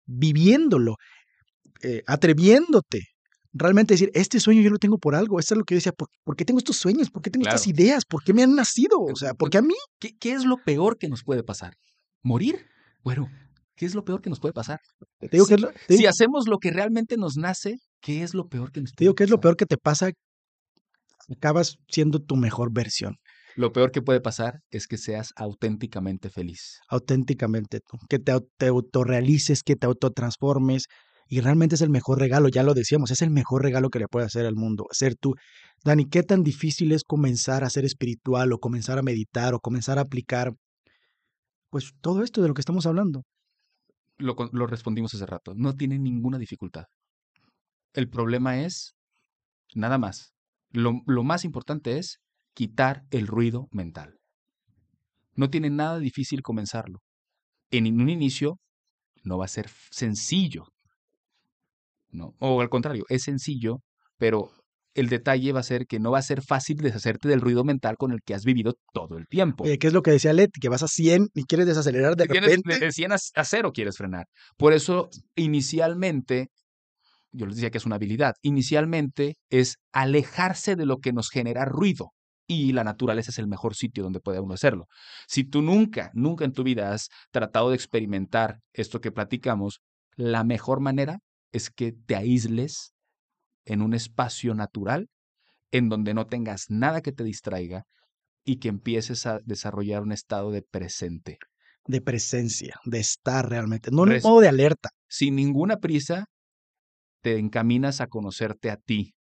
viviéndolo, 0.06 0.96
eh, 1.82 2.02
atreviéndote. 2.06 3.00
Realmente 3.52 3.94
decir, 3.94 4.10
este 4.14 4.40
sueño 4.40 4.60
yo 4.62 4.70
lo 4.70 4.78
tengo 4.78 4.98
por 4.98 5.14
algo. 5.14 5.38
Esto 5.40 5.54
es 5.54 5.58
lo 5.58 5.64
que 5.64 5.74
yo 5.74 5.78
decía, 5.78 5.92
¿por, 5.92 6.08
por 6.24 6.36
qué 6.36 6.44
tengo 6.44 6.58
estos 6.58 6.76
sueños? 6.76 7.10
¿Por 7.10 7.22
qué 7.22 7.30
tengo 7.30 7.46
estas 7.46 7.66
ideas? 7.66 8.04
¿Por 8.04 8.22
qué 8.22 8.34
me 8.34 8.42
han 8.42 8.54
nacido? 8.54 9.00
O 9.00 9.16
sea, 9.16 9.34
¿por 9.34 9.48
qué 9.50 9.58
a 9.58 9.62
mí? 9.62 9.74
¿Qué, 9.98 10.16
qué 10.18 10.32
es 10.32 10.44
lo 10.44 10.58
peor 10.64 10.98
que 10.98 11.08
nos 11.08 11.22
puede 11.24 11.42
pasar? 11.42 11.74
¿Morir? 12.22 12.66
Bueno, 13.02 13.28
¿qué 13.74 13.86
es 13.86 13.94
lo 13.94 14.04
peor 14.04 14.20
que 14.20 14.28
nos 14.30 14.38
puede 14.40 14.52
pasar? 14.52 14.80
Te 15.18 15.28
digo, 15.32 15.44
Si- 15.46 15.48
que 15.48 15.54
es 15.54 15.60
lo, 15.62 15.68
te 15.68 15.78
Si 15.88 15.96
digo- 15.98 16.10
hacemos 16.10 16.46
lo 16.46 16.58
que 16.58 16.70
realmente 16.70 17.16
nos 17.16 17.36
nace, 17.36 17.76
¿qué 18.02 18.22
es 18.22 18.34
lo 18.34 18.48
peor 18.48 18.70
que 18.70 18.80
nos 18.82 18.90
te 18.90 18.96
puede 18.96 19.04
digo 19.06 19.14
que 19.14 19.24
es 19.24 19.30
lo 19.30 19.40
peor 19.40 19.56
que 19.56 19.66
te 19.66 19.78
pasa. 19.78 20.10
Acabas 21.30 21.76
siendo 21.88 22.20
tu 22.20 22.36
mejor 22.36 22.72
versión, 22.72 23.16
Lo 23.54 23.72
peor 23.72 23.90
que 23.92 24.00
puede 24.02 24.20
pasar 24.20 24.60
es 24.70 24.86
que 24.86 24.96
seas 24.96 25.32
auténticamente 25.36 26.30
feliz. 26.30 26.78
auténticamente 26.88 27.80
tú. 27.80 27.98
Que 28.08 28.18
te, 28.18 28.32
te 28.56 28.66
autorrealices, 28.68 29.62
que 29.62 29.74
te 29.76 29.86
autotransformes, 29.86 30.84
Y 31.28 31.40
realmente 31.40 31.74
es 31.74 31.82
el 31.82 31.90
mejor 31.90 32.18
regalo, 32.18 32.48
ya 32.48 32.62
lo 32.62 32.72
decíamos, 32.72 33.10
es 33.10 33.20
el 33.20 33.30
mejor 33.30 33.62
regalo 33.62 33.90
que 33.90 33.98
le 33.98 34.08
puede 34.08 34.24
hacer 34.24 34.46
al 34.46 34.56
mundo, 34.56 34.86
ser 34.90 35.14
tú. 35.14 35.34
Dani, 35.84 36.08
¿qué 36.08 36.22
tan 36.22 36.42
difícil 36.42 36.90
es 36.92 37.04
comenzar 37.04 37.64
a 37.64 37.70
ser 37.70 37.84
espiritual 37.84 38.52
o 38.52 38.58
comenzar 38.58 38.98
a 38.98 39.02
meditar 39.02 39.54
o 39.54 39.60
comenzar 39.60 39.98
a 39.98 40.02
aplicar, 40.02 40.54
pues 41.70 41.92
todo 42.00 42.22
esto 42.22 42.40
de 42.40 42.48
lo 42.48 42.54
que 42.54 42.62
estamos 42.62 42.86
hablando? 42.86 43.24
Lo, 44.16 44.34
respondimos 44.66 45.14
hace 45.14 45.26
rato, 45.26 45.52
no 45.54 45.74
tiene 45.74 45.98
ninguna 45.98 46.38
dificultad. 46.38 46.84
El 47.92 48.08
problema 48.08 48.62
es, 48.62 48.94
nada 49.74 49.98
más, 49.98 50.32
lo, 50.70 51.02
lo 51.06 51.22
más 51.24 51.44
importante 51.44 51.98
es 51.98 52.20
quitar 52.54 53.02
el 53.10 53.26
ruido 53.26 53.68
mental. 53.70 54.16
No 55.36 55.50
tiene 55.50 55.70
nada 55.70 55.98
difícil 55.98 56.42
comenzarlo. 56.42 57.00
En 57.70 58.00
un 58.00 58.08
inicio 58.08 58.58
no 59.22 59.38
va 59.38 59.44
a 59.44 59.48
ser 59.48 59.68
sencillo. 59.90 60.64
¿No? 62.10 62.34
O 62.38 62.60
al 62.60 62.68
contrario, 62.68 63.04
es 63.08 63.22
sencillo, 63.22 63.82
pero 64.16 64.50
el 64.94 65.08
detalle 65.08 65.52
va 65.52 65.60
a 65.60 65.64
ser 65.64 65.86
que 65.86 66.00
no 66.00 66.10
va 66.10 66.18
a 66.18 66.22
ser 66.22 66.42
fácil 66.42 66.78
deshacerte 66.78 67.28
del 67.28 67.40
ruido 67.40 67.62
mental 67.62 67.96
con 67.96 68.12
el 68.12 68.20
que 68.22 68.34
has 68.34 68.44
vivido 68.44 68.74
todo 68.92 69.16
el 69.16 69.28
tiempo. 69.28 69.64
¿qué 69.64 69.86
es 69.86 69.92
lo 69.92 70.02
que 70.02 70.10
decía 70.10 70.32
Leti? 70.32 70.60
Que 70.60 70.68
vas 70.68 70.82
a 70.82 70.88
100 70.88 71.28
y 71.34 71.44
quieres 71.44 71.66
desacelerar 71.66 72.16
de 72.16 72.24
repente. 72.24 72.78
De 72.78 72.92
100 72.92 73.12
a 73.12 73.44
0 73.44 73.72
quieres 73.72 73.96
frenar. 73.96 74.26
Por 74.56 74.72
eso, 74.72 75.08
inicialmente, 75.36 76.48
yo 77.30 77.46
les 77.46 77.56
decía 77.56 77.70
que 77.70 77.78
es 77.78 77.86
una 77.86 77.96
habilidad, 77.96 78.34
inicialmente 78.42 79.36
es 79.50 79.76
alejarse 79.92 80.74
de 80.74 80.86
lo 80.86 80.98
que 80.98 81.12
nos 81.12 81.30
genera 81.30 81.64
ruido. 81.64 82.12
Y 82.50 82.72
la 82.72 82.82
naturaleza 82.82 83.30
es 83.30 83.38
el 83.38 83.46
mejor 83.46 83.74
sitio 83.74 84.02
donde 84.02 84.20
puede 84.20 84.40
uno 84.40 84.54
hacerlo. 84.54 84.86
Si 85.26 85.44
tú 85.44 85.60
nunca, 85.60 86.10
nunca 86.14 86.46
en 86.46 86.52
tu 86.52 86.64
vida 86.64 86.92
has 86.92 87.08
tratado 87.30 87.68
de 87.68 87.76
experimentar 87.76 88.60
esto 88.72 89.02
que 89.02 89.12
platicamos, 89.12 89.80
la 90.16 90.44
mejor 90.44 90.80
manera 90.80 91.18
es 91.52 91.70
que 91.70 91.92
te 91.92 92.16
aísles 92.16 92.92
en 93.64 93.82
un 93.82 93.94
espacio 93.94 94.54
natural 94.54 95.08
en 95.70 95.88
donde 95.88 96.14
no 96.14 96.26
tengas 96.26 96.66
nada 96.70 97.02
que 97.02 97.12
te 97.12 97.24
distraiga 97.24 97.84
y 98.44 98.58
que 98.58 98.68
empieces 98.68 99.26
a 99.26 99.40
desarrollar 99.44 100.02
un 100.02 100.12
estado 100.12 100.50
de 100.50 100.62
presente. 100.62 101.38
De 101.86 102.00
presencia, 102.00 102.76
de 102.84 103.00
estar 103.00 103.48
realmente, 103.48 103.90
no 103.90 104.06
en 104.06 104.20
modo 104.22 104.40
de 104.40 104.48
alerta. 104.48 104.90
Sin 105.08 105.36
ninguna 105.36 105.78
prisa, 105.78 106.26
te 107.22 107.38
encaminas 107.38 108.00
a 108.00 108.06
conocerte 108.08 108.70
a 108.70 108.76
ti, 108.76 109.14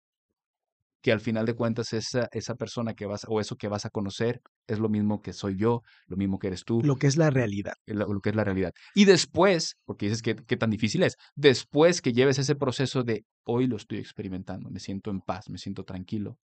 que 1.00 1.12
al 1.12 1.20
final 1.20 1.46
de 1.46 1.54
cuentas 1.54 1.92
esa, 1.92 2.28
esa 2.32 2.54
persona 2.54 2.94
que 2.94 3.06
vas 3.06 3.24
o 3.28 3.40
eso 3.40 3.56
que 3.56 3.68
vas 3.68 3.86
a 3.86 3.90
conocer 3.90 4.40
es 4.66 4.78
lo 4.78 4.88
mismo 4.88 5.22
que 5.22 5.32
soy 5.32 5.56
yo, 5.56 5.82
lo 6.06 6.16
mismo 6.16 6.38
que 6.38 6.48
eres 6.48 6.64
tú. 6.64 6.80
Lo 6.82 6.96
que 6.96 7.06
es 7.06 7.16
la 7.16 7.30
realidad. 7.30 7.74
Lo, 7.86 8.20
que 8.20 8.30
es 8.30 8.36
la 8.36 8.44
realidad. 8.44 8.72
Y 8.94 9.04
después, 9.04 9.76
porque 9.84 10.06
dices 10.06 10.22
que 10.22 10.34
qué 10.34 10.56
tan 10.56 10.70
difícil 10.70 11.02
es, 11.02 11.16
después 11.36 12.02
que 12.02 12.12
lleves 12.12 12.38
ese 12.38 12.56
proceso 12.56 13.04
de 13.04 13.24
hoy 13.44 13.66
lo 13.66 13.76
estoy 13.76 13.98
experimentando, 13.98 14.70
me 14.70 14.80
siento 14.80 15.10
en 15.10 15.20
paz, 15.20 15.48
me 15.48 15.58
siento 15.58 15.84
tranquilo, 15.84 16.38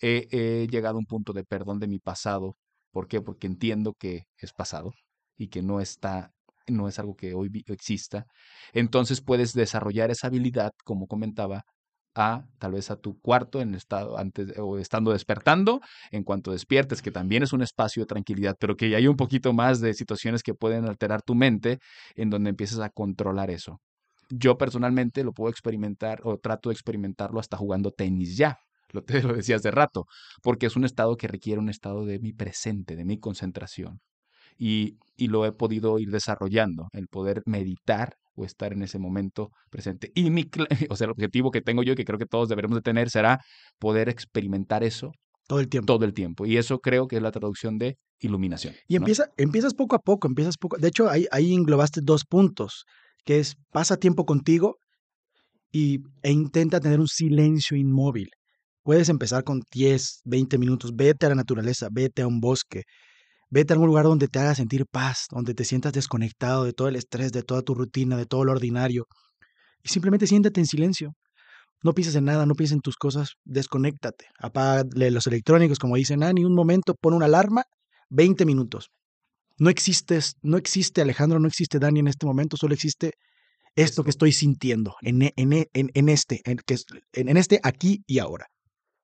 he, 0.00 0.26
he 0.30 0.66
llegado 0.68 0.96
a 0.96 0.98
un 0.98 1.06
punto 1.06 1.32
de 1.32 1.44
perdón 1.44 1.78
de 1.78 1.88
mi 1.88 1.98
pasado. 1.98 2.56
¿Por 2.90 3.08
qué? 3.08 3.20
Porque 3.20 3.46
entiendo 3.46 3.94
que 3.98 4.24
es 4.38 4.52
pasado 4.52 4.92
y 5.36 5.48
que 5.48 5.62
no 5.62 5.80
está 5.80 6.32
no 6.68 6.88
es 6.88 6.98
algo 6.98 7.14
que 7.14 7.32
hoy 7.32 7.48
exista, 7.66 8.26
entonces 8.72 9.20
puedes 9.20 9.52
desarrollar 9.52 10.10
esa 10.10 10.26
habilidad, 10.26 10.72
como 10.84 11.06
comentaba, 11.06 11.62
a 12.16 12.46
tal 12.58 12.72
vez 12.72 12.90
a 12.90 12.96
tu 12.96 13.20
cuarto 13.20 13.60
en 13.60 13.74
estado 13.74 14.18
antes 14.18 14.58
o 14.58 14.78
estando 14.78 15.12
despertando, 15.12 15.80
en 16.10 16.24
cuanto 16.24 16.52
despiertes, 16.52 17.02
que 17.02 17.10
también 17.10 17.42
es 17.42 17.52
un 17.52 17.62
espacio 17.62 18.02
de 18.02 18.06
tranquilidad, 18.06 18.56
pero 18.58 18.76
que 18.76 18.96
hay 18.96 19.06
un 19.06 19.16
poquito 19.16 19.52
más 19.52 19.80
de 19.80 19.94
situaciones 19.94 20.42
que 20.42 20.54
pueden 20.54 20.86
alterar 20.86 21.22
tu 21.22 21.34
mente 21.34 21.78
en 22.14 22.30
donde 22.30 22.50
empieces 22.50 22.78
a 22.80 22.90
controlar 22.90 23.50
eso. 23.50 23.80
Yo 24.30 24.58
personalmente 24.58 25.22
lo 25.22 25.32
puedo 25.32 25.50
experimentar 25.50 26.20
o 26.24 26.38
trato 26.38 26.70
de 26.70 26.74
experimentarlo 26.74 27.38
hasta 27.38 27.56
jugando 27.56 27.92
tenis 27.92 28.36
ya. 28.36 28.58
Lo 28.90 29.02
te 29.02 29.22
lo 29.22 29.34
decía 29.34 29.56
hace 29.56 29.70
rato, 29.70 30.06
porque 30.42 30.66
es 30.66 30.76
un 30.76 30.84
estado 30.84 31.16
que 31.16 31.28
requiere 31.28 31.60
un 31.60 31.68
estado 31.68 32.04
de 32.04 32.18
mi 32.18 32.32
presente, 32.32 32.96
de 32.96 33.04
mi 33.04 33.18
concentración. 33.18 34.00
Y, 34.58 34.96
y 35.16 35.28
lo 35.28 35.44
he 35.44 35.52
podido 35.52 35.98
ir 35.98 36.10
desarrollando, 36.10 36.88
el 36.92 37.08
poder 37.08 37.42
meditar 37.46 38.16
o 38.34 38.44
estar 38.44 38.72
en 38.72 38.82
ese 38.82 38.98
momento 38.98 39.50
presente. 39.70 40.10
Y 40.14 40.30
mi, 40.30 40.48
o 40.90 40.96
sea, 40.96 41.06
el 41.06 41.10
objetivo 41.10 41.50
que 41.50 41.62
tengo 41.62 41.82
yo 41.82 41.92
y 41.92 41.96
que 41.96 42.04
creo 42.04 42.18
que 42.18 42.26
todos 42.26 42.48
deberemos 42.48 42.76
de 42.76 42.82
tener 42.82 43.10
será 43.10 43.40
poder 43.78 44.08
experimentar 44.08 44.84
eso 44.84 45.12
todo 45.46 45.60
el 45.60 45.68
tiempo. 45.68 45.86
Todo 45.86 46.04
el 46.04 46.12
tiempo. 46.12 46.46
Y 46.46 46.56
eso 46.56 46.80
creo 46.80 47.06
que 47.06 47.16
es 47.16 47.22
la 47.22 47.30
traducción 47.30 47.78
de 47.78 47.96
iluminación. 48.20 48.74
Y 48.88 48.96
empieza, 48.96 49.28
empiezas 49.36 49.74
poco 49.74 49.96
a 49.96 50.00
poco, 50.00 50.26
empiezas 50.26 50.56
poco. 50.56 50.76
De 50.76 50.88
hecho, 50.88 51.08
ahí, 51.08 51.26
ahí 51.30 51.54
englobaste 51.54 52.00
dos 52.02 52.24
puntos, 52.24 52.84
que 53.24 53.38
es 53.38 53.56
pasa 53.70 53.96
tiempo 53.96 54.24
contigo 54.24 54.76
y, 55.70 56.00
e 56.22 56.32
intenta 56.32 56.80
tener 56.80 56.98
un 56.98 57.08
silencio 57.08 57.76
inmóvil. 57.76 58.28
Puedes 58.82 59.08
empezar 59.08 59.44
con 59.44 59.62
10, 59.72 60.22
20 60.24 60.58
minutos, 60.58 60.92
vete 60.94 61.26
a 61.26 61.30
la 61.30 61.34
naturaleza, 61.34 61.88
vete 61.90 62.22
a 62.22 62.26
un 62.26 62.40
bosque, 62.40 62.82
Vete 63.48 63.72
a 63.72 63.74
algún 63.74 63.88
lugar 63.88 64.04
donde 64.04 64.28
te 64.28 64.38
haga 64.38 64.54
sentir 64.54 64.86
paz, 64.86 65.26
donde 65.30 65.54
te 65.54 65.64
sientas 65.64 65.92
desconectado 65.92 66.64
de 66.64 66.72
todo 66.72 66.88
el 66.88 66.96
estrés, 66.96 67.32
de 67.32 67.42
toda 67.42 67.62
tu 67.62 67.74
rutina, 67.74 68.16
de 68.16 68.26
todo 68.26 68.44
lo 68.44 68.52
ordinario. 68.52 69.06
Y 69.82 69.88
simplemente 69.88 70.26
siéntate 70.26 70.60
en 70.60 70.66
silencio. 70.66 71.12
No 71.82 71.92
pienses 71.92 72.16
en 72.16 72.24
nada, 72.24 72.46
no 72.46 72.54
pienses 72.54 72.76
en 72.76 72.80
tus 72.80 72.96
cosas, 72.96 73.34
desconéctate. 73.44 74.26
Apágale 74.40 75.10
los 75.10 75.26
electrónicos, 75.26 75.78
como 75.78 75.96
dicen, 75.96 76.22
ah, 76.22 76.32
ni 76.32 76.44
un 76.44 76.54
momento, 76.54 76.94
pon 77.00 77.14
una 77.14 77.26
alarma, 77.26 77.64
20 78.10 78.44
minutos. 78.44 78.88
No 79.58 79.70
existes, 79.70 80.34
no 80.42 80.56
existe 80.56 81.00
Alejandro, 81.00 81.38
no 81.38 81.48
existe 81.48 81.78
Dani 81.78 82.00
en 82.00 82.08
este 82.08 82.26
momento, 82.26 82.56
solo 82.56 82.74
existe 82.74 83.12
esto 83.74 84.04
que 84.04 84.10
estoy 84.10 84.32
sintiendo, 84.32 84.94
en, 85.02 85.22
en, 85.22 85.52
en, 85.52 85.66
en 85.72 86.08
este, 86.08 86.40
en, 86.44 86.58
en 87.12 87.36
este 87.36 87.60
aquí 87.62 88.02
y 88.06 88.18
ahora. 88.18 88.46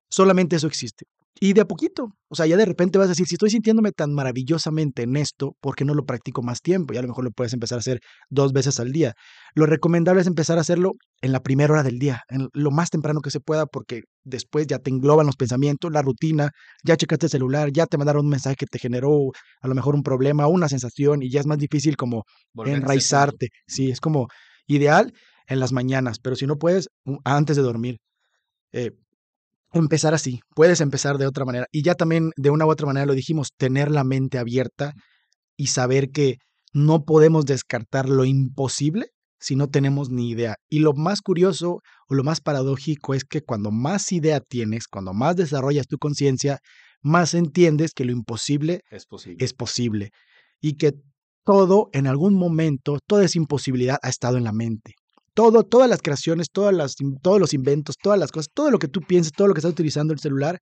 Solamente 0.09 0.55
eso 0.55 0.67
existe. 0.67 1.05
Y 1.39 1.53
de 1.53 1.61
a 1.61 1.65
poquito, 1.65 2.09
o 2.29 2.35
sea, 2.35 2.45
ya 2.45 2.55
de 2.57 2.65
repente 2.65 2.99
vas 2.99 3.07
a 3.07 3.09
decir, 3.09 3.25
si 3.25 3.35
estoy 3.35 3.49
sintiéndome 3.49 3.91
tan 3.91 4.13
maravillosamente 4.13 5.01
en 5.01 5.17
esto, 5.17 5.55
¿por 5.59 5.75
qué 5.75 5.83
no 5.83 5.95
lo 5.95 6.05
practico 6.05 6.43
más 6.43 6.61
tiempo? 6.61 6.93
Y 6.93 6.97
a 6.97 7.01
lo 7.01 7.07
mejor 7.07 7.23
lo 7.23 7.31
puedes 7.31 7.53
empezar 7.53 7.77
a 7.77 7.79
hacer 7.79 7.99
dos 8.29 8.53
veces 8.53 8.79
al 8.79 8.91
día. 8.91 9.13
Lo 9.55 9.65
recomendable 9.65 10.21
es 10.21 10.27
empezar 10.27 10.57
a 10.57 10.61
hacerlo 10.61 10.93
en 11.21 11.31
la 11.31 11.41
primera 11.41 11.73
hora 11.73 11.83
del 11.83 11.97
día, 11.97 12.21
en 12.29 12.49
lo 12.53 12.71
más 12.71 12.91
temprano 12.91 13.19
que 13.21 13.31
se 13.31 13.39
pueda, 13.39 13.65
porque 13.65 14.03
después 14.23 14.67
ya 14.67 14.77
te 14.77 14.91
engloban 14.91 15.25
los 15.25 15.35
pensamientos, 15.35 15.91
la 15.91 16.03
rutina, 16.03 16.51
ya 16.83 16.97
checaste 16.97 17.25
el 17.25 17.31
celular, 17.31 17.71
ya 17.73 17.87
te 17.87 17.97
mandaron 17.97 18.25
un 18.25 18.31
mensaje 18.31 18.55
que 18.55 18.67
te 18.67 18.77
generó 18.77 19.31
a 19.61 19.67
lo 19.67 19.73
mejor 19.75 19.95
un 19.95 20.03
problema, 20.03 20.47
una 20.47 20.69
sensación, 20.69 21.23
y 21.23 21.31
ya 21.31 21.39
es 21.39 21.47
más 21.47 21.57
difícil 21.57 21.97
como 21.97 22.25
enraizarte. 22.65 23.49
Sí, 23.67 23.89
es 23.89 23.99
como 23.99 24.27
ideal 24.67 25.11
en 25.47 25.59
las 25.59 25.71
mañanas, 25.71 26.19
pero 26.19 26.35
si 26.35 26.45
no 26.45 26.57
puedes, 26.57 26.89
antes 27.25 27.57
de 27.57 27.63
dormir. 27.63 27.97
Eh, 28.71 28.91
empezar 29.73 30.13
así, 30.13 30.39
puedes 30.55 30.81
empezar 30.81 31.17
de 31.17 31.27
otra 31.27 31.45
manera. 31.45 31.65
Y 31.71 31.83
ya 31.83 31.95
también 31.95 32.31
de 32.37 32.49
una 32.49 32.65
u 32.65 32.69
otra 32.69 32.87
manera 32.87 33.05
lo 33.05 33.13
dijimos, 33.13 33.49
tener 33.57 33.91
la 33.91 34.03
mente 34.03 34.37
abierta 34.37 34.93
y 35.57 35.67
saber 35.67 36.11
que 36.11 36.37
no 36.73 37.05
podemos 37.05 37.45
descartar 37.45 38.09
lo 38.09 38.25
imposible 38.25 39.07
si 39.39 39.55
no 39.55 39.67
tenemos 39.67 40.09
ni 40.09 40.29
idea. 40.29 40.55
Y 40.69 40.79
lo 40.79 40.93
más 40.93 41.21
curioso 41.21 41.81
o 42.07 42.15
lo 42.15 42.23
más 42.23 42.39
paradójico 42.41 43.13
es 43.13 43.25
que 43.25 43.41
cuando 43.41 43.71
más 43.71 44.11
idea 44.11 44.39
tienes, 44.39 44.87
cuando 44.87 45.13
más 45.13 45.35
desarrollas 45.35 45.87
tu 45.87 45.97
conciencia, 45.97 46.59
más 47.01 47.33
entiendes 47.33 47.93
que 47.93 48.05
lo 48.05 48.11
imposible 48.11 48.81
es 48.89 49.05
posible. 49.05 49.43
es 49.43 49.53
posible. 49.53 50.09
Y 50.61 50.77
que 50.77 50.93
todo 51.43 51.89
en 51.91 52.07
algún 52.07 52.35
momento, 52.35 52.99
toda 53.05 53.25
esa 53.25 53.37
imposibilidad 53.37 53.97
ha 54.01 54.09
estado 54.09 54.37
en 54.37 54.45
la 54.45 54.53
mente 54.53 54.93
todo, 55.33 55.63
todas 55.63 55.89
las 55.89 56.01
creaciones, 56.01 56.47
todas 56.51 56.73
las, 56.73 56.95
todos 57.21 57.39
los 57.39 57.53
inventos, 57.53 57.97
todas 58.01 58.19
las 58.19 58.31
cosas, 58.31 58.49
todo 58.53 58.71
lo 58.71 58.79
que 58.79 58.87
tú 58.87 59.01
pienses, 59.01 59.31
todo 59.31 59.47
lo 59.47 59.53
que 59.53 59.59
estás 59.59 59.71
utilizando 59.71 60.13
el 60.13 60.19
celular, 60.19 60.59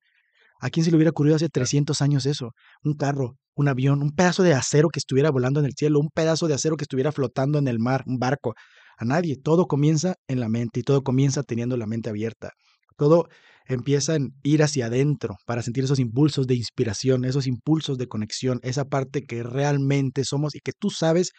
¿a 0.60 0.70
quién 0.70 0.84
se 0.84 0.90
le 0.90 0.96
hubiera 0.96 1.10
ocurrido 1.10 1.36
hace 1.36 1.48
300 1.48 2.00
años 2.02 2.26
eso? 2.26 2.52
Un 2.84 2.94
carro, 2.94 3.36
un 3.54 3.68
avión, 3.68 4.02
un 4.02 4.12
pedazo 4.12 4.42
de 4.42 4.54
acero 4.54 4.88
que 4.88 4.98
estuviera 4.98 5.30
volando 5.30 5.60
en 5.60 5.66
el 5.66 5.72
cielo, 5.76 6.00
un 6.00 6.10
pedazo 6.10 6.48
de 6.48 6.54
acero 6.54 6.76
que 6.76 6.84
estuviera 6.84 7.12
flotando 7.12 7.58
en 7.58 7.68
el 7.68 7.78
mar, 7.78 8.02
un 8.06 8.18
barco. 8.18 8.54
A 8.98 9.04
nadie. 9.04 9.36
Todo 9.36 9.66
comienza 9.66 10.14
en 10.28 10.38
la 10.38 10.48
mente 10.48 10.80
y 10.80 10.82
todo 10.84 11.02
comienza 11.02 11.42
teniendo 11.42 11.76
la 11.76 11.86
mente 11.86 12.10
abierta. 12.10 12.50
Todo 12.96 13.26
empieza 13.66 14.14
en 14.14 14.34
ir 14.42 14.62
hacia 14.62 14.86
adentro 14.86 15.36
para 15.46 15.62
sentir 15.62 15.84
esos 15.84 15.98
impulsos 15.98 16.46
de 16.46 16.54
inspiración, 16.54 17.24
esos 17.24 17.46
impulsos 17.46 17.98
de 17.98 18.06
conexión, 18.06 18.60
esa 18.62 18.84
parte 18.84 19.22
que 19.22 19.42
realmente 19.42 20.24
somos 20.24 20.54
y 20.54 20.60
que 20.60 20.72
tú 20.72 20.90
sabes 20.90 21.32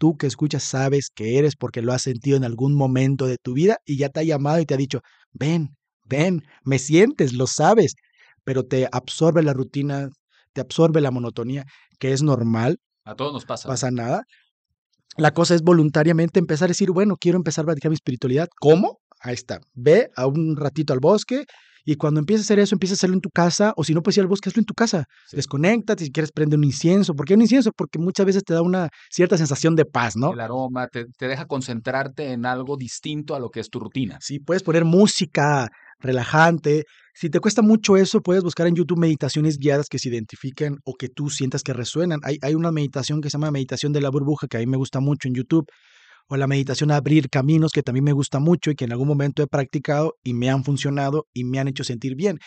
tú 0.00 0.16
que 0.16 0.26
escuchas 0.26 0.62
sabes 0.62 1.10
que 1.14 1.38
eres 1.38 1.56
porque 1.56 1.82
lo 1.82 1.92
has 1.92 2.02
sentido 2.02 2.38
en 2.38 2.44
algún 2.44 2.74
momento 2.74 3.26
de 3.26 3.36
tu 3.36 3.52
vida 3.52 3.76
y 3.84 3.98
ya 3.98 4.08
te 4.08 4.20
ha 4.20 4.22
llamado 4.22 4.58
y 4.58 4.64
te 4.64 4.72
ha 4.72 4.78
dicho, 4.78 5.00
ven, 5.32 5.76
ven, 6.06 6.42
me 6.64 6.78
sientes, 6.78 7.34
lo 7.34 7.46
sabes, 7.46 7.94
pero 8.42 8.64
te 8.64 8.88
absorbe 8.90 9.42
la 9.42 9.52
rutina, 9.52 10.08
te 10.54 10.62
absorbe 10.62 11.02
la 11.02 11.10
monotonía, 11.10 11.66
que 11.98 12.12
es 12.12 12.22
normal. 12.22 12.78
A 13.04 13.14
todos 13.14 13.34
nos 13.34 13.44
pasa. 13.44 13.68
Pasa 13.68 13.90
nada. 13.90 14.24
La 15.18 15.34
cosa 15.34 15.54
es 15.54 15.60
voluntariamente 15.60 16.40
empezar 16.40 16.66
a 16.66 16.68
decir, 16.68 16.90
bueno, 16.92 17.16
quiero 17.20 17.36
empezar 17.36 17.64
a 17.64 17.66
practicar 17.66 17.90
mi 17.90 17.96
espiritualidad. 17.96 18.48
¿Cómo? 18.58 19.00
Ahí 19.20 19.34
está. 19.34 19.60
Ve 19.74 20.08
a 20.16 20.26
un 20.26 20.56
ratito 20.56 20.94
al 20.94 21.00
bosque 21.00 21.44
Y 21.90 21.96
cuando 21.96 22.20
empiezas 22.20 22.44
a 22.44 22.46
hacer 22.46 22.60
eso, 22.60 22.76
empiezas 22.76 22.94
a 22.94 22.98
hacerlo 23.00 23.14
en 23.14 23.20
tu 23.20 23.30
casa, 23.30 23.72
o 23.76 23.82
si 23.82 23.94
no 23.94 24.00
puedes 24.00 24.16
ir 24.16 24.20
al 24.20 24.28
bosque, 24.28 24.48
hazlo 24.48 24.60
en 24.60 24.64
tu 24.64 24.74
casa. 24.74 25.06
Sí. 25.26 25.34
Desconéctate, 25.34 26.04
si 26.04 26.12
quieres 26.12 26.30
prende 26.30 26.54
un 26.54 26.62
incienso. 26.62 27.14
¿Por 27.14 27.26
qué 27.26 27.34
un 27.34 27.42
incienso? 27.42 27.72
Porque 27.76 27.98
muchas 27.98 28.26
veces 28.26 28.44
te 28.44 28.54
da 28.54 28.62
una 28.62 28.90
cierta 29.10 29.36
sensación 29.36 29.74
de 29.74 29.86
paz, 29.86 30.14
¿no? 30.14 30.32
El 30.32 30.38
aroma 30.38 30.86
te, 30.86 31.06
te 31.18 31.26
deja 31.26 31.46
concentrarte 31.46 32.30
en 32.30 32.46
algo 32.46 32.76
distinto 32.76 33.34
a 33.34 33.40
lo 33.40 33.50
que 33.50 33.58
es 33.58 33.70
tu 33.70 33.80
rutina. 33.80 34.18
Sí, 34.20 34.38
puedes 34.38 34.62
poner 34.62 34.84
música 34.84 35.68
relajante. 35.98 36.84
Si 37.12 37.28
te 37.28 37.40
cuesta 37.40 37.60
mucho 37.60 37.96
eso, 37.96 38.20
puedes 38.20 38.44
buscar 38.44 38.68
en 38.68 38.76
YouTube 38.76 39.00
meditaciones 39.00 39.58
guiadas 39.58 39.88
que 39.88 39.98
se 39.98 40.10
identifiquen 40.10 40.76
o 40.84 40.94
que 40.94 41.08
tú 41.08 41.28
sientas 41.28 41.64
que 41.64 41.72
resuenan. 41.72 42.20
Hay, 42.22 42.38
hay 42.42 42.54
una 42.54 42.70
meditación 42.70 43.20
que 43.20 43.30
se 43.30 43.36
llama 43.36 43.50
meditación 43.50 43.92
de 43.92 44.00
la 44.00 44.10
burbuja, 44.10 44.46
que 44.46 44.58
a 44.58 44.60
mí 44.60 44.66
me 44.66 44.76
gusta 44.76 45.00
mucho 45.00 45.26
en 45.26 45.34
YouTube, 45.34 45.66
o 46.30 46.36
la 46.36 46.46
meditación 46.46 46.92
abrir 46.92 47.28
caminos, 47.28 47.72
que 47.72 47.82
también 47.82 48.04
me 48.04 48.12
gusta 48.12 48.38
mucho 48.38 48.70
y 48.70 48.76
que 48.76 48.84
en 48.84 48.92
algún 48.92 49.08
momento 49.08 49.42
he 49.42 49.48
practicado 49.48 50.14
y 50.22 50.32
me 50.32 50.48
han 50.48 50.62
funcionado 50.64 51.26
y 51.34 51.42
me 51.44 51.58
han 51.58 51.66
hecho 51.68 51.82
sentir 51.82 52.14
bien. 52.14 52.38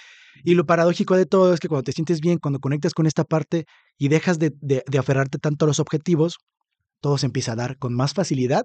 Y 0.45 0.55
lo 0.55 0.65
paradójico 0.65 1.17
de 1.17 1.25
todo 1.25 1.53
es 1.53 1.59
que 1.59 1.67
cuando 1.67 1.84
te 1.84 1.91
sientes 1.91 2.21
bien, 2.21 2.39
cuando 2.39 2.59
conectas 2.59 2.93
con 2.93 3.05
esta 3.05 3.25
parte 3.25 3.65
y 3.97 4.07
dejas 4.07 4.39
de, 4.39 4.53
de, 4.61 4.84
de 4.89 4.97
aferrarte 4.97 5.38
tanto 5.38 5.65
a 5.65 5.67
los 5.67 5.79
objetivos, 5.79 6.38
todo 7.01 7.17
se 7.17 7.25
empieza 7.25 7.51
a 7.51 7.55
dar 7.57 7.77
con 7.77 7.93
más 7.93 8.13
facilidad 8.13 8.63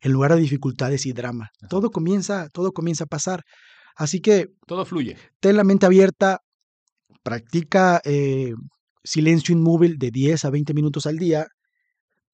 en 0.00 0.12
lugar 0.12 0.34
de 0.34 0.40
dificultades 0.40 1.04
y 1.04 1.12
drama. 1.12 1.50
Ajá. 1.60 1.68
Todo 1.68 1.90
comienza, 1.90 2.48
todo 2.50 2.72
comienza 2.72 3.04
a 3.04 3.06
pasar. 3.06 3.42
Así 3.96 4.20
que 4.20 4.48
Todo 4.66 4.86
fluye. 4.86 5.16
ten 5.40 5.56
la 5.58 5.64
mente 5.64 5.84
abierta, 5.86 6.40
practica 7.22 8.00
eh, 8.04 8.54
silencio 9.04 9.54
inmóvil 9.54 9.98
de 9.98 10.10
10 10.10 10.44
a 10.46 10.50
20 10.50 10.74
minutos 10.74 11.06
al 11.06 11.18
día, 11.18 11.46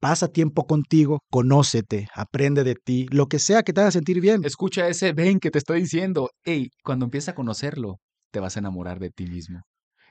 pasa 0.01 0.29
tiempo 0.29 0.67
contigo, 0.67 1.21
conócete, 1.31 2.09
aprende 2.15 2.65
de 2.65 2.75
ti, 2.75 3.07
lo 3.11 3.27
que 3.27 3.39
sea 3.39 3.63
que 3.63 3.73
te 3.73 3.81
haga 3.83 3.91
sentir 3.91 4.21
bien. 4.21 4.45
Escucha 4.45 4.89
ese 4.89 5.13
ven 5.13 5.39
que 5.39 5.51
te 5.51 5.59
estoy 5.59 5.83
diciendo. 5.83 6.31
Ey, 6.45 6.69
cuando 6.83 7.05
empiezas 7.05 7.31
a 7.31 7.35
conocerlo, 7.35 7.97
te 8.33 8.41
vas 8.41 8.57
a 8.57 8.61
enamorar 8.61 8.99
de 8.99 9.11
ti 9.11 9.27
mismo. 9.27 9.61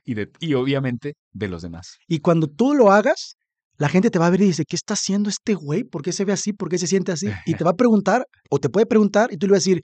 Y, 0.06 0.14
de, 0.14 0.30
y 0.40 0.54
obviamente 0.54 1.14
de 1.34 1.48
los 1.50 1.62
demás. 1.62 1.98
Y 2.08 2.20
cuando 2.20 2.48
tú 2.48 2.74
lo 2.74 2.92
hagas, 2.92 3.36
la 3.78 3.90
gente 3.90 4.10
te 4.10 4.20
va 4.20 4.28
a 4.28 4.30
ver 4.30 4.42
y 4.42 4.46
dice, 4.46 4.64
¿qué 4.68 4.76
está 4.76 4.94
haciendo 4.94 5.30
este 5.30 5.54
güey? 5.56 5.84
¿Por 5.84 6.02
qué 6.04 6.12
se 6.12 6.26
ve 6.26 6.34
así? 6.34 6.54
¿Por 6.54 6.70
qué 6.70 6.78
se 6.78 6.88
siente 6.88 7.12
así? 7.12 7.30
Y 7.46 7.56
te 7.56 7.64
va 7.64 7.72
a 7.72 7.76
preguntar, 7.76 8.26
o 8.50 8.60
te 8.60 8.70
puede 8.70 8.86
preguntar, 8.86 9.30
y 9.34 9.38
tú 9.38 9.48
le 9.48 9.54
vas 9.54 9.58
a 9.60 9.66
decir, 9.70 9.82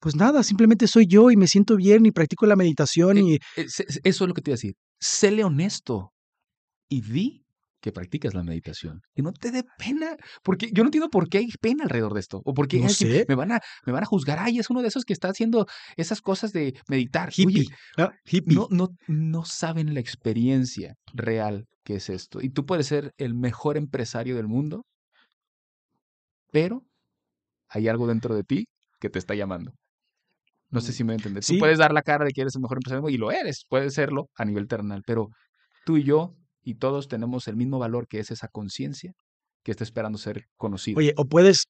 pues 0.00 0.16
nada, 0.16 0.42
simplemente 0.42 0.86
soy 0.88 1.06
yo 1.06 1.30
y 1.30 1.36
me 1.36 1.46
siento 1.46 1.76
bien 1.76 2.04
y 2.06 2.10
practico 2.10 2.46
la 2.46 2.56
meditación 2.56 3.18
y 3.18 3.38
Es- 3.56 3.80
es- 3.80 4.00
Eso 4.02 4.24
es 4.24 4.28
lo 4.28 4.34
que 4.34 4.42
te 4.42 4.50
iba 4.50 4.54
a 4.54 4.58
decir. 4.58 4.74
Séle 5.00 5.44
honesto 5.44 6.12
y 6.88 7.00
di 7.02 7.41
que 7.82 7.92
practicas 7.92 8.32
la 8.32 8.42
meditación. 8.44 9.02
Y 9.14 9.22
no 9.22 9.32
te 9.32 9.50
dé 9.50 9.64
pena. 9.76 10.16
Porque 10.42 10.70
yo 10.72 10.82
no 10.84 10.86
entiendo 10.88 11.10
por 11.10 11.28
qué 11.28 11.38
hay 11.38 11.48
pena 11.60 11.84
alrededor 11.84 12.14
de 12.14 12.20
esto. 12.20 12.40
O 12.44 12.54
por 12.54 12.68
qué 12.68 12.78
No 12.78 12.86
que 12.86 12.92
sé. 12.94 13.24
me, 13.28 13.34
van 13.34 13.52
a, 13.52 13.60
me 13.84 13.92
van 13.92 14.04
a 14.04 14.06
juzgar. 14.06 14.38
Ay, 14.38 14.58
es 14.60 14.70
uno 14.70 14.80
de 14.82 14.88
esos 14.88 15.04
que 15.04 15.12
está 15.12 15.28
haciendo 15.28 15.66
esas 15.96 16.20
cosas 16.22 16.52
de 16.52 16.74
meditar. 16.88 17.28
Oye, 17.30 17.42
hippie, 17.42 17.66
¿no? 17.98 18.10
hippie. 18.24 18.54
no, 18.54 18.68
no, 18.70 18.88
no 19.08 19.44
saben 19.44 19.92
la 19.94 20.00
experiencia 20.00 20.94
real 21.12 21.66
que 21.84 21.96
es 21.96 22.08
esto. 22.08 22.40
Y 22.40 22.50
tú 22.50 22.64
puedes 22.64 22.86
ser 22.86 23.12
el 23.18 23.34
mejor 23.34 23.76
empresario 23.76 24.36
del 24.36 24.46
mundo, 24.46 24.84
pero 26.52 26.84
hay 27.68 27.88
algo 27.88 28.06
dentro 28.06 28.34
de 28.34 28.44
ti 28.44 28.66
que 29.00 29.10
te 29.10 29.18
está 29.18 29.34
llamando. 29.34 29.72
No 30.70 30.80
sé 30.80 30.92
Mm, 30.92 30.94
si 30.94 31.04
me 31.04 31.14
entiendes. 31.14 31.46
sí. 31.46 31.54
Tú 31.54 31.58
puedes 31.58 31.78
dar 31.78 31.92
la 31.92 32.02
cara 32.02 32.24
de 32.24 32.30
que 32.32 32.42
eres 32.42 32.54
el 32.54 32.62
mejor 32.62 32.78
empresario 32.78 32.98
del 32.98 33.02
mundo, 33.02 33.14
y 33.14 33.18
lo 33.18 33.32
eres, 33.32 33.64
puedes 33.68 33.94
serlo 33.94 34.28
a 34.36 34.44
nivel 34.44 34.68
terrenal, 34.68 35.02
pero 35.06 35.28
tú 35.84 35.96
y 35.96 36.04
yo 36.04 36.36
y 36.62 36.74
todos 36.74 37.08
tenemos 37.08 37.48
el 37.48 37.56
mismo 37.56 37.78
valor 37.78 38.06
que 38.08 38.18
es 38.18 38.30
esa 38.30 38.48
conciencia 38.48 39.12
que 39.62 39.70
está 39.70 39.84
esperando 39.84 40.18
ser 40.18 40.46
conocida. 40.56 40.98
Oye, 40.98 41.14
o 41.16 41.24
puedes 41.24 41.66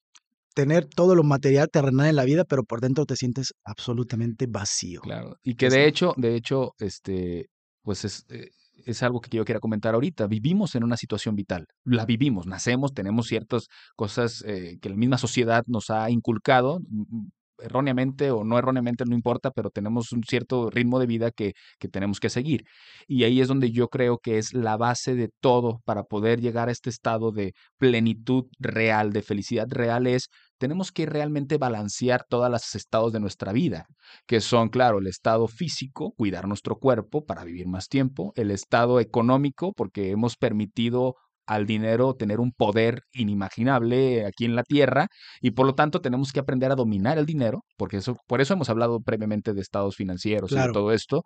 tener 0.55 0.87
todo 0.87 1.15
lo 1.15 1.23
material 1.23 1.69
terrenal 1.71 2.07
en 2.07 2.17
la 2.17 2.25
vida, 2.25 2.45
pero 2.45 2.65
por 2.65 2.81
dentro 2.81 3.07
te 3.07 3.17
sientes 3.17 3.55
absolutamente 3.65 4.47
vacío. 4.49 5.01
Claro. 5.01 5.37
Y 5.43 5.55
que 5.55 5.71
de 5.71 5.87
hecho, 5.87 6.15
de 6.17 6.35
hecho, 6.35 6.75
este, 6.79 7.49
pues 7.83 8.05
es, 8.05 8.25
eh, 8.29 8.51
es 8.85 9.03
algo 9.03 9.21
que 9.21 9.37
yo 9.37 9.45
quiero 9.45 9.61
comentar 9.61 9.95
ahorita. 9.95 10.27
Vivimos 10.27 10.75
en 10.75 10.85
una 10.85 10.97
situación 10.97 11.37
vital. 11.37 11.67
La 11.85 12.05
vivimos, 12.05 12.47
nacemos, 12.47 12.93
tenemos 12.95 13.27
ciertas 13.27 13.69
cosas 13.97 14.45
eh, 14.47 14.79
que 14.81 14.91
la 14.91 14.97
misma 14.97 15.19
sociedad 15.19 15.65
nos 15.67 15.91
ha 15.91 16.11
inculcado, 16.11 16.81
mm, 16.81 17.03
mm, 17.09 17.31
erróneamente 17.63 18.31
o 18.31 18.45
no 18.45 18.59
erróneamente, 18.59 19.05
no 19.07 19.15
importa, 19.15 19.51
pero 19.51 19.71
tenemos 19.71 20.13
un 20.13 20.23
cierto 20.25 20.71
ritmo 20.71 20.99
de 20.99 21.07
vida 21.07 21.31
que, 21.31 21.53
que 21.79 21.89
tenemos 21.89 22.21
que 22.21 22.31
seguir. 22.31 22.65
Y 23.07 23.25
ahí 23.25 23.41
es 23.41 23.49
donde 23.49 23.71
yo 23.71 23.89
creo 23.89 24.19
que 24.19 24.39
es 24.39 24.55
la 24.55 24.77
base 24.77 25.15
de 25.15 25.31
todo 25.41 25.81
para 25.85 26.05
poder 26.05 26.41
llegar 26.41 26.69
a 26.69 26.73
este 26.73 26.91
estado 26.91 27.33
de 27.33 27.55
plenitud 27.79 28.45
real, 28.59 29.13
de 29.13 29.23
felicidad 29.23 29.67
real, 29.71 30.07
es 30.07 30.29
tenemos 30.59 30.93
que 30.93 31.07
realmente 31.07 31.59
balancear 31.59 32.25
todos 32.29 32.49
los 32.49 32.75
estados 32.77 33.13
de 33.13 33.19
nuestra 33.19 33.53
vida 33.53 33.87
que 34.27 34.41
son, 34.41 34.69
claro, 34.69 34.99
el 34.99 35.09
estado 35.09 35.49
físico, 35.49 36.13
cuidar 36.17 36.47
nuestro 36.47 36.77
cuerpo 36.79 37.25
para 37.25 37.43
vivir 37.45 37.67
más 37.67 37.89
tiempo, 37.89 38.33
el 38.37 38.53
estado 38.53 39.01
económico, 39.01 39.73
porque 39.73 40.11
hemos 40.11 40.37
permitido 40.37 41.17
al 41.47 41.67
dinero 41.67 42.15
tener 42.15 42.41
un 42.41 42.53
poder 42.53 43.03
inimaginable 43.13 44.25
aquí 44.27 44.45
en 44.45 44.55
la 44.57 44.63
tierra 44.63 45.09
y 45.41 45.51
por 45.53 45.67
lo 45.67 45.75
tanto 45.75 46.01
tenemos 46.01 46.33
que 46.33 46.41
aprender 46.41 46.71
a 46.73 46.77
dominar 46.77 47.19
el 47.19 47.27
dinero, 47.27 47.63
porque 47.77 47.97
eso 47.99 48.17
por 48.27 48.41
eso 48.41 48.55
hemos 48.55 48.71
hablado 48.71 49.01
previamente 49.01 49.53
de 49.53 49.61
estados 49.61 49.97
financieros 49.97 50.53
y 50.53 50.55
de 50.69 50.73
todo 50.73 50.93
esto 50.93 51.23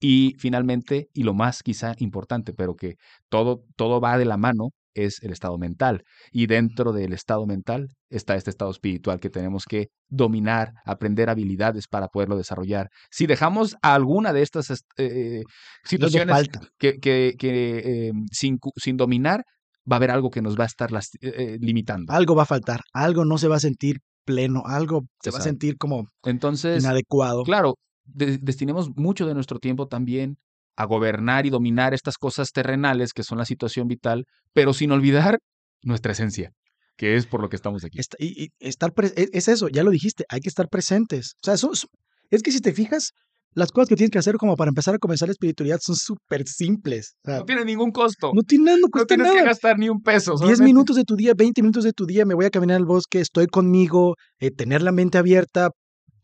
y 0.00 0.34
finalmente 0.38 1.08
y 1.12 1.22
lo 1.24 1.34
más 1.34 1.62
quizá 1.62 1.94
importante, 1.98 2.52
pero 2.52 2.74
que 2.74 2.94
todo 3.28 3.62
todo 3.76 4.00
va 4.00 4.18
de 4.18 4.24
la 4.24 4.36
mano 4.36 4.70
es 4.94 5.22
el 5.22 5.32
estado 5.32 5.58
mental 5.58 6.02
y 6.32 6.46
dentro 6.46 6.92
del 6.92 7.12
estado 7.12 7.44
mental 7.46 7.88
está 8.08 8.34
este 8.34 8.48
estado 8.48 8.70
espiritual 8.70 9.20
que 9.20 9.28
tenemos 9.28 9.64
que 9.68 9.88
dominar, 10.08 10.70
aprender 10.86 11.28
habilidades 11.28 11.86
para 11.86 12.08
poderlo 12.08 12.36
desarrollar. 12.38 12.88
Si 13.10 13.26
dejamos 13.26 13.76
alguna 13.82 14.32
de 14.32 14.40
estas 14.40 14.70
est- 14.70 14.86
eh, 14.96 15.42
situaciones 15.84 16.34
que, 16.78 16.94
que- 16.98 17.34
que, 17.38 18.08
eh, 18.08 18.12
sin, 18.32 18.58
sin 18.76 18.96
dominar, 18.96 19.42
va 19.90 19.96
a 19.96 19.98
haber 19.98 20.10
algo 20.10 20.30
que 20.30 20.42
nos 20.42 20.58
va 20.58 20.64
a 20.64 20.66
estar 20.66 20.90
las- 20.92 21.14
eh, 21.20 21.32
eh, 21.36 21.58
limitando. 21.60 22.12
Algo 22.12 22.34
va 22.34 22.42
a 22.42 22.46
faltar, 22.46 22.80
algo 22.92 23.24
no 23.24 23.38
se 23.38 23.48
va 23.48 23.56
a 23.56 23.60
sentir 23.60 24.00
pleno, 24.24 24.62
algo 24.66 25.06
se 25.22 25.30
va 25.30 25.38
a 25.38 25.42
sentir 25.42 25.76
como 25.78 26.06
Entonces, 26.24 26.82
inadecuado. 26.82 27.44
claro, 27.44 27.74
de- 28.04 28.38
destinemos 28.38 28.90
mucho 28.96 29.26
de 29.26 29.34
nuestro 29.34 29.58
tiempo 29.58 29.86
también 29.86 30.36
a 30.76 30.84
gobernar 30.84 31.46
y 31.46 31.50
dominar 31.50 31.94
estas 31.94 32.18
cosas 32.18 32.50
terrenales 32.52 33.12
que 33.12 33.22
son 33.22 33.38
la 33.38 33.44
situación 33.44 33.86
vital, 33.88 34.24
pero 34.52 34.74
sin 34.74 34.90
olvidar 34.92 35.38
nuestra 35.82 36.12
esencia, 36.12 36.50
que 36.96 37.16
es 37.16 37.26
por 37.26 37.40
lo 37.40 37.48
que 37.48 37.56
estamos 37.56 37.84
aquí. 37.84 37.98
Est- 38.00 38.14
y, 38.18 38.44
y 38.44 38.48
estar 38.58 38.92
pre- 38.92 39.12
es, 39.16 39.30
es 39.32 39.48
eso, 39.48 39.68
ya 39.68 39.82
lo 39.84 39.90
dijiste, 39.90 40.24
hay 40.28 40.40
que 40.40 40.48
estar 40.48 40.68
presentes. 40.68 41.34
O 41.36 41.44
sea, 41.44 41.54
eso 41.54 41.72
es, 41.72 41.86
es 42.30 42.42
que 42.42 42.50
si 42.52 42.60
te 42.60 42.72
fijas, 42.72 43.12
las 43.56 43.72
cosas 43.72 43.88
que 43.88 43.96
tienes 43.96 44.10
que 44.10 44.18
hacer 44.18 44.36
como 44.36 44.54
para 44.54 44.68
empezar 44.68 44.94
a 44.94 44.98
comenzar 44.98 45.28
la 45.28 45.32
espiritualidad 45.32 45.78
son 45.82 45.96
súper 45.96 46.46
simples. 46.46 47.16
O 47.24 47.30
sea, 47.30 47.38
No 47.38 47.44
tiene 47.44 47.64
ningún 47.64 47.90
costo. 47.90 48.30
no 48.34 48.42
tiene 48.42 48.66
nada, 48.66 48.76
no 48.76 48.82
No 48.86 48.90
cuesta 48.90 49.14
tienes 49.16 49.32
que 49.32 49.42
gastar 49.44 49.78
ni 49.78 49.88
un 49.88 50.02
peso. 50.02 50.32
10 50.32 50.38
solamente- 50.40 50.64
minutos 50.64 50.96
de 50.96 51.04
tu 51.04 51.16
día, 51.16 51.32
20 51.34 51.62
minutos 51.62 51.82
de 51.84 51.92
tu 51.92 52.06
día, 52.06 52.24
me 52.26 52.34
voy 52.34 52.44
a 52.44 52.50
caminar 52.50 52.76
al 52.76 52.84
bosque, 52.84 53.18
estoy 53.20 53.46
conmigo, 53.46 54.14
eh, 54.38 54.50
tener 54.50 54.82
la 54.82 54.92
mente 54.92 55.18
abierta, 55.18 55.70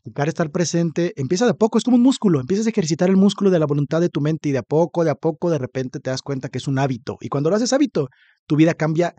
buscar 0.05 0.27
estar 0.27 0.51
presente, 0.51 1.13
empieza 1.15 1.45
de 1.45 1.51
a 1.51 1.53
poco, 1.55 1.77
es 1.77 1.83
como 1.83 1.97
un 1.97 2.03
músculo, 2.03 2.39
empiezas 2.39 2.67
a 2.67 2.69
ejercitar 2.69 3.09
el 3.09 3.17
músculo 3.17 3.49
de 3.49 3.57
la 3.59 3.65
voluntad 3.65 3.99
de 4.01 4.09
tu 4.09 4.21
mente 4.21 4.49
y 4.49 4.51
de 4.51 4.59
a 4.59 4.63
poco, 4.63 5.03
de 5.03 5.09
a 5.11 5.15
poco, 5.15 5.49
de 5.49 5.57
repente 5.57 5.99
te 5.99 6.09
das 6.11 6.21
cuenta 6.21 6.49
que 6.49 6.59
es 6.59 6.67
un 6.67 6.77
hábito. 6.77 7.17
Y 7.19 7.29
cuando 7.29 7.49
lo 7.49 7.55
haces 7.55 7.73
hábito, 7.73 8.09
tu 8.45 8.55
vida 8.57 8.73
cambia 8.73 9.15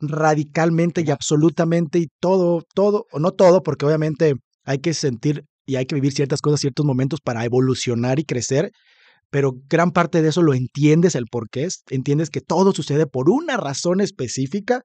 radicalmente 0.00 1.02
y 1.06 1.10
absolutamente 1.10 1.98
y 1.98 2.08
todo, 2.20 2.62
todo, 2.74 3.06
o 3.12 3.18
no 3.20 3.30
todo, 3.30 3.62
porque 3.62 3.86
obviamente 3.86 4.34
hay 4.64 4.78
que 4.78 4.92
sentir 4.94 5.44
y 5.66 5.76
hay 5.76 5.86
que 5.86 5.94
vivir 5.94 6.12
ciertas 6.12 6.40
cosas, 6.40 6.60
ciertos 6.60 6.84
momentos 6.86 7.20
para 7.20 7.44
evolucionar 7.44 8.18
y 8.18 8.24
crecer, 8.24 8.70
pero 9.30 9.52
gran 9.68 9.90
parte 9.90 10.22
de 10.22 10.28
eso 10.28 10.42
lo 10.42 10.54
entiendes 10.54 11.14
el 11.14 11.26
por 11.26 11.48
qué 11.50 11.64
es, 11.64 11.82
entiendes 11.90 12.30
que 12.30 12.40
todo 12.40 12.72
sucede 12.72 13.06
por 13.06 13.30
una 13.30 13.56
razón 13.56 14.00
específica, 14.00 14.82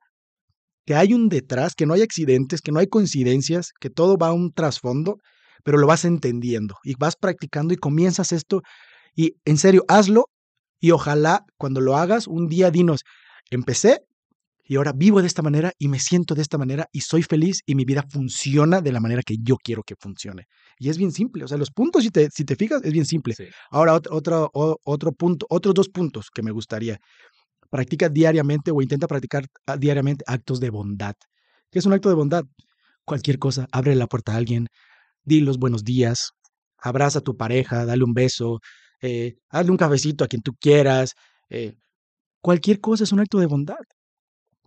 que 0.86 0.96
hay 0.96 1.14
un 1.14 1.30
detrás, 1.30 1.76
que 1.76 1.86
no 1.86 1.94
hay 1.94 2.02
accidentes, 2.02 2.62
que 2.62 2.72
no 2.72 2.80
hay 2.80 2.88
coincidencias, 2.88 3.72
que 3.80 3.90
todo 3.90 4.18
va 4.18 4.30
a 4.30 4.34
un 4.34 4.52
trasfondo, 4.52 5.18
pero 5.64 5.78
lo 5.78 5.88
vas 5.88 6.06
entendiendo 6.06 6.76
y 6.84 6.96
vas 6.98 7.16
practicando 7.16 7.74
y 7.74 7.78
comienzas 7.78 8.32
esto 8.32 8.62
y 9.16 9.36
en 9.46 9.58
serio, 9.58 9.84
hazlo 9.88 10.26
y 10.80 10.92
ojalá 10.92 11.46
cuando 11.58 11.82
lo 11.82 11.98
hagas 11.98 12.28
un 12.28 12.48
día 12.48 12.72
dinos, 12.72 13.02
empecé 13.52 14.00
y 14.70 14.76
ahora 14.76 14.94
vivo 14.94 15.20
de 15.20 15.26
esta 15.26 15.42
manera 15.42 15.74
y 15.80 15.88
me 15.88 16.00
siento 16.00 16.36
de 16.36 16.44
esta 16.44 16.60
manera 16.60 16.88
y 16.92 17.02
soy 17.02 17.24
feliz 17.24 17.64
y 17.66 17.74
mi 17.74 17.86
vida 17.86 18.06
funciona 18.08 18.82
de 18.82 18.92
la 18.92 19.00
manera 19.00 19.24
que 19.24 19.38
yo 19.42 19.58
quiero 19.58 19.82
que 19.82 19.96
funcione. 20.00 20.46
Y 20.78 20.90
es 20.90 20.98
bien 21.00 21.12
simple, 21.12 21.44
o 21.44 21.48
sea, 21.48 21.58
los 21.58 21.72
puntos, 21.72 22.04
si 22.04 22.12
te, 22.12 22.30
si 22.30 22.46
te 22.46 22.56
fijas, 22.56 22.84
es 22.84 22.94
bien 22.94 23.08
simple. 23.08 23.34
Sí. 23.34 23.46
Ahora, 23.72 23.96
otro, 23.96 24.14
otro, 24.54 24.80
otro 24.84 25.12
punto, 25.12 25.48
otros 25.50 25.74
dos 25.74 25.90
puntos 25.90 26.30
que 26.30 26.44
me 26.44 26.52
gustaría. 26.52 27.00
Practica 27.72 28.10
diariamente 28.10 28.70
o 28.70 28.80
intenta 28.80 29.08
practicar 29.08 29.48
ah, 29.66 29.76
diariamente 29.76 30.24
actos 30.28 30.60
de 30.60 30.70
bondad. 30.70 31.16
¿Qué 31.72 31.80
es 31.80 31.88
un 31.88 31.94
acto 31.94 32.10
de 32.10 32.16
bondad? 32.16 32.44
Cualquier 33.06 33.40
cosa, 33.40 33.68
abre 33.72 33.96
la 33.96 34.06
puerta 34.06 34.34
a 34.34 34.36
alguien, 34.36 34.68
di 35.24 35.42
los 35.42 35.58
buenos 35.58 35.84
días, 35.84 36.34
abraza 36.78 37.20
a 37.20 37.24
tu 37.24 37.36
pareja, 37.36 37.86
dale 37.86 38.04
un 38.04 38.14
beso, 38.14 38.60
eh, 39.02 39.38
hazle 39.50 39.72
un 39.72 39.78
cafecito 39.78 40.24
a 40.24 40.28
quien 40.28 40.44
tú 40.44 40.54
quieras. 40.62 41.16
eh, 41.50 41.74
cualquier 42.42 42.80
cosa 42.80 43.04
es 43.04 43.12
un 43.12 43.20
acto 43.20 43.40
de 43.40 43.48
bondad. 43.48 43.78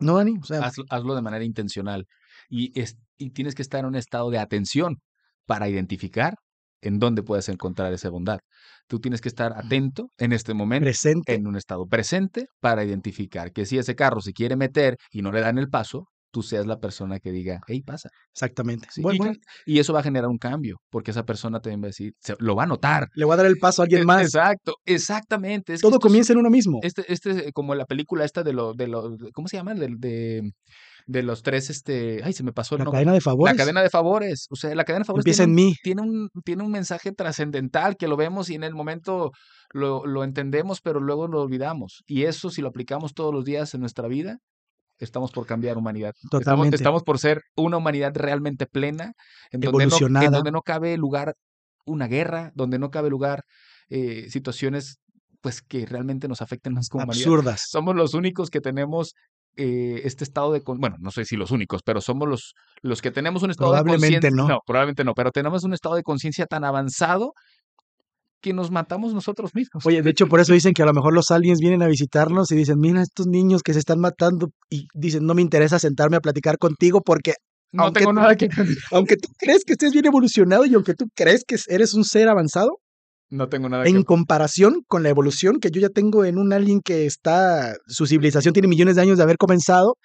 ¿No, 0.05 0.17
Dani? 0.17 0.35
O 0.41 0.45
sea, 0.45 0.61
Hazlo, 0.65 0.85
hazlo 0.91 1.15
de 1.15 1.23
manera 1.23 1.45
intencional 1.45 2.07
y, 2.49 2.79
es- 2.81 2.97
y 3.19 3.31
tienes 3.31 3.55
que 3.55 3.63
estar 3.63 3.81
en 3.81 3.87
un 3.87 3.95
estado 3.97 4.31
de 4.31 4.39
atención 4.39 4.99
para 5.47 5.69
identificar 5.69 6.35
en 6.81 6.99
dónde 6.99 7.23
puedes 7.23 7.49
encontrar 7.49 7.93
esa 7.93 8.11
bondad. 8.11 8.41
Tú 8.89 8.99
tienes 8.99 9.21
que 9.21 9.29
estar 9.29 9.53
atento 9.57 10.09
en 10.19 10.33
este 10.33 10.53
momento, 10.55 10.85
Presente. 10.85 11.35
en 11.35 11.47
un 11.47 11.57
estado 11.57 11.87
presente, 11.87 12.47
para 12.61 12.85
identificar 12.85 13.53
que 13.53 13.65
si 13.67 13.79
ese 13.79 13.95
carro 13.95 14.21
se 14.21 14.33
quiere 14.33 14.57
meter 14.57 14.97
y 15.13 15.23
no 15.23 15.31
le 15.31 15.41
dan 15.41 15.59
el 15.59 15.69
paso, 15.69 16.09
tú 16.33 16.43
seas 16.43 16.67
la 16.67 16.79
persona 16.81 17.21
que 17.21 17.31
diga, 17.31 17.61
hey, 17.69 17.83
pasa. 17.83 18.09
Exactamente. 18.33 18.89
Sí, 18.91 19.03
Bueno, 19.03 19.15
y, 19.15 19.19
bueno, 19.19 19.35
y 19.67 19.79
eso 19.79 19.93
va 19.93 20.01
a 20.01 20.03
generar 20.03 20.29
un 20.29 20.39
cambio, 20.39 20.79
porque 20.91 21.11
esa 21.13 21.25
persona 21.25 21.61
también 21.61 21.81
va 21.83 21.87
a 21.87 21.89
decir, 21.95 22.15
se- 22.21 22.35
lo 22.41 22.57
va 22.57 22.65
a 22.65 22.67
notar. 22.67 23.09
le 23.15 23.25
voy 23.25 23.35
a 23.35 23.37
dar 23.37 23.47
el 23.47 23.59
paso 23.59 23.83
a 23.83 23.85
alguien 23.85 24.03
E- 24.03 24.07
más. 24.07 24.23
Exacto, 24.23 24.77
exactamente. 24.85 25.75
es 25.75 25.81
Todo 25.81 25.97
es- 25.97 26.01
comienza 26.01 26.33
en 26.33 26.39
uno 26.41 26.51
mismo. 26.51 26.81
Este, 26.83 27.05
este, 27.13 27.53
como 27.53 27.75
la 27.75 27.85
película 27.85 28.25
esta 28.25 28.43
de 28.43 28.53
lo, 28.53 28.73
de 28.75 28.89
lo, 28.89 29.17
¿cómo 29.33 29.47
se 29.49 29.57
llama? 29.59 29.75
De, 29.75 29.89
de, 29.99 30.51
de 31.07 31.23
los 31.23 31.43
tres, 31.43 31.69
este, 31.71 32.23
ay, 32.25 32.33
se 32.33 32.43
me 32.45 32.53
pasó 32.53 32.77
el 32.77 32.81
La 32.81 32.85
nombre. 32.87 32.99
cadena 33.01 33.13
de 33.13 33.21
favores 33.21 33.55
La 33.55 33.59
cadena 33.63 33.83
de 33.83 33.91
favores. 33.91 34.47
O 34.51 34.57
sea, 34.57 34.75
la 34.75 34.85
cadena 34.85 35.01
de 35.03 35.07
favores 35.07 35.23
empieza 35.27 35.45
tiene 35.45 35.61
en 35.63 35.67
mí. 35.69 35.77
tiene 35.83 36.03
un, 36.03 36.29
tiene 36.45 36.63
un 36.63 36.71
mensaje 36.71 37.13
trascendental 37.13 37.97
que 37.97 38.09
lo 38.09 38.17
vemos 38.17 38.49
y 38.51 38.55
en 38.55 38.65
el 38.65 38.75
momento 38.75 39.33
lo, 39.75 40.07
lo 40.07 40.25
entendemos, 40.25 40.81
pero 40.81 41.01
luego 41.01 41.29
lo 41.29 41.43
olvidamos. 41.43 42.03
Y 42.07 42.23
eso, 42.25 42.51
si 42.51 42.63
lo 42.63 42.69
aplicamos 42.69 43.13
todos 43.15 43.35
los 43.35 43.45
días 43.45 43.75
en 43.75 43.81
nuestra 43.81 44.09
vida, 44.09 44.39
estamos 45.03 45.31
por 45.33 45.47
cambiar 45.47 45.77
humanidad. 45.77 46.15
Estamos, 46.15 46.45
Totalmente. 46.45 46.77
estamos 46.77 47.03
por 47.03 47.19
ser 47.19 47.43
una 47.57 47.77
humanidad 47.77 48.13
realmente 48.15 48.67
plena, 48.67 49.13
en 49.51 49.61
donde, 49.61 49.73
no, 49.73 49.81
en 49.83 49.89
Evolucionada. 49.89 50.31
donde 50.31 50.53
no 50.53 50.63
cabe 50.63 50.97
lugar 50.97 51.35
una 51.85 52.07
guerra, 52.07 52.53
donde 52.55 52.79
no 52.79 52.91
cabe 52.91 53.11
lugar 53.11 53.45
eh, 53.89 54.29
situaciones 54.31 54.99
pues 55.41 55.61
que 55.61 55.85
realmente 55.87 56.29
nos 56.29 56.41
afecten 56.41 56.73
más 56.73 56.89
como 56.89 57.05
humanidad 57.05 57.27
Absurdas. 57.27 57.65
somos 57.69 57.97
los 57.97 58.15
únicos 58.15 58.49
que 58.49 58.61
tenemos 58.61 59.15
eh, 59.57 60.01
este 60.05 60.25
estado 60.25 60.53
de, 60.53 60.63
bueno, 60.65 60.97
no 61.01 61.11
sé 61.11 61.25
si 61.25 61.37
los 61.37 61.51
únicos, 61.51 61.83
pero 61.85 62.01
somos 62.01 62.27
los, 62.29 62.55
los 62.81 63.03
que 63.03 63.11
tenemos 63.11 63.43
un 63.43 63.51
estado 63.51 63.73
de 63.73 63.83
Probablemente 63.83 64.29
conciencia. 64.29 64.55
no. 64.55 64.61
probablemente 64.65 65.05
no, 65.05 65.15
pero 65.15 65.31
tenemos 65.31 65.65
un 65.65 65.75
estado 65.75 65.97
de 65.97 66.03
conciencia 66.03 66.47
tan 66.47 66.65
avanzado 66.65 67.35
que 68.43 68.53
nos 68.53 68.71
matamos 68.71 69.15
nosotros 69.15 69.55
mismos. 69.55 69.87
Oye, 69.87 70.03
de 70.03 70.11
hecho, 70.11 70.27
por 70.27 70.41
eso 70.41 70.53
dicen 70.53 70.75
que 70.75 70.83
a 70.83 70.87
lo 70.87 70.93
mejor 70.93 71.15
los 71.15 71.31
aliens 71.31 71.61
vienen 71.61 71.83
a 71.83 71.87
visitarnos 71.87 72.51
y 72.51 72.57
dicen, 72.57 72.79
mira 72.79 73.01
estos 73.01 73.27
niños 73.27 73.63
que 73.63 73.73
se 73.73 73.79
están 73.79 74.01
matando 74.01 74.49
y 74.69 74.89
dicen, 74.93 75.25
no 75.25 75.35
me 75.35 75.41
interesa 75.41 75.79
sentarme 75.79 76.17
a 76.17 76.21
platicar 76.21 76.59
contigo 76.59 77.01
porque 77.01 77.35
no 77.73 77.85
aunque 77.85 78.01
tengo 78.01 78.13
nada 78.13 78.37
que 78.37 78.49
aunque 78.93 79.17
tú 79.17 79.29
crees 79.39 79.65
que 79.65 79.73
estés 79.73 79.93
bien 79.93 80.05
evolucionado 80.05 80.67
y 80.67 80.75
aunque 80.75 80.93
tú 80.93 81.07
crees 81.15 81.45
que 81.47 81.57
eres 81.69 81.95
un 81.95 82.05
ser 82.05 82.29
avanzado, 82.29 82.81
no 83.31 83.49
tengo 83.49 83.71
nada 83.71 83.87
en 83.87 83.97
que 83.97 84.05
comparación 84.05 84.83
con 84.87 85.03
la 85.03 85.09
evolución 85.09 85.59
que 85.59 85.71
yo 85.71 85.81
ya 85.81 85.89
tengo 85.89 86.27
en 86.27 86.37
un 86.37 86.53
alien 86.53 86.81
que 86.83 87.07
está, 87.07 87.75
su 87.87 88.07
civilización 88.07 88.53
tiene 88.53 88.69
millones 88.69 88.97
de 88.97 89.03
años 89.03 89.17
de 89.17 89.23
haber 89.23 89.39
comenzado, 89.39 89.97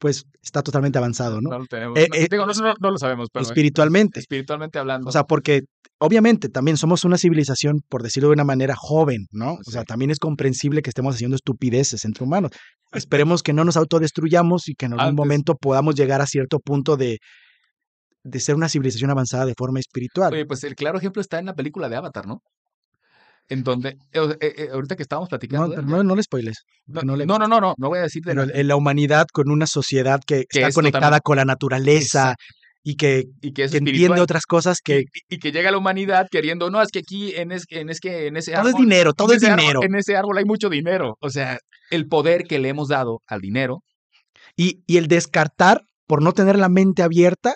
pues 0.00 0.24
está 0.42 0.62
totalmente 0.62 0.98
avanzado, 0.98 1.40
¿no? 1.40 1.50
no 1.50 1.58
lo 1.60 1.66
tenemos. 1.66 1.96
Eh, 1.98 2.08
No, 2.10 2.16
eh, 2.16 2.26
digo, 2.30 2.46
no, 2.46 2.52
no- 2.54 2.74
no 2.80 2.90
lo 2.90 2.98
sabemos, 2.98 3.28
pero 3.32 3.44
Espiritualmente. 3.44 4.18
espiritualmente 4.18 4.78
hablando. 4.78 5.08
O 5.08 5.12
sea, 5.12 5.24
porque 5.24 5.60
obviamente 5.98 6.48
también 6.48 6.78
somos 6.78 7.04
una 7.04 7.18
civilización, 7.18 7.82
por 7.88 8.02
decirlo 8.02 8.30
de 8.30 8.32
una 8.32 8.44
manera, 8.44 8.74
joven, 8.76 9.26
¿no? 9.30 9.58
O 9.66 9.70
sea, 9.70 9.84
también 9.84 10.10
es 10.10 10.18
comprensible 10.18 10.80
que 10.80 10.88
estemos 10.90 11.14
haciendo 11.14 11.36
estupideces 11.36 12.04
entre 12.06 12.24
humanos. 12.24 12.50
Esperemos 12.92 13.42
que 13.42 13.52
no 13.52 13.62
nos 13.64 13.76
autodestruyamos 13.76 14.68
y 14.68 14.74
que 14.74 14.86
en 14.86 14.92
algún 14.94 15.08
Antes. 15.10 15.16
momento 15.18 15.54
podamos 15.54 15.94
llegar 15.94 16.22
a 16.22 16.26
cierto 16.26 16.58
punto 16.60 16.96
de, 16.96 17.18
de 18.24 18.40
ser 18.40 18.54
una 18.54 18.68
civilización 18.70 19.10
avanzada 19.10 19.44
de 19.46 19.54
forma 19.56 19.80
espiritual. 19.80 20.32
Oye, 20.32 20.46
pues 20.46 20.64
el 20.64 20.74
claro 20.74 20.96
ejemplo 20.98 21.20
está 21.20 21.38
en 21.38 21.46
la 21.46 21.54
película 21.54 21.88
de 21.90 21.96
Avatar, 21.96 22.26
¿no? 22.26 22.40
En 23.50 23.62
donde, 23.64 23.98
eh, 24.12 24.36
eh, 24.40 24.68
ahorita 24.72 24.96
que 24.96 25.02
estábamos 25.02 25.26
no, 25.26 25.30
platicando. 25.30 25.72
ella, 25.74 25.82
no, 25.82 26.02
no 26.02 26.16
le 26.16 26.22
spoiles. 26.22 26.64
no, 26.86 27.02
no 27.02 27.16
le- 27.16 27.26
no, 27.26 27.38
no, 27.38 27.46
no, 27.48 27.60
no, 27.60 27.74
no 27.76 27.88
voy 27.88 27.98
a 27.98 28.02
decir 28.02 28.22
de 28.22 28.34
Pero 28.34 28.46
la- 28.46 28.76
humanidad 28.76 29.26
con 29.32 29.50
una 29.50 29.66
sociedad 29.66 30.20
que, 30.26 30.44
Que 30.48 30.60
está 30.60 30.68
es 30.68 30.74
conectada 30.74 31.00
totalmente- 31.18 31.22
con 31.24 31.36
la 31.36 31.44
naturaleza 31.44 32.20
Exacto. 32.30 32.44
y 32.84 32.94
que, 32.96 33.24
y 33.42 33.52
que 33.52 33.64
es 33.64 33.72
que 33.72 33.78
entiende 33.78 34.20
otras 34.20 34.46
cosas 34.46 34.78
que 34.82 35.00
y, 35.28 35.34
y 35.34 35.38
que 35.38 35.52
llega 35.52 35.70
la 35.70 35.78
humanidad 35.78 36.28
queriendo, 36.30 36.70
no, 36.70 36.80
es 36.80 36.88
que 36.90 37.00
aquí 37.00 37.34
en, 37.36 37.52
es, 37.52 37.64
en, 37.70 37.90
es 37.90 38.00
que 38.00 38.28
en 38.28 38.36
ese 38.36 38.52
todo 38.52 38.62
es 38.62 38.74
árbol, 38.74 38.80
dinero, 38.82 39.12
todo 39.12 39.32
es 39.34 39.42
árbol- 39.42 39.58
dinero. 39.60 39.80
en 39.82 39.94
ese 39.96 40.16
árbol 40.16 40.38
hay 40.38 40.44
mucho 40.44 40.68
dinero. 40.70 41.16
O 41.20 41.28
sea, 41.28 41.58
el 41.90 42.06
poder 42.06 42.44
que 42.44 42.58
le 42.60 42.68
hemos 42.70 42.88
dado 42.88 43.20
al 43.26 43.40
dinero, 43.40 43.82
Y, 44.56 44.82
y 44.86 44.96
el 44.96 45.06
descartar, 45.08 45.82
por 46.06 46.22
no 46.22 46.32
tener 46.32 46.56
la 46.58 46.68
mente 46.68 47.02
abierta, 47.02 47.54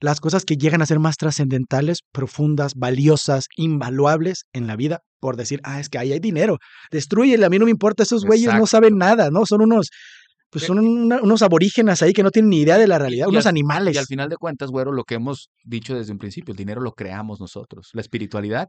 las 0.00 0.20
cosas 0.20 0.44
que 0.44 0.56
llegan 0.56 0.82
a 0.82 0.86
ser 0.86 0.98
más 0.98 1.16
trascendentales, 1.16 2.00
profundas, 2.12 2.74
valiosas, 2.76 3.46
invaluables 3.56 4.44
en 4.52 4.66
la 4.66 4.76
vida, 4.76 5.00
por 5.20 5.36
decir, 5.36 5.60
ah, 5.64 5.80
es 5.80 5.88
que 5.88 5.98
ahí 5.98 6.12
hay 6.12 6.20
dinero. 6.20 6.58
Destruyele, 6.90 7.46
a 7.46 7.48
mí 7.50 7.58
no 7.58 7.64
me 7.64 7.70
importa, 7.70 8.02
esos 8.02 8.24
güeyes 8.24 8.52
no 8.58 8.66
saben 8.66 8.96
nada, 8.98 9.30
¿no? 9.30 9.46
Son 9.46 9.62
unos, 9.62 9.88
pues 10.50 10.64
Eh, 10.64 10.66
son 10.66 10.78
una- 10.80 11.20
unos 11.22 11.42
aborígenes 11.42 12.02
ahí 12.02 12.12
que 12.12 12.22
no 12.22 12.30
tienen 12.30 12.50
ni 12.50 12.60
idea 12.60 12.76
de 12.78 12.86
la 12.86 12.98
realidad, 12.98 13.26
y 13.26 13.30
unos 13.30 13.46
al- 13.46 13.50
animales. 13.50 13.94
y 13.94 13.98
al 13.98 14.06
final 14.06 14.28
de 14.28 14.36
cuentas, 14.36 14.70
güero, 14.70 14.92
lo 14.92 15.04
que 15.04 15.14
hemos 15.14 15.48
dicho 15.64 15.94
desde 15.94 16.12
un 16.12 16.18
principio, 16.18 16.52
el 16.52 16.58
dinero 16.58 16.80
lo 16.82 16.92
creamos 16.92 17.40
nosotros. 17.40 17.88
La 17.94 18.00
espiritualidad, 18.02 18.68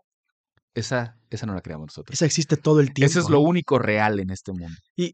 esa, 0.73 1.17
esa 1.29 1.45
no 1.45 1.53
la 1.53 1.61
creamos 1.61 1.87
nosotros. 1.87 2.13
Esa 2.13 2.25
existe 2.25 2.55
todo 2.55 2.79
el 2.79 2.93
tiempo. 2.93 3.09
Ese 3.11 3.19
es 3.19 3.29
lo 3.29 3.39
único 3.41 3.79
real 3.79 4.19
en 4.19 4.29
este 4.29 4.51
mundo. 4.53 4.75
el, 4.95 5.13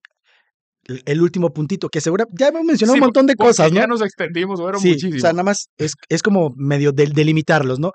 el 0.86 1.22
último 1.22 1.54
puntito, 1.54 1.90
que 1.90 2.02
segura, 2.02 2.26
ya 2.32 2.50
hemos 2.50 2.64
mencionado 2.64 2.96
Sí, 2.96 3.00
un 3.00 3.06
montón 3.06 3.26
de 3.26 3.36
cosas, 3.36 3.72
¿no? 3.72 3.80
Ya 3.80 3.88
nos 3.88 4.02
extendimos, 4.02 4.60
Sí, 4.82 4.90
muchísimo. 4.90 5.16
o 5.16 5.20
sea, 5.20 5.32
nada 5.32 5.44
más 5.44 5.70
es, 5.78 5.94
es 6.10 6.22
como 6.22 6.54
medio 6.56 6.92
de, 6.92 7.08
delimitarlos, 7.08 7.80
¿no? 7.80 7.92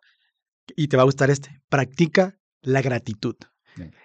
Y 0.76 0.88
te 0.88 0.96
va 0.96 1.02
a 1.02 1.06
gustar 1.06 1.30
este. 1.30 1.50
Practica 1.68 2.34
la 2.62 2.82
gratitud. 2.82 3.34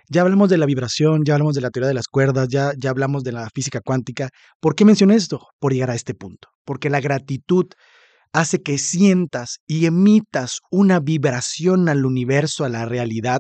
Ya 0.08 0.22
hablamos 0.22 0.50
de 0.50 0.58
la 0.58 0.68
vibración, 0.68 1.24
ya 1.26 1.34
hablamos 1.34 1.56
de 1.56 1.62
la 1.62 1.72
teoría 1.72 1.88
de 1.88 1.96
las 1.96 2.08
cuerdas, 2.08 2.48
ya, 2.48 2.74
ya 2.78 2.92
hablamos 2.92 3.24
de 3.24 3.32
la 3.32 3.50
física 3.56 3.82
cuántica. 3.84 4.30
¿Por 4.60 4.76
qué 4.76 4.86
mencioné 4.86 5.16
esto? 5.16 5.48
Por 5.60 5.74
llegar 5.74 5.90
a 5.90 5.96
este 5.96 6.14
punto. 6.14 6.50
Porque 6.64 6.92
la 6.92 7.02
gratitud 7.02 7.66
hace 8.34 8.62
que 8.62 8.78
sientas 8.78 9.58
y 9.66 9.88
emitas 9.88 10.60
una 10.70 11.00
vibración 11.00 11.90
al 11.90 12.06
universo, 12.06 12.66
a 12.66 12.70
la 12.70 12.86
realidad, 12.86 13.40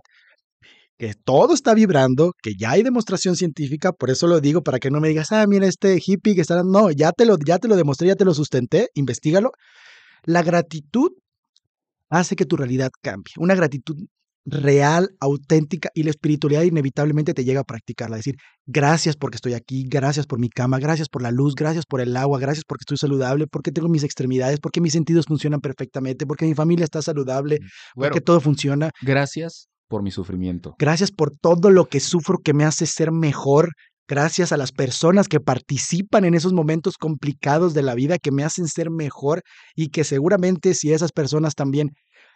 que 0.97 1.13
todo 1.13 1.53
está 1.53 1.73
vibrando, 1.73 2.33
que 2.41 2.53
ya 2.57 2.71
hay 2.71 2.83
demostración 2.83 3.35
científica, 3.35 3.91
por 3.91 4.09
eso 4.09 4.27
lo 4.27 4.39
digo, 4.39 4.61
para 4.61 4.79
que 4.79 4.91
no 4.91 4.99
me 4.99 5.09
digas, 5.09 5.31
ah, 5.31 5.45
mira 5.47 5.67
este 5.67 5.99
hippie 6.03 6.35
que 6.35 6.41
está... 6.41 6.63
No, 6.63 6.91
ya 6.91 7.11
te 7.11 7.25
lo, 7.25 7.37
ya 7.45 7.57
te 7.59 7.67
lo 7.67 7.75
demostré, 7.75 8.07
ya 8.07 8.15
te 8.15 8.25
lo 8.25 8.33
sustenté, 8.33 8.89
investigalo. 8.93 9.51
La 10.23 10.43
gratitud 10.43 11.09
hace 12.09 12.35
que 12.35 12.45
tu 12.45 12.55
realidad 12.55 12.91
cambie. 13.01 13.33
Una 13.37 13.55
gratitud 13.55 13.95
real, 14.45 15.09
auténtica 15.19 15.89
y 15.93 16.03
la 16.03 16.09
espiritualidad 16.09 16.63
inevitablemente 16.63 17.33
te 17.33 17.43
llega 17.43 17.61
a 17.61 17.63
practicarla. 17.63 18.17
Decir, 18.17 18.35
gracias 18.65 19.15
porque 19.15 19.37
estoy 19.37 19.53
aquí, 19.53 19.85
gracias 19.87 20.25
por 20.25 20.39
mi 20.39 20.49
cama, 20.49 20.79
gracias 20.79 21.07
por 21.09 21.21
la 21.21 21.31
luz, 21.31 21.55
gracias 21.55 21.85
por 21.85 22.01
el 22.01 22.15
agua, 22.17 22.39
gracias 22.39 22.65
porque 22.67 22.83
estoy 22.83 22.97
saludable, 22.97 23.47
porque 23.47 23.71
tengo 23.71 23.87
mis 23.87 24.03
extremidades, 24.03 24.59
porque 24.59 24.81
mis 24.81 24.93
sentidos 24.93 25.25
funcionan 25.27 25.61
perfectamente, 25.61 26.25
porque 26.25 26.45
mi 26.45 26.55
familia 26.55 26.83
está 26.83 27.01
saludable, 27.01 27.59
Güero, 27.95 28.11
porque 28.11 28.21
todo 28.21 28.41
funciona. 28.41 28.91
gracias 29.01 29.69
por 29.93 30.01
mi 30.01 30.09
sufrimiento. 30.09 30.75
Gracias 30.79 31.11
por 31.11 31.29
todo 31.39 31.69
lo 31.69 31.85
que 31.85 31.99
sufro 31.99 32.39
que 32.43 32.55
me 32.55 32.65
hace 32.65 32.87
ser 32.87 33.11
mejor. 33.11 33.69
Gracias 34.07 34.51
a 34.51 34.57
las 34.57 34.71
personas 34.71 35.27
que 35.27 35.39
participan 35.39 36.25
en 36.25 36.33
esos 36.33 36.51
momentos 36.51 36.97
complicados 36.97 37.75
de 37.75 37.83
la 37.83 37.93
vida 37.93 38.17
que 38.17 38.31
me 38.31 38.43
hacen 38.43 38.67
ser 38.67 38.89
mejor 38.89 39.43
y 39.75 39.89
que 39.89 40.03
seguramente 40.03 40.73
si 40.73 40.91
esas 40.91 41.11
personas 41.11 41.53
también 41.53 41.91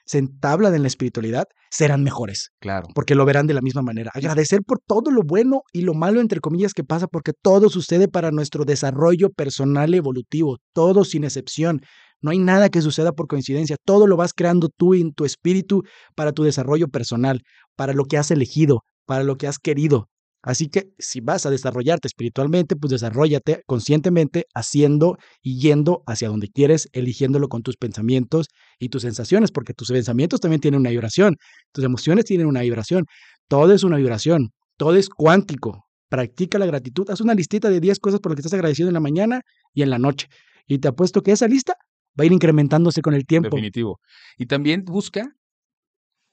se 0.05 0.20
entablan 0.20 0.76
en 0.76 0.84
la 0.84 0.88
espiritualidad, 0.88 1.45
serán 1.72 2.03
mejores, 2.03 2.51
Claro. 2.62 2.88
porque 2.93 3.16
lo 3.16 3.26
verán 3.26 3.47
de 3.47 3.55
la 3.55 3.62
misma 3.62 3.82
manera. 3.82 4.12
Agradecer 4.14 4.60
por 4.66 4.78
todo 4.86 5.10
lo 5.10 5.24
bueno 5.24 5.64
y 5.74 5.82
lo 5.82 5.95
malo, 5.95 6.22
entre 6.22 6.39
comillas, 6.39 6.74
que 6.74 6.84
pasa, 6.84 7.08
porque 7.08 7.34
todo 7.41 7.70
sucede 7.70 8.08
para 8.08 8.30
nuestro 8.30 8.66
desarrollo 8.66 9.32
personal 9.32 9.95
evolutivo, 9.95 10.60
todo 10.74 11.03
sin 11.05 11.24
excepción. 11.24 11.82
No 12.22 12.32
hay 12.32 12.39
nada 12.39 12.70
que 12.70 12.82
suceda 12.82 13.11
por 13.11 13.28
coincidencia, 13.28 13.78
todo 13.86 14.07
lo 14.07 14.18
vas 14.18 14.34
creando 14.34 14.70
tú 14.76 14.93
en 14.93 15.13
tu 15.13 15.26
espíritu 15.26 15.84
para 16.15 16.32
tu 16.32 16.43
desarrollo 16.43 16.88
personal, 16.88 17.41
para 17.76 17.93
lo 17.93 18.05
que 18.05 18.18
has 18.18 18.32
elegido, 18.32 18.84
para 19.05 19.24
lo 19.24 19.38
que 19.38 19.47
has 19.47 19.59
querido. 19.59 20.09
Así 20.43 20.70
que 20.70 20.91
si 20.97 21.20
vas 21.20 21.45
a 21.45 21.49
desarrollarte 21.49 22.07
espiritualmente, 22.07 22.76
pues 22.76 22.91
desarrollate 22.91 23.63
conscientemente 23.65 24.45
haciendo 24.53 25.18
y 25.41 25.59
yendo 25.59 26.03
hacia 26.07 26.30
donde 26.30 26.47
quieres, 26.47 26.88
eligiéndolo 26.93 27.49
con 27.49 27.63
tus 27.63 27.76
pensamientos 27.76 28.47
y 28.80 28.89
tus 28.89 29.01
sensaciones, 29.01 29.51
porque 29.51 29.74
tus 29.74 29.89
pensamientos 29.89 30.39
también 30.39 30.61
tienen 30.61 30.80
una 30.80 30.91
vibración, 30.91 31.36
tus 31.74 31.84
emociones 31.84 32.26
tienen 32.26 32.47
una 32.47 32.61
vibración, 32.61 33.05
todo 33.49 33.74
es 33.74 33.84
una 33.84 33.97
vibración, 33.97 34.51
todo 34.78 34.95
es 34.95 35.09
cuántico. 35.09 35.84
Practica 36.09 36.57
la 36.59 36.65
gratitud, 36.65 37.09
haz 37.09 37.20
una 37.20 37.34
listita 37.34 37.70
de 37.70 37.82
10 37.82 37.99
cosas 37.99 38.22
por 38.22 38.32
las 38.32 38.38
que 38.38 38.41
estás 38.41 38.53
agradecido 38.53 38.88
en 38.88 38.93
la 38.93 39.01
mañana 39.01 39.41
y 39.74 39.82
en 39.82 39.89
la 39.89 39.99
noche. 39.99 40.28
Y 40.68 40.78
te 40.78 40.88
apuesto 40.88 41.24
que 41.24 41.32
esa 41.32 41.47
lista 41.47 41.76
va 42.18 42.24
a 42.24 42.26
ir 42.26 42.32
incrementándose 42.32 43.01
con 43.01 43.13
el 43.13 43.26
tiempo. 43.26 43.49
Definitivo. 43.49 43.99
Y 44.38 44.47
también 44.47 44.84
busca 44.86 45.32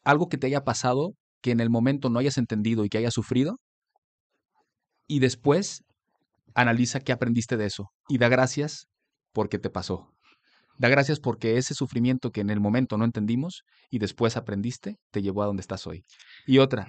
algo 0.05 0.29
que 0.29 0.39
te 0.39 0.47
haya 0.47 0.65
pasado, 0.65 1.15
que 1.41 1.51
en 1.51 1.61
el 1.61 1.71
momento 1.71 2.11
no 2.11 2.19
hayas 2.19 2.39
entendido 2.39 2.85
y 2.85 2.89
que 2.89 2.99
hayas 2.99 3.15
sufrido. 3.15 3.59
Y 5.07 5.19
después 5.19 5.83
analiza 6.55 7.01
qué 7.01 7.13
aprendiste 7.13 7.57
de 7.57 7.67
eso. 7.67 7.91
Y 8.09 8.19
da 8.19 8.29
gracias 8.29 8.87
porque 9.33 9.59
te 9.59 9.71
pasó. 9.71 10.11
Da 10.79 10.89
gracias 10.89 11.21
porque 11.21 11.57
ese 11.57 11.75
sufrimiento 11.75 12.31
que 12.31 12.41
en 12.41 12.51
el 12.51 12.61
momento 12.61 12.97
no 12.97 13.05
entendimos 13.05 13.63
y 13.91 13.99
después 13.99 14.37
aprendiste, 14.37 14.97
te 15.11 15.23
llevó 15.23 15.43
a 15.43 15.47
donde 15.47 15.61
estás 15.61 15.87
hoy. 15.87 16.05
Y 16.47 16.59
otra, 16.59 16.89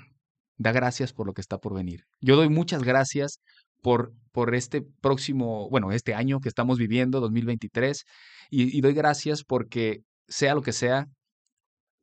da 0.58 0.72
gracias 0.72 1.14
por 1.14 1.28
lo 1.28 1.34
que 1.34 1.42
está 1.42 1.58
por 1.60 1.76
venir. 1.76 2.02
Yo 2.22 2.36
doy 2.36 2.50
muchas 2.50 2.84
gracias 2.84 3.42
por, 3.82 4.14
por 4.32 4.56
este 4.56 4.82
próximo, 5.02 5.70
bueno, 5.70 5.92
este 5.92 6.14
año 6.14 6.40
que 6.40 6.50
estamos 6.50 6.78
viviendo, 6.78 7.20
2023, 7.22 8.06
y, 8.50 8.78
y 8.78 8.82
doy 8.82 8.94
gracias 8.94 9.44
porque 9.44 10.02
sea 10.28 10.56
lo 10.56 10.62
que 10.62 10.74
sea, 10.74 11.08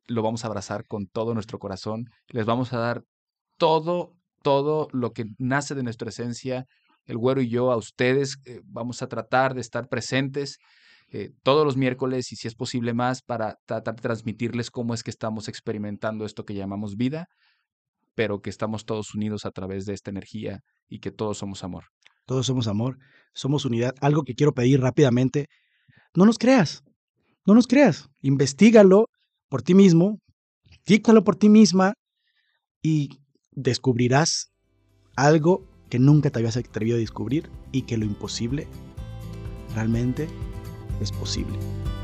lo 0.07 0.21
vamos 0.21 0.43
a 0.43 0.47
abrazar 0.47 0.85
con 0.87 1.07
todo 1.07 1.33
nuestro 1.33 1.59
corazón, 1.59 2.05
les 2.27 2.45
vamos 2.45 2.73
a 2.73 2.79
dar 2.79 3.03
todo, 3.57 4.15
todo 4.41 4.87
lo 4.91 5.11
que 5.11 5.25
nace 5.37 5.75
de 5.75 5.83
nuestra 5.83 6.09
esencia, 6.09 6.65
el 7.05 7.17
güero 7.17 7.41
y 7.41 7.49
yo 7.49 7.71
a 7.71 7.77
ustedes, 7.77 8.37
eh, 8.45 8.61
vamos 8.65 9.01
a 9.01 9.07
tratar 9.07 9.53
de 9.53 9.61
estar 9.61 9.87
presentes 9.87 10.57
eh, 11.09 11.31
todos 11.43 11.65
los 11.65 11.77
miércoles 11.77 12.31
y 12.31 12.35
si 12.35 12.47
es 12.47 12.55
posible 12.55 12.93
más 12.93 13.21
para 13.21 13.57
tratar 13.65 13.95
de 13.95 14.01
transmitirles 14.01 14.71
cómo 14.71 14.93
es 14.93 15.03
que 15.03 15.11
estamos 15.11 15.47
experimentando 15.47 16.25
esto 16.25 16.45
que 16.45 16.55
llamamos 16.55 16.95
vida, 16.95 17.27
pero 18.15 18.41
que 18.41 18.49
estamos 18.49 18.85
todos 18.85 19.13
unidos 19.13 19.45
a 19.45 19.51
través 19.51 19.85
de 19.85 19.93
esta 19.93 20.11
energía 20.11 20.61
y 20.87 20.99
que 20.99 21.11
todos 21.11 21.37
somos 21.37 21.63
amor. 21.63 21.85
Todos 22.25 22.45
somos 22.45 22.67
amor, 22.67 22.97
somos 23.33 23.65
unidad. 23.65 23.95
Algo 24.01 24.23
que 24.23 24.35
quiero 24.35 24.53
pedir 24.53 24.79
rápidamente, 24.81 25.47
no 26.15 26.25
nos 26.25 26.37
creas, 26.37 26.83
no 27.45 27.53
nos 27.53 27.67
creas, 27.67 28.09
investigalo 28.21 29.07
por 29.49 29.61
ti 29.61 29.73
mismo, 29.73 30.19
fíjalo 30.83 31.23
por 31.23 31.35
ti 31.35 31.49
misma 31.49 31.93
y 32.81 33.09
descubrirás 33.51 34.51
algo 35.15 35.67
que 35.89 35.99
nunca 35.99 36.29
te 36.29 36.39
habías 36.39 36.57
atrevido 36.57 36.97
a 36.97 36.99
descubrir 36.99 37.49
y 37.71 37.83
que 37.83 37.97
lo 37.97 38.05
imposible 38.05 38.67
realmente 39.75 40.27
es 41.01 41.11
posible. 41.11 41.57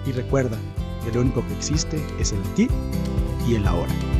Y 0.05 0.11
recuerda 0.11 0.59
que 1.03 1.11
lo 1.11 1.21
único 1.21 1.45
que 1.47 1.53
existe 1.55 2.01
es 2.19 2.33
el 2.33 2.41
aquí 2.51 2.67
y 3.47 3.55
el 3.55 3.65
ahora. 3.65 4.18